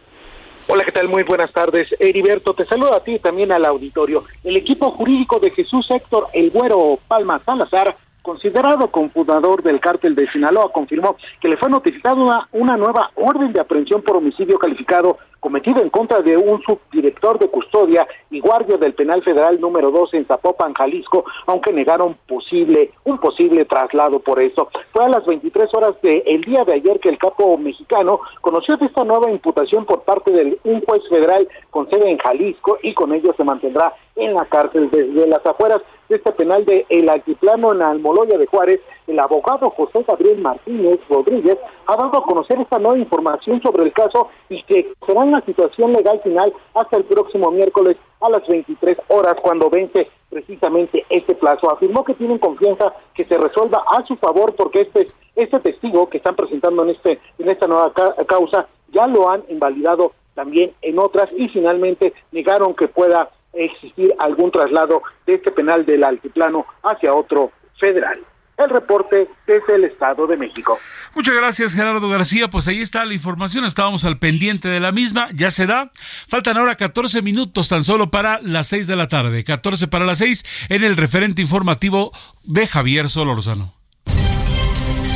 Hola, 0.69 0.85
¿qué 0.85 0.93
tal? 0.93 1.09
Muy 1.09 1.25
buenas 1.25 1.53
tardes. 1.53 1.89
Heriberto, 1.99 2.55
te 2.55 2.65
saludo 2.67 2.95
a 2.95 3.03
ti 3.03 3.15
y 3.15 3.19
también 3.19 3.51
al 3.51 3.65
auditorio. 3.65 4.25
El 4.45 4.57
equipo 4.57 4.93
jurídico 4.93 5.41
de 5.41 5.51
Jesús 5.51 5.87
Héctor 5.91 6.29
El 6.33 6.51
Güero 6.51 7.01
Palma 7.09 7.43
Salazar 7.45 7.97
considerado 8.23 8.91
confundador 8.91 9.63
del 9.63 9.81
cártel 9.81 10.15
de 10.15 10.31
Sinaloa, 10.31 10.73
confirmó 10.73 11.17
que 11.41 11.49
le 11.49 11.57
fue 11.57 11.71
notificada 11.71 12.47
una, 12.53 12.77
nueva 12.77 13.11
orden 13.15 13.53
de 13.53 13.61
aprehensión 13.61 14.03
por 14.03 14.17
homicidio 14.17 14.59
calificado 14.59 15.19
cometido 15.41 15.83
en 15.83 15.91
contra 15.91 16.21
de 16.21 16.37
un 16.37 16.63
subdirector 16.63 17.39
de 17.39 17.49
custodia 17.49 18.07
y 18.31 18.41
guardia 18.41 18.77
del 18.77 18.95
penal 18.95 19.23
federal 19.23 19.61
número 19.61 19.91
2 19.91 20.15
en 20.15 20.27
Zapopan, 20.27 20.75
Jalisco, 20.75 21.25
aunque 21.47 21.73
negaron 21.73 22.17
posible 22.29 22.93
un 23.05 23.19
posible 23.19 23.65
traslado 23.65 24.21
por 24.21 24.41
eso. 24.41 24.69
Fue 24.93 25.05
a 25.05 25.09
las 25.09 25.25
23 25.25 25.69
horas 25.75 25.95
del 26.03 26.43
día 26.43 26.65
de 26.65 26.75
ayer 26.75 27.01
que 27.01 27.09
el 27.09 27.19
capo 27.19 27.57
mexicano 27.59 28.21
conoció 28.41 28.77
de 28.77 28.87
esta 28.87 29.05
nueva 29.05 29.31
imputación 29.31 29.85
por 29.85 30.03
parte 30.03 30.31
de 30.31 30.59
un 30.65 30.81
juez 30.83 31.03
federal 31.09 31.49
con 31.71 31.89
sede 31.91 32.11
en 32.11 32.19
Jalisco 32.19 32.79
y 32.83 32.95
con 32.95 33.13
ello 33.13 33.33
se 33.37 33.45
mantendrá 33.45 33.95
en 34.21 34.35
la 34.35 34.45
cárcel 34.45 34.91
desde 34.91 35.27
las 35.27 35.45
afueras 35.45 35.81
de 36.09 36.17
este 36.17 36.33
penal 36.33 36.65
de 36.65 36.87
El 36.89 37.09
Altiplano 37.09 37.73
en 37.73 37.83
Almoloya 37.83 38.37
de 38.37 38.47
Juárez, 38.47 38.81
el 39.07 39.19
abogado 39.19 39.71
José 39.71 40.05
Gabriel 40.07 40.39
Martínez 40.39 41.01
Rodríguez 41.09 41.57
ha 41.87 41.97
dado 41.97 42.19
a 42.19 42.23
conocer 42.25 42.61
esta 42.61 42.79
nueva 42.79 42.99
información 42.99 43.63
sobre 43.63 43.85
el 43.85 43.93
caso 43.93 44.29
y 44.49 44.63
que 44.65 44.93
será 45.07 45.21
una 45.21 45.45
situación 45.45 45.93
legal 45.93 46.21
final 46.23 46.53
hasta 46.75 46.97
el 46.97 47.05
próximo 47.05 47.51
miércoles 47.51 47.97
a 48.21 48.29
las 48.29 48.47
23 48.47 48.99
horas 49.09 49.35
cuando 49.43 49.71
vence 49.71 50.09
precisamente 50.29 51.05
este 51.09 51.35
plazo. 51.35 51.73
Afirmó 51.73 52.05
que 52.05 52.15
tienen 52.15 52.39
confianza 52.39 52.93
que 53.15 53.25
se 53.25 53.39
resuelva 53.39 53.83
a 53.91 54.05
su 54.07 54.17
favor 54.17 54.55
porque 54.55 54.83
este 54.83 55.09
este 55.37 55.61
testigo 55.61 56.09
que 56.09 56.19
están 56.19 56.35
presentando 56.37 56.83
en 56.83 56.91
este 56.91 57.21
en 57.39 57.49
esta 57.49 57.67
nueva 57.67 57.93
causa 58.27 58.67
ya 58.93 59.07
lo 59.07 59.31
han 59.31 59.45
invalidado 59.49 60.13
también 60.35 60.73
en 60.83 60.99
otras 60.99 61.29
y 61.37 61.49
finalmente 61.49 62.13
negaron 62.33 62.75
que 62.75 62.89
pueda 62.89 63.31
existir 63.53 64.15
algún 64.19 64.51
traslado 64.51 65.03
de 65.27 65.35
este 65.35 65.51
penal 65.51 65.85
del 65.87 66.05
altiplano 66.05 66.67
hacia 66.83 67.15
otro 67.15 67.53
federal. 67.79 68.21
El 68.59 68.69
reporte 68.69 69.27
desde 69.47 69.75
el 69.75 69.85
Estado 69.85 70.27
de 70.27 70.37
México. 70.37 70.79
Muchas 71.15 71.35
gracias 71.35 71.73
Gerardo 71.73 72.07
García. 72.11 72.49
Pues 72.49 72.69
ahí 72.69 72.83
está 72.83 73.07
la 73.07 73.15
información. 73.15 73.65
Estábamos 73.65 74.05
al 74.05 74.19
pendiente 74.19 74.69
de 74.69 74.81
la 74.81 74.93
misma. 74.93 75.29
Ya 75.35 75.51
se 75.51 75.67
da. 75.67 75.91
Faltan 76.29 76.59
ahora 76.59 76.75
14 76.75 77.23
minutos 77.23 77.71
tan 77.71 77.85
solo 77.85 78.11
para 78.11 78.39
las 78.43 78.69
6 78.69 78.87
de 78.87 78.97
la 78.97 79.09
tarde. 79.09 79.45
14 79.45 79.89
para 79.89 80.05
las 80.05 80.19
6 80.19 80.45
en 80.69 80.85
el 80.85 80.99
referente 80.99 81.41
informativo 81.41 82.13
de 82.45 82.67
Javier 82.67 83.09
Solórzano. 83.09 83.73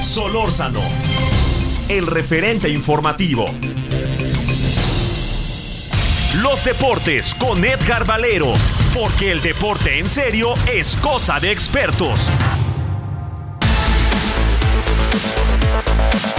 Solórzano. 0.00 0.80
El 1.90 2.06
referente 2.06 2.70
informativo. 2.70 3.44
Los 6.42 6.64
deportes 6.64 7.32
con 7.34 7.64
Edgar 7.64 8.04
Valero, 8.04 8.54
porque 8.92 9.30
el 9.30 9.40
deporte 9.40 10.00
en 10.00 10.08
serio 10.08 10.54
es 10.66 10.96
cosa 10.96 11.38
de 11.38 11.52
expertos. 11.52 12.28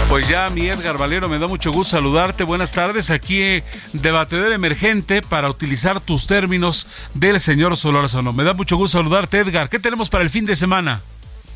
Pues 0.09 0.27
ya, 0.27 0.49
mi 0.49 0.67
Edgar 0.67 0.97
Valero, 0.97 1.29
me 1.29 1.39
da 1.39 1.47
mucho 1.47 1.71
gusto 1.71 1.95
saludarte. 1.95 2.43
Buenas 2.43 2.73
tardes. 2.73 3.09
Aquí, 3.09 3.63
debatedor 3.93 4.51
emergente, 4.51 5.21
para 5.21 5.49
utilizar 5.49 6.01
tus 6.01 6.27
términos 6.27 6.87
del 7.13 7.39
señor 7.39 7.77
Solórzano. 7.77 8.33
Me 8.33 8.43
da 8.43 8.53
mucho 8.53 8.75
gusto 8.75 8.97
saludarte, 8.97 9.39
Edgar. 9.39 9.69
¿Qué 9.69 9.79
tenemos 9.79 10.09
para 10.09 10.25
el 10.25 10.29
fin 10.29 10.45
de 10.45 10.57
semana? 10.57 10.99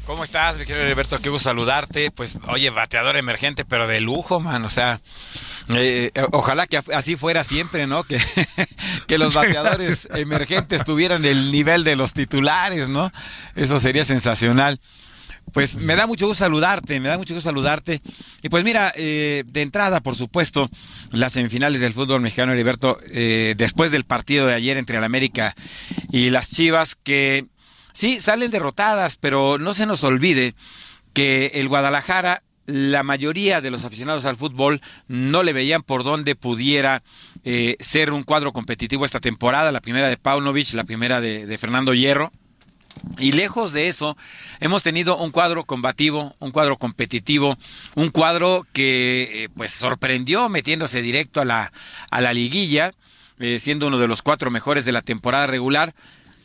¿Cómo 0.09 0.23
estás, 0.23 0.57
mi 0.57 0.65
querido 0.65 0.87
Alberto? 0.87 1.19
Qué 1.21 1.29
gusto 1.29 1.49
saludarte. 1.49 2.09
Pues, 2.09 2.39
oye, 2.47 2.71
bateador 2.71 3.15
emergente, 3.15 3.63
pero 3.63 3.87
de 3.87 4.01
lujo, 4.01 4.39
man. 4.39 4.65
O 4.65 4.69
sea, 4.71 5.01
eh, 5.70 6.11
ojalá 6.32 6.67
que 6.67 6.78
así 6.78 7.15
fuera 7.15 7.43
siempre, 7.43 7.88
¿no? 7.88 8.03
Que, 8.03 8.20
que 9.07 9.17
los 9.17 9.36
bateadores 9.36 10.07
emergentes 10.13 10.84
tuvieran 10.84 11.26
el 11.26 11.51
nivel 11.51 11.84
de 11.84 11.95
los 11.95 12.13
titulares, 12.13 12.89
¿no? 12.89 13.11
Eso 13.55 13.80
sería 13.80 14.05
sensacional. 14.05 14.80
Pues 15.53 15.78
me 15.78 15.95
da 15.95 16.07
mucho 16.07 16.28
gusto 16.28 16.43
saludarte, 16.43 16.99
me 16.99 17.09
da 17.09 17.17
mucho 17.17 17.34
gusto 17.34 17.49
saludarte. 17.49 18.01
Y 18.41 18.49
pues 18.49 18.63
mira, 18.63 18.91
eh, 18.95 19.43
de 19.47 19.61
entrada, 19.61 19.99
por 20.01 20.15
supuesto, 20.15 20.70
las 21.11 21.34
semifinales 21.34 21.82
del 21.82 21.93
fútbol 21.93 22.22
mexicano, 22.22 22.53
Heriberto, 22.53 22.99
eh, 23.11 23.55
después 23.57 23.91
del 23.91 24.05
partido 24.05 24.47
de 24.47 24.53
ayer 24.53 24.78
entre 24.78 24.97
el 24.97 25.03
América 25.03 25.55
y 26.11 26.30
las 26.30 26.49
Chivas, 26.49 26.95
que 26.95 27.47
sí, 27.93 28.20
salen 28.20 28.51
derrotadas, 28.51 29.17
pero 29.17 29.57
no 29.57 29.74
se 29.74 29.86
nos 29.86 30.03
olvide 30.03 30.53
que 31.13 31.51
el 31.55 31.67
Guadalajara 31.67 32.43
la 32.70 33.03
mayoría 33.03 33.61
de 33.61 33.72
los 33.72 33.84
aficionados 33.84 34.26
al 34.26 34.38
fútbol 34.38 34.82
no 35.07 35.43
le 35.43 35.53
veían 35.53 35.82
por 35.82 36.03
dónde 36.03 36.36
pudiera 36.36 37.01
eh, 37.43 37.76
ser 37.80 38.11
un 38.11 38.24
cuadro 38.24 38.53
competitivo 38.53 39.05
esta 39.05 39.20
temporada, 39.20 39.72
la 39.72 39.82
primera 39.82 40.07
de 40.07 40.17
Paunovic, 40.17 40.74
la 40.74 40.84
primera 40.84 41.20
de, 41.20 41.57
Fernando 41.57 41.93
Hierro. 41.93 42.32
Y 43.17 43.32
lejos 43.32 43.72
de 43.72 43.88
eso, 43.88 44.17
hemos 44.59 44.84
tenido 44.84 45.17
un 45.17 45.32
cuadro 45.32 45.63
combativo, 45.63 46.36
un 46.39 46.51
cuadro 46.51 46.78
competitivo, 46.78 47.57
un 47.95 48.09
cuadro 48.09 48.67
que 48.74 49.45
eh, 49.45 49.49
pues 49.55 49.72
sorprendió 49.72 50.49
metiéndose 50.49 51.01
directo 51.01 51.39
a 51.39 51.45
la, 51.45 51.72
a 52.11 52.22
la 52.22 52.34
liguilla, 52.34 52.93
eh, 53.39 53.59
siendo 53.59 53.88
uno 53.88 53.99
de 53.99 54.07
los 54.07 54.22
cuatro 54.22 54.51
mejores 54.51 54.86
de 54.86 54.91
la 54.91 55.01
temporada 55.01 55.47
regular. 55.47 55.95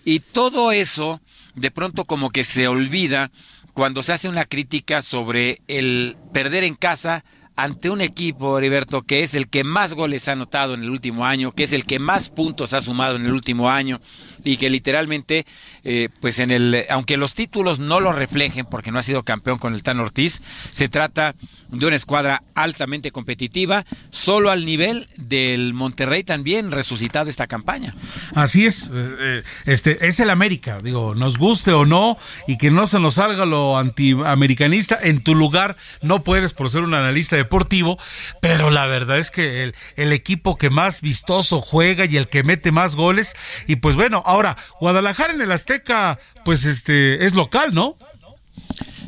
Y 0.04 0.20
todo 0.20 0.70
eso 0.70 1.20
de 1.54 1.70
pronto 1.70 2.04
como 2.04 2.30
que 2.30 2.44
se 2.44 2.68
olvida 2.68 3.30
cuando 3.74 4.02
se 4.02 4.12
hace 4.12 4.28
una 4.28 4.44
crítica 4.44 5.02
sobre 5.02 5.58
el 5.66 6.16
perder 6.32 6.64
en 6.64 6.76
casa 6.76 7.24
ante 7.56 7.90
un 7.90 8.00
equipo, 8.00 8.56
Heriberto, 8.58 9.02
que 9.02 9.22
es 9.22 9.34
el 9.34 9.48
que 9.48 9.62
más 9.62 9.94
goles 9.94 10.28
ha 10.28 10.32
anotado 10.32 10.74
en 10.74 10.82
el 10.82 10.90
último 10.90 11.26
año, 11.26 11.52
que 11.52 11.64
es 11.64 11.72
el 11.72 11.84
que 11.84 11.98
más 11.98 12.30
puntos 12.30 12.72
ha 12.72 12.82
sumado 12.82 13.16
en 13.16 13.26
el 13.26 13.32
último 13.32 13.70
año 13.70 14.00
y 14.44 14.58
que 14.58 14.70
literalmente, 14.70 15.46
eh, 15.82 16.08
pues 16.20 16.38
en 16.38 16.50
el, 16.50 16.84
aunque 16.90 17.16
los 17.16 17.34
títulos 17.34 17.78
no 17.78 18.00
lo 18.00 18.12
reflejen 18.12 18.66
porque 18.66 18.92
no 18.92 18.98
ha 18.98 19.02
sido 19.02 19.22
campeón 19.22 19.58
con 19.58 19.74
el 19.74 19.82
Tan 19.82 19.98
Ortiz, 20.00 20.42
se 20.70 20.88
trata 20.88 21.34
de 21.68 21.86
una 21.86 21.96
escuadra 21.96 22.42
altamente 22.54 23.10
competitiva, 23.10 23.84
solo 24.10 24.50
al 24.50 24.64
nivel 24.64 25.08
del 25.16 25.74
Monterrey 25.74 26.22
también 26.22 26.70
resucitado 26.70 27.28
esta 27.28 27.46
campaña. 27.46 27.94
Así 28.34 28.66
es, 28.66 28.90
eh, 28.92 29.16
eh, 29.18 29.42
este 29.66 30.06
es 30.06 30.20
el 30.20 30.30
América, 30.30 30.80
digo, 30.82 31.14
nos 31.14 31.38
guste 31.38 31.72
o 31.72 31.84
no 31.84 32.16
y 32.46 32.58
que 32.58 32.70
no 32.70 32.86
se 32.86 33.00
nos 33.00 33.14
salga 33.14 33.46
lo 33.46 33.78
antiamericanista, 33.78 34.98
en 35.02 35.22
tu 35.22 35.34
lugar 35.34 35.76
no 36.02 36.22
puedes 36.22 36.52
por 36.52 36.70
ser 36.70 36.82
un 36.82 36.94
analista 36.94 37.36
deportivo, 37.36 37.98
pero 38.40 38.70
la 38.70 38.86
verdad 38.86 39.18
es 39.18 39.30
que 39.30 39.64
el, 39.64 39.74
el 39.96 40.12
equipo 40.12 40.56
que 40.56 40.70
más 40.70 41.00
vistoso 41.00 41.60
juega 41.60 42.04
y 42.04 42.16
el 42.16 42.28
que 42.28 42.42
mete 42.42 42.70
más 42.72 42.94
goles 42.94 43.34
y 43.66 43.76
pues 43.76 43.96
bueno, 43.96 44.22
ahora 44.34 44.56
Guadalajara 44.80 45.32
en 45.32 45.40
el 45.40 45.52
Azteca 45.52 46.18
pues 46.44 46.64
este 46.64 47.24
es 47.24 47.34
local, 47.34 47.74
¿no? 47.74 47.96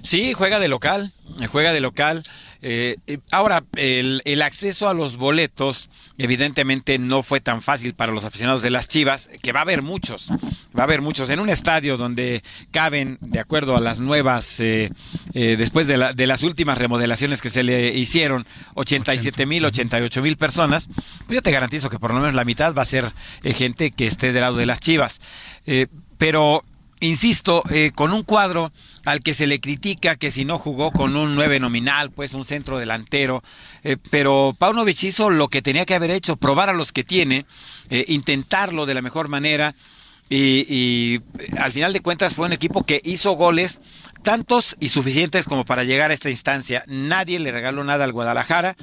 Sí, 0.02 0.32
juega 0.32 0.58
de 0.60 0.68
local, 0.68 1.12
juega 1.50 1.72
de 1.72 1.80
local. 1.80 2.22
Eh, 2.68 2.96
ahora, 3.30 3.62
el, 3.76 4.22
el, 4.24 4.42
acceso 4.42 4.88
a 4.88 4.94
los 4.94 5.18
boletos 5.18 5.88
evidentemente 6.18 6.98
no 6.98 7.22
fue 7.22 7.38
tan 7.38 7.62
fácil 7.62 7.94
para 7.94 8.10
los 8.10 8.24
aficionados 8.24 8.60
de 8.60 8.70
las 8.70 8.88
Chivas, 8.88 9.30
que 9.40 9.52
va 9.52 9.60
a 9.60 9.62
haber 9.62 9.82
muchos, 9.82 10.32
va 10.76 10.80
a 10.80 10.82
haber 10.82 11.00
muchos 11.00 11.30
en 11.30 11.38
un 11.38 11.48
estadio 11.48 11.96
donde 11.96 12.42
caben, 12.72 13.18
de 13.20 13.38
acuerdo 13.38 13.76
a 13.76 13.80
las 13.80 14.00
nuevas, 14.00 14.58
eh, 14.58 14.90
eh, 15.32 15.54
después 15.56 15.86
de, 15.86 15.96
la, 15.96 16.12
de, 16.12 16.26
las 16.26 16.42
últimas 16.42 16.76
remodelaciones 16.76 17.40
que 17.40 17.50
se 17.50 17.62
le 17.62 17.94
hicieron, 17.94 18.44
87 18.74 19.46
mil, 19.46 19.64
88 19.64 20.20
mil 20.20 20.36
personas, 20.36 20.88
pues 20.88 21.36
yo 21.36 21.42
te 21.42 21.52
garantizo 21.52 21.88
que 21.88 22.00
por 22.00 22.12
lo 22.12 22.18
menos 22.18 22.34
la 22.34 22.44
mitad 22.44 22.74
va 22.74 22.82
a 22.82 22.86
ser 22.86 23.12
gente 23.44 23.92
que 23.92 24.08
esté 24.08 24.32
del 24.32 24.40
lado 24.40 24.56
de 24.56 24.66
las 24.66 24.80
Chivas. 24.80 25.20
pero 26.18 26.64
insisto, 27.00 27.62
eh, 27.70 27.92
con 27.94 28.12
un 28.12 28.22
cuadro 28.22 28.72
al 29.04 29.20
que 29.20 29.34
se 29.34 29.46
le 29.46 29.60
critica 29.60 30.16
que 30.16 30.30
si 30.30 30.44
no 30.44 30.58
jugó 30.58 30.90
con 30.90 31.16
un 31.16 31.32
9 31.32 31.60
nominal, 31.60 32.10
pues 32.10 32.34
un 32.34 32.44
centro 32.44 32.78
delantero, 32.78 33.42
eh, 33.84 33.96
pero 34.10 34.54
Paunovic 34.58 35.02
hizo 35.04 35.30
lo 35.30 35.48
que 35.48 35.62
tenía 35.62 35.84
que 35.84 35.94
haber 35.94 36.10
hecho, 36.10 36.36
probar 36.36 36.68
a 36.68 36.72
los 36.72 36.92
que 36.92 37.04
tiene, 37.04 37.46
eh, 37.90 38.04
intentarlo 38.08 38.86
de 38.86 38.94
la 38.94 39.02
mejor 39.02 39.28
manera 39.28 39.74
y, 40.28 40.66
y, 40.68 41.20
al 41.58 41.72
final 41.72 41.92
de 41.92 42.00
cuentas 42.00 42.34
fue 42.34 42.46
un 42.46 42.52
equipo 42.52 42.84
que 42.84 43.00
hizo 43.04 43.32
goles 43.32 43.78
tantos 44.22 44.76
y 44.80 44.88
suficientes 44.88 45.46
como 45.46 45.64
para 45.64 45.84
llegar 45.84 46.10
a 46.10 46.14
esta 46.14 46.30
instancia. 46.30 46.82
Nadie 46.88 47.38
le 47.38 47.52
regaló 47.52 47.84
nada 47.84 48.02
al 48.02 48.12
Guadalajara, 48.12 48.74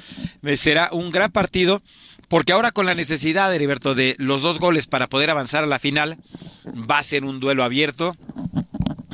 será 0.56 0.88
un 0.90 1.10
gran 1.10 1.30
partido 1.30 1.82
porque 2.28 2.52
ahora 2.52 2.72
con 2.72 2.86
la 2.86 2.94
necesidad, 2.94 3.54
Heriberto, 3.54 3.94
de 3.94 4.14
los 4.18 4.42
dos 4.42 4.58
goles 4.58 4.86
para 4.86 5.08
poder 5.08 5.30
avanzar 5.30 5.64
a 5.64 5.68
la 5.68 5.78
final, 5.78 6.18
va 6.66 6.98
a 6.98 7.02
ser 7.02 7.24
un 7.24 7.40
duelo 7.40 7.64
abierto 7.64 8.16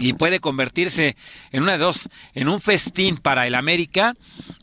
y 0.01 0.15
puede 0.15 0.41
convertirse 0.41 1.17
en 1.53 1.63
una 1.63 1.73
de 1.73 1.79
dos, 1.79 2.09
en 2.35 2.49
un 2.49 2.61
festín 2.61 3.17
para 3.19 3.47
el 3.47 3.55
América 3.55 4.15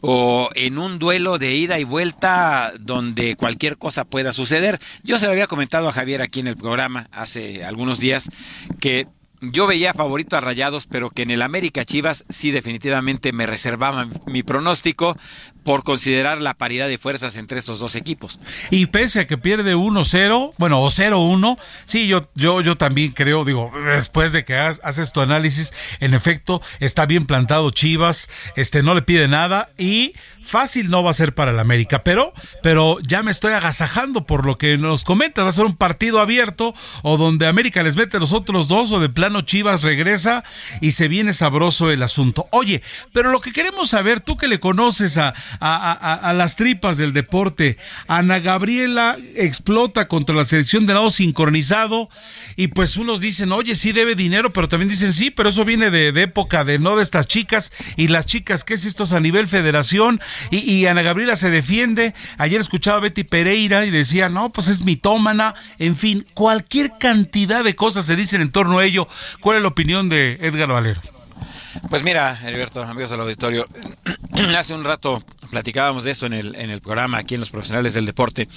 o 0.01 0.49
en 0.55 0.77
un 0.77 0.99
duelo 0.99 1.37
de 1.37 1.55
ida 1.55 1.79
y 1.79 1.83
vuelta 1.83 2.73
donde 2.79 3.35
cualquier 3.35 3.77
cosa 3.77 4.05
pueda 4.05 4.33
suceder. 4.33 4.79
Yo 5.03 5.19
se 5.19 5.25
lo 5.25 5.31
había 5.31 5.47
comentado 5.47 5.87
a 5.87 5.93
Javier 5.93 6.21
aquí 6.21 6.39
en 6.39 6.47
el 6.47 6.57
programa 6.57 7.07
hace 7.11 7.63
algunos 7.63 7.99
días 7.99 8.29
que 8.79 9.07
yo 9.39 9.67
veía 9.67 9.93
favorito 9.93 10.35
a 10.35 10.41
Rayados, 10.41 10.87
pero 10.87 11.11
que 11.11 11.21
en 11.21 11.29
el 11.29 11.43
América 11.43 11.85
Chivas 11.85 12.25
sí 12.27 12.49
definitivamente 12.49 13.33
me 13.33 13.45
reservaba 13.45 14.07
mi 14.25 14.41
pronóstico 14.41 15.15
por 15.67 15.83
considerar 15.83 16.39
la 16.39 16.53
paridad 16.53 16.87
de 16.87 16.97
fuerzas 16.97 17.35
entre 17.35 17.59
estos 17.59 17.77
dos 17.77 17.95
equipos. 17.95 18.39
Y 18.69 18.85
pese 18.85 19.19
a 19.19 19.27
que 19.27 19.37
pierde 19.37 19.75
1-0, 19.75 20.53
bueno, 20.57 20.81
o 20.81 20.87
0-1, 20.87 21.59
sí, 21.83 22.07
yo, 22.07 22.21
yo, 22.35 22.61
yo 22.61 22.77
también 22.77 23.11
creo, 23.11 23.43
digo, 23.43 23.69
después 23.85 24.31
de 24.31 24.45
que 24.45 24.55
haces 24.55 25.11
tu 25.11 25.19
análisis, 25.19 25.73
en 25.99 26.13
efecto, 26.13 26.61
está 26.79 27.05
bien 27.05 27.25
plantado 27.25 27.69
Chivas, 27.71 28.29
este 28.55 28.81
no 28.81 28.95
le 28.95 29.01
pide 29.01 29.27
nada 29.27 29.67
y 29.77 30.13
fácil 30.47 30.89
no 30.89 31.03
va 31.03 31.11
a 31.11 31.13
ser 31.13 31.35
para 31.35 31.51
el 31.51 31.59
América, 31.59 32.01
pero, 32.03 32.33
pero 32.63 32.99
ya 33.01 33.21
me 33.21 33.31
estoy 33.31 33.51
agasajando 33.51 34.25
por 34.25 34.45
lo 34.45 34.57
que 34.57 34.77
nos 34.77 35.03
comentas, 35.03 35.43
va 35.43 35.49
a 35.49 35.51
ser 35.51 35.65
un 35.65 35.75
partido 35.75 36.21
abierto 36.21 36.73
o 37.03 37.17
donde 37.17 37.47
América 37.47 37.83
les 37.83 37.97
mete 37.97 38.19
los 38.19 38.31
otros 38.31 38.69
dos 38.69 38.91
o 38.93 38.99
de 39.01 39.09
plano 39.09 39.41
Chivas 39.41 39.83
regresa 39.83 40.45
y 40.79 40.93
se 40.93 41.09
viene 41.09 41.33
sabroso 41.33 41.91
el 41.91 42.01
asunto. 42.01 42.47
Oye, 42.51 42.81
pero 43.11 43.31
lo 43.31 43.41
que 43.41 43.51
queremos 43.51 43.89
saber, 43.89 44.21
tú 44.21 44.37
que 44.37 44.47
le 44.47 44.61
conoces 44.61 45.17
a, 45.17 45.33
a, 45.59 46.33
las 46.35 46.55
tripas 46.55 46.97
del 46.97 47.13
deporte. 47.13 47.77
Ana 48.07 48.39
Gabriela 48.39 49.17
explota 49.35 50.07
contra 50.07 50.35
la 50.35 50.45
selección 50.45 50.85
de 50.85 50.93
lado 50.93 51.11
sincronizado 51.11 52.09
y 52.55 52.67
pues 52.69 52.97
unos 52.97 53.19
dicen, 53.19 53.51
oye, 53.51 53.75
sí 53.75 53.91
debe 53.91 54.15
dinero, 54.15 54.53
pero 54.53 54.67
también 54.67 54.89
dicen, 54.89 55.13
sí, 55.13 55.31
pero 55.31 55.49
eso 55.49 55.65
viene 55.65 55.89
de, 55.89 56.09
época 56.21 56.63
de 56.63 56.79
no 56.79 56.95
de 56.95 57.03
estas 57.03 57.27
chicas 57.27 57.71
y 57.95 58.07
las 58.07 58.25
chicas, 58.25 58.63
¿qué 58.63 58.73
es 58.73 58.85
esto 58.85 59.05
a 59.15 59.19
nivel 59.19 59.47
federación? 59.47 60.19
Y, 60.51 60.85
Ana 60.85 61.01
Gabriela 61.01 61.35
se 61.35 61.51
defiende. 61.51 62.13
Ayer 62.37 62.61
escuchaba 62.61 62.97
a 62.97 63.01
Betty 63.01 63.23
Pereira 63.23 63.85
y 63.85 63.91
decía, 63.91 64.29
no, 64.29 64.49
pues 64.49 64.67
es 64.67 64.81
mitómana, 64.81 65.55
en 65.79 65.95
fin, 65.95 66.25
cualquier 66.33 66.91
cantidad 66.99 67.63
de 67.63 67.75
cosas 67.75 68.05
se 68.05 68.15
dicen 68.15 68.41
en 68.41 68.51
torno 68.51 68.79
a 68.79 68.85
ello. 68.85 69.07
¿Cuál 69.39 69.57
es 69.57 69.61
la 69.63 69.69
opinión 69.69 70.09
de 70.09 70.37
Edgar 70.41 70.69
Valero? 70.69 71.01
Pues 71.89 72.03
mira, 72.03 72.37
Heriberto, 72.43 72.81
amigos 72.81 73.11
del 73.11 73.21
auditorio, 73.21 73.65
hace 74.57 74.73
un 74.73 74.83
rato 74.83 75.23
platicábamos 75.47 76.03
de 76.03 76.11
esto 76.11 76.25
en 76.25 76.33
el, 76.33 76.55
en 76.55 76.69
el 76.69 76.81
programa 76.81 77.19
aquí 77.19 77.35
en 77.35 77.39
Los 77.39 77.49
Profesionales 77.49 77.93
del 77.93 78.05
Deporte. 78.05 78.47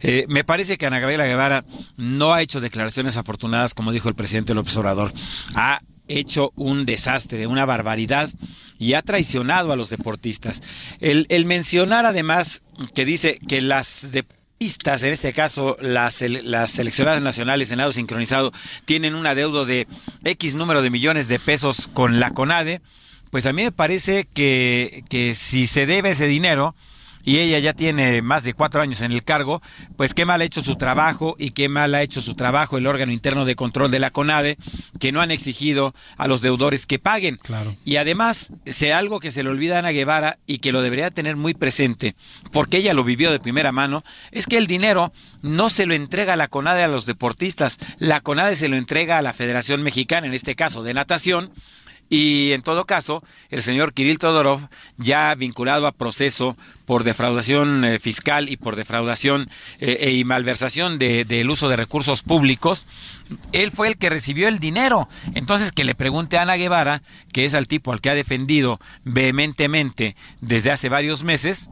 Eh, 0.00 0.26
me 0.28 0.44
parece 0.44 0.78
que 0.78 0.86
Ana 0.86 1.00
Gabriela 1.00 1.26
Guevara 1.26 1.64
no 1.96 2.32
ha 2.32 2.42
hecho 2.42 2.60
declaraciones 2.60 3.16
afortunadas, 3.16 3.74
como 3.74 3.92
dijo 3.92 4.08
el 4.08 4.14
presidente 4.14 4.54
López 4.54 4.76
Obrador. 4.76 5.12
Ha 5.54 5.80
hecho 6.08 6.52
un 6.56 6.86
desastre, 6.86 7.46
una 7.46 7.64
barbaridad 7.64 8.30
y 8.78 8.94
ha 8.94 9.02
traicionado 9.02 9.72
a 9.72 9.76
los 9.76 9.90
deportistas. 9.90 10.60
El, 11.00 11.46
mencionar 11.46 12.06
además 12.06 12.62
que 12.94 13.04
dice 13.04 13.38
que 13.48 13.62
las 13.62 14.10
deportistas, 14.10 15.02
en 15.02 15.12
este 15.12 15.32
caso 15.32 15.76
las, 15.80 16.20
las 16.20 16.70
seleccionadas 16.70 17.22
nacionales 17.22 17.70
en 17.70 17.78
lado 17.78 17.92
sincronizado, 17.92 18.52
tienen 18.84 19.14
un 19.14 19.26
adeudo 19.26 19.64
de 19.64 19.86
X 20.24 20.54
número 20.54 20.82
de 20.82 20.90
millones 20.90 21.28
de 21.28 21.38
pesos 21.38 21.88
con 21.92 22.20
la 22.20 22.32
CONADE, 22.32 22.80
pues 23.32 23.46
a 23.46 23.54
mí 23.54 23.64
me 23.64 23.72
parece 23.72 24.26
que, 24.26 25.04
que 25.08 25.34
si 25.34 25.66
se 25.66 25.86
debe 25.86 26.10
ese 26.10 26.26
dinero, 26.26 26.74
y 27.24 27.38
ella 27.38 27.58
ya 27.60 27.72
tiene 27.72 28.20
más 28.22 28.42
de 28.44 28.52
cuatro 28.52 28.82
años 28.82 29.00
en 29.00 29.12
el 29.12 29.24
cargo, 29.24 29.62
pues 29.96 30.12
qué 30.12 30.26
mal 30.26 30.42
ha 30.42 30.44
hecho 30.44 30.62
su 30.62 30.76
trabajo 30.76 31.34
y 31.38 31.50
qué 31.50 31.70
mal 31.70 31.94
ha 31.94 32.02
hecho 32.02 32.20
su 32.20 32.34
trabajo 32.34 32.76
el 32.76 32.86
órgano 32.86 33.10
interno 33.10 33.44
de 33.44 33.54
control 33.54 33.90
de 33.90 34.00
la 34.00 34.10
CONADE, 34.10 34.58
que 34.98 35.12
no 35.12 35.22
han 35.22 35.30
exigido 35.30 35.94
a 36.18 36.26
los 36.26 36.42
deudores 36.42 36.84
que 36.84 36.98
paguen. 36.98 37.38
Claro. 37.42 37.74
Y 37.86 37.96
además, 37.96 38.52
sé 38.66 38.92
algo 38.92 39.18
que 39.18 39.30
se 39.30 39.42
le 39.42 39.48
olvida 39.48 39.76
a 39.76 39.78
Ana 39.78 39.92
Guevara 39.92 40.38
y 40.46 40.58
que 40.58 40.72
lo 40.72 40.82
debería 40.82 41.10
tener 41.10 41.36
muy 41.36 41.54
presente, 41.54 42.16
porque 42.52 42.76
ella 42.76 42.92
lo 42.94 43.02
vivió 43.02 43.30
de 43.30 43.40
primera 43.40 43.72
mano, 43.72 44.04
es 44.30 44.46
que 44.46 44.58
el 44.58 44.66
dinero 44.66 45.10
no 45.40 45.70
se 45.70 45.86
lo 45.86 45.94
entrega 45.94 46.34
a 46.34 46.36
la 46.36 46.48
CONADE 46.48 46.82
a 46.82 46.88
los 46.88 47.06
deportistas, 47.06 47.78
la 47.98 48.20
CONADE 48.20 48.56
se 48.56 48.68
lo 48.68 48.76
entrega 48.76 49.18
a 49.18 49.22
la 49.22 49.32
Federación 49.32 49.82
Mexicana, 49.82 50.26
en 50.26 50.34
este 50.34 50.54
caso 50.54 50.82
de 50.82 50.92
natación, 50.94 51.52
y 52.12 52.52
en 52.52 52.60
todo 52.60 52.84
caso, 52.84 53.24
el 53.48 53.62
señor 53.62 53.94
Kirill 53.94 54.18
Todorov, 54.18 54.68
ya 54.98 55.34
vinculado 55.34 55.86
a 55.86 55.92
proceso 55.92 56.58
por 56.84 57.04
defraudación 57.04 57.86
eh, 57.86 57.98
fiscal 57.98 58.50
y 58.50 58.58
por 58.58 58.76
defraudación 58.76 59.48
eh, 59.80 60.10
y 60.10 60.22
malversación 60.24 60.98
del 60.98 61.26
de, 61.26 61.48
uso 61.48 61.70
de 61.70 61.76
recursos 61.76 62.20
públicos, 62.20 62.84
él 63.52 63.70
fue 63.70 63.88
el 63.88 63.96
que 63.96 64.10
recibió 64.10 64.48
el 64.48 64.58
dinero. 64.58 65.08
Entonces, 65.34 65.72
que 65.72 65.84
le 65.84 65.94
pregunte 65.94 66.36
a 66.36 66.42
Ana 66.42 66.56
Guevara, 66.56 67.00
que 67.32 67.46
es 67.46 67.54
al 67.54 67.66
tipo 67.66 67.94
al 67.94 68.02
que 68.02 68.10
ha 68.10 68.14
defendido 68.14 68.78
vehementemente 69.04 70.14
desde 70.42 70.70
hace 70.70 70.90
varios 70.90 71.24
meses, 71.24 71.70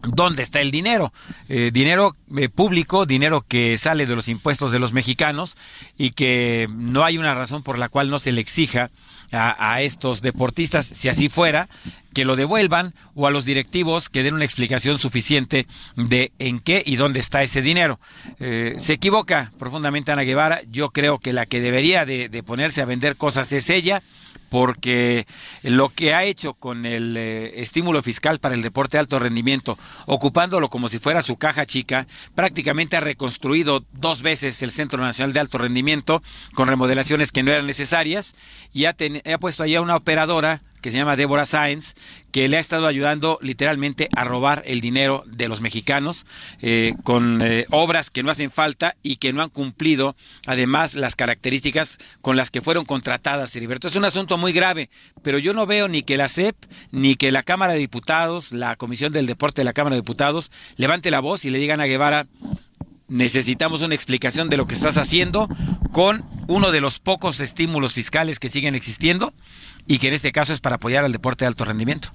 dónde 0.00 0.44
está 0.44 0.62
el 0.62 0.70
dinero. 0.70 1.12
Eh, 1.50 1.72
dinero 1.74 2.14
público, 2.54 3.04
dinero 3.04 3.44
que 3.46 3.76
sale 3.76 4.06
de 4.06 4.16
los 4.16 4.28
impuestos 4.28 4.72
de 4.72 4.78
los 4.78 4.94
mexicanos 4.94 5.58
y 5.98 6.12
que 6.12 6.68
no 6.70 7.04
hay 7.04 7.18
una 7.18 7.34
razón 7.34 7.62
por 7.62 7.76
la 7.76 7.90
cual 7.90 8.08
no 8.08 8.18
se 8.18 8.32
le 8.32 8.40
exija 8.40 8.90
a, 9.32 9.82
estos 9.82 10.22
deportistas, 10.22 10.86
si 10.86 11.08
así 11.08 11.28
fuera, 11.28 11.68
que 12.14 12.24
lo 12.24 12.36
devuelvan 12.36 12.94
o 13.14 13.26
a 13.26 13.30
los 13.30 13.44
directivos 13.44 14.08
que 14.08 14.22
den 14.22 14.34
una 14.34 14.44
explicación 14.44 14.98
suficiente 14.98 15.66
de 15.96 16.32
en 16.38 16.60
qué 16.60 16.82
y 16.84 16.96
dónde 16.96 17.20
está 17.20 17.42
ese 17.42 17.62
dinero. 17.62 18.00
Eh, 18.40 18.76
se 18.78 18.94
equivoca 18.94 19.52
profundamente 19.58 20.12
Ana 20.12 20.22
Guevara. 20.22 20.60
Yo 20.70 20.90
creo 20.90 21.18
que 21.18 21.32
la 21.32 21.46
que 21.46 21.60
debería 21.60 22.06
de 22.06 22.42
ponerse 22.44 22.82
a 22.82 22.86
vender 22.86 23.16
cosas 23.16 23.52
es 23.52 23.70
ella 23.70 24.02
porque 24.48 25.26
lo 25.62 25.90
que 25.90 26.14
ha 26.14 26.24
hecho 26.24 26.54
con 26.54 26.86
el 26.86 27.16
eh, 27.16 27.60
estímulo 27.60 28.02
fiscal 28.02 28.38
para 28.38 28.54
el 28.54 28.62
deporte 28.62 28.96
de 28.96 29.00
alto 29.00 29.18
rendimiento, 29.18 29.78
ocupándolo 30.06 30.70
como 30.70 30.88
si 30.88 30.98
fuera 30.98 31.22
su 31.22 31.36
caja 31.36 31.66
chica, 31.66 32.06
prácticamente 32.34 32.96
ha 32.96 33.00
reconstruido 33.00 33.84
dos 33.92 34.22
veces 34.22 34.62
el 34.62 34.70
Centro 34.70 35.02
Nacional 35.02 35.32
de 35.32 35.40
Alto 35.40 35.58
Rendimiento 35.58 36.22
con 36.54 36.68
remodelaciones 36.68 37.32
que 37.32 37.42
no 37.42 37.50
eran 37.50 37.66
necesarias 37.66 38.34
y 38.72 38.86
ha, 38.86 38.96
ha 39.32 39.38
puesto 39.38 39.62
ahí 39.62 39.74
a 39.74 39.80
una 39.80 39.96
operadora 39.96 40.60
que 40.80 40.90
se 40.90 40.96
llama 40.96 41.16
Débora 41.16 41.46
Sáenz, 41.46 41.94
que 42.30 42.48
le 42.48 42.56
ha 42.56 42.60
estado 42.60 42.86
ayudando 42.86 43.38
literalmente 43.42 44.08
a 44.14 44.24
robar 44.24 44.62
el 44.66 44.80
dinero 44.80 45.24
de 45.26 45.48
los 45.48 45.60
mexicanos 45.60 46.26
eh, 46.60 46.94
con 47.04 47.40
eh, 47.42 47.66
obras 47.70 48.10
que 48.10 48.22
no 48.22 48.30
hacen 48.30 48.50
falta 48.50 48.96
y 49.02 49.16
que 49.16 49.32
no 49.32 49.42
han 49.42 49.48
cumplido 49.48 50.14
además 50.46 50.94
las 50.94 51.16
características 51.16 51.98
con 52.20 52.36
las 52.36 52.50
que 52.50 52.60
fueron 52.60 52.84
contratadas, 52.84 53.54
Heriberto. 53.56 53.88
Es 53.88 53.96
un 53.96 54.04
asunto 54.04 54.38
muy 54.38 54.52
grave, 54.52 54.90
pero 55.22 55.38
yo 55.38 55.54
no 55.54 55.66
veo 55.66 55.88
ni 55.88 56.02
que 56.02 56.16
la 56.16 56.28
CEP 56.28 56.56
ni 56.90 57.16
que 57.16 57.32
la 57.32 57.42
Cámara 57.42 57.72
de 57.72 57.80
Diputados, 57.80 58.52
la 58.52 58.76
Comisión 58.76 59.12
del 59.12 59.26
Deporte 59.26 59.62
de 59.62 59.64
la 59.64 59.72
Cámara 59.72 59.96
de 59.96 60.02
Diputados, 60.02 60.50
levante 60.76 61.10
la 61.10 61.20
voz 61.20 61.44
y 61.44 61.50
le 61.50 61.58
digan 61.58 61.80
a 61.80 61.86
Guevara, 61.86 62.26
necesitamos 63.08 63.80
una 63.82 63.94
explicación 63.94 64.50
de 64.50 64.58
lo 64.58 64.66
que 64.66 64.74
estás 64.74 64.98
haciendo 64.98 65.48
con 65.92 66.24
uno 66.46 66.70
de 66.70 66.80
los 66.80 66.98
pocos 66.98 67.40
estímulos 67.40 67.94
fiscales 67.94 68.38
que 68.38 68.50
siguen 68.50 68.74
existiendo 68.74 69.32
y 69.88 69.98
que 69.98 70.08
en 70.08 70.14
este 70.14 70.30
caso 70.30 70.52
es 70.52 70.60
para 70.60 70.76
apoyar 70.76 71.04
al 71.04 71.12
deporte 71.12 71.44
de 71.44 71.48
alto 71.48 71.64
rendimiento. 71.64 72.12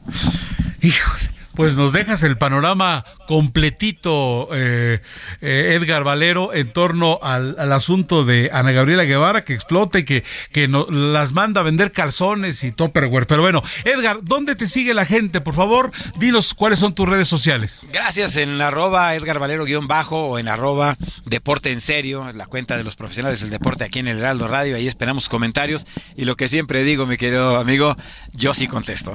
Híjole 0.81 1.42
pues 1.55 1.75
nos 1.75 1.93
dejas 1.93 2.23
el 2.23 2.37
panorama 2.37 3.05
completito, 3.27 4.49
eh, 4.53 5.01
eh, 5.41 5.77
Edgar 5.79 6.03
Valero, 6.03 6.53
en 6.53 6.71
torno 6.71 7.19
al, 7.21 7.53
asunto 7.71 8.25
de 8.25 8.49
Ana 8.53 8.71
Gabriela 8.71 9.03
Guevara, 9.03 9.43
que 9.43 9.53
explota 9.53 9.99
y 9.99 10.05
que, 10.05 10.23
que 10.51 10.67
las 10.67 11.33
manda 11.33 11.61
a 11.61 11.63
vender 11.63 11.91
calzones 11.91 12.63
y 12.63 12.71
topperware. 12.71 13.27
Pero 13.27 13.41
bueno, 13.41 13.63
Edgar, 13.85 14.19
¿dónde 14.21 14.55
te 14.55 14.67
sigue 14.67 14.93
la 14.93 15.05
gente? 15.05 15.41
Por 15.41 15.55
favor, 15.55 15.91
dinos 16.17 16.53
cuáles 16.53 16.79
son 16.79 16.93
tus 16.93 17.07
redes 17.07 17.27
sociales. 17.27 17.81
Gracias, 17.91 18.35
en 18.35 18.61
arroba 18.61 19.15
Edgar 19.15 19.39
Valero 19.39 19.65
guion 19.65 19.87
bajo 19.87 20.25
o 20.25 20.39
en 20.39 20.47
arroba 20.47 20.97
Deporte 21.25 21.71
en 21.71 21.81
Serio, 21.81 22.31
la 22.33 22.45
cuenta 22.45 22.77
de 22.77 22.83
los 22.83 22.95
profesionales 22.95 23.41
del 23.41 23.49
deporte 23.49 23.83
aquí 23.83 23.99
en 23.99 24.07
el 24.07 24.19
Heraldo 24.19 24.47
Radio. 24.47 24.75
Ahí 24.75 24.87
esperamos 24.87 25.29
comentarios. 25.29 25.85
Y 26.15 26.25
lo 26.25 26.35
que 26.35 26.47
siempre 26.47 26.83
digo, 26.83 27.05
mi 27.05 27.17
querido 27.17 27.57
amigo, 27.57 27.95
yo 28.33 28.53
sí 28.53 28.67
contesto. 28.67 29.13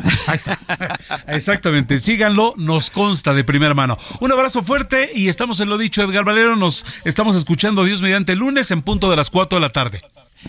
Exactamente, 1.27 1.99
siga 2.29 2.55
nos 2.57 2.91
consta 2.91 3.33
de 3.35 3.45
primera 3.45 3.75
mano. 3.75 3.97
Un 4.21 4.33
abrazo 4.33 4.63
fuerte 4.63 5.11
y 5.15 5.29
estamos 5.29 5.61
en 5.61 5.69
lo 5.69 5.79
dicho, 5.79 6.03
Edgar 6.03 6.25
Valero. 6.25 6.57
Nos 6.57 6.85
estamos 7.05 7.37
escuchando 7.37 7.85
Dios 7.85 8.03
mediante 8.03 8.37
lunes 8.37 8.71
en 8.71 8.83
punto 8.83 9.11
de 9.11 9.17
las 9.17 9.31
4 9.31 9.57
de 9.57 9.61
la 9.61 9.71
tarde. 9.71 10.01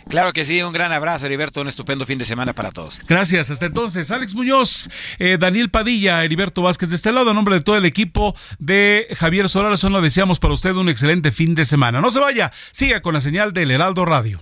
Claro 0.07 0.33
que 0.33 0.45
sí, 0.45 0.61
un 0.61 0.73
gran 0.73 0.91
abrazo, 0.91 1.25
Heriberto, 1.25 1.61
un 1.61 1.67
estupendo 1.67 2.05
fin 2.05 2.17
de 2.17 2.25
semana 2.25 2.53
para 2.53 2.71
todos. 2.71 2.99
Gracias, 3.07 3.49
hasta 3.49 3.65
entonces. 3.65 4.11
Alex 4.11 4.35
Muñoz, 4.35 4.89
eh, 5.17 5.37
Daniel 5.39 5.69
Padilla, 5.69 6.23
Heriberto 6.23 6.61
Vázquez, 6.61 6.89
de 6.89 6.95
este 6.95 7.11
lado, 7.11 7.31
a 7.31 7.33
nombre 7.33 7.55
de 7.55 7.61
todo 7.61 7.77
el 7.77 7.85
equipo 7.85 8.35
de 8.59 9.07
Javier 9.17 9.49
Solares, 9.49 9.83
lo 9.83 10.01
deseamos 10.01 10.39
para 10.39 10.53
usted 10.53 10.73
un 10.75 10.89
excelente 10.89 11.31
fin 11.31 11.55
de 11.55 11.65
semana. 11.65 12.01
No 12.01 12.11
se 12.11 12.19
vaya, 12.19 12.51
siga 12.71 13.01
con 13.01 13.13
la 13.13 13.21
señal 13.21 13.53
del 13.53 13.71
Heraldo 13.71 14.05
Radio. 14.05 14.41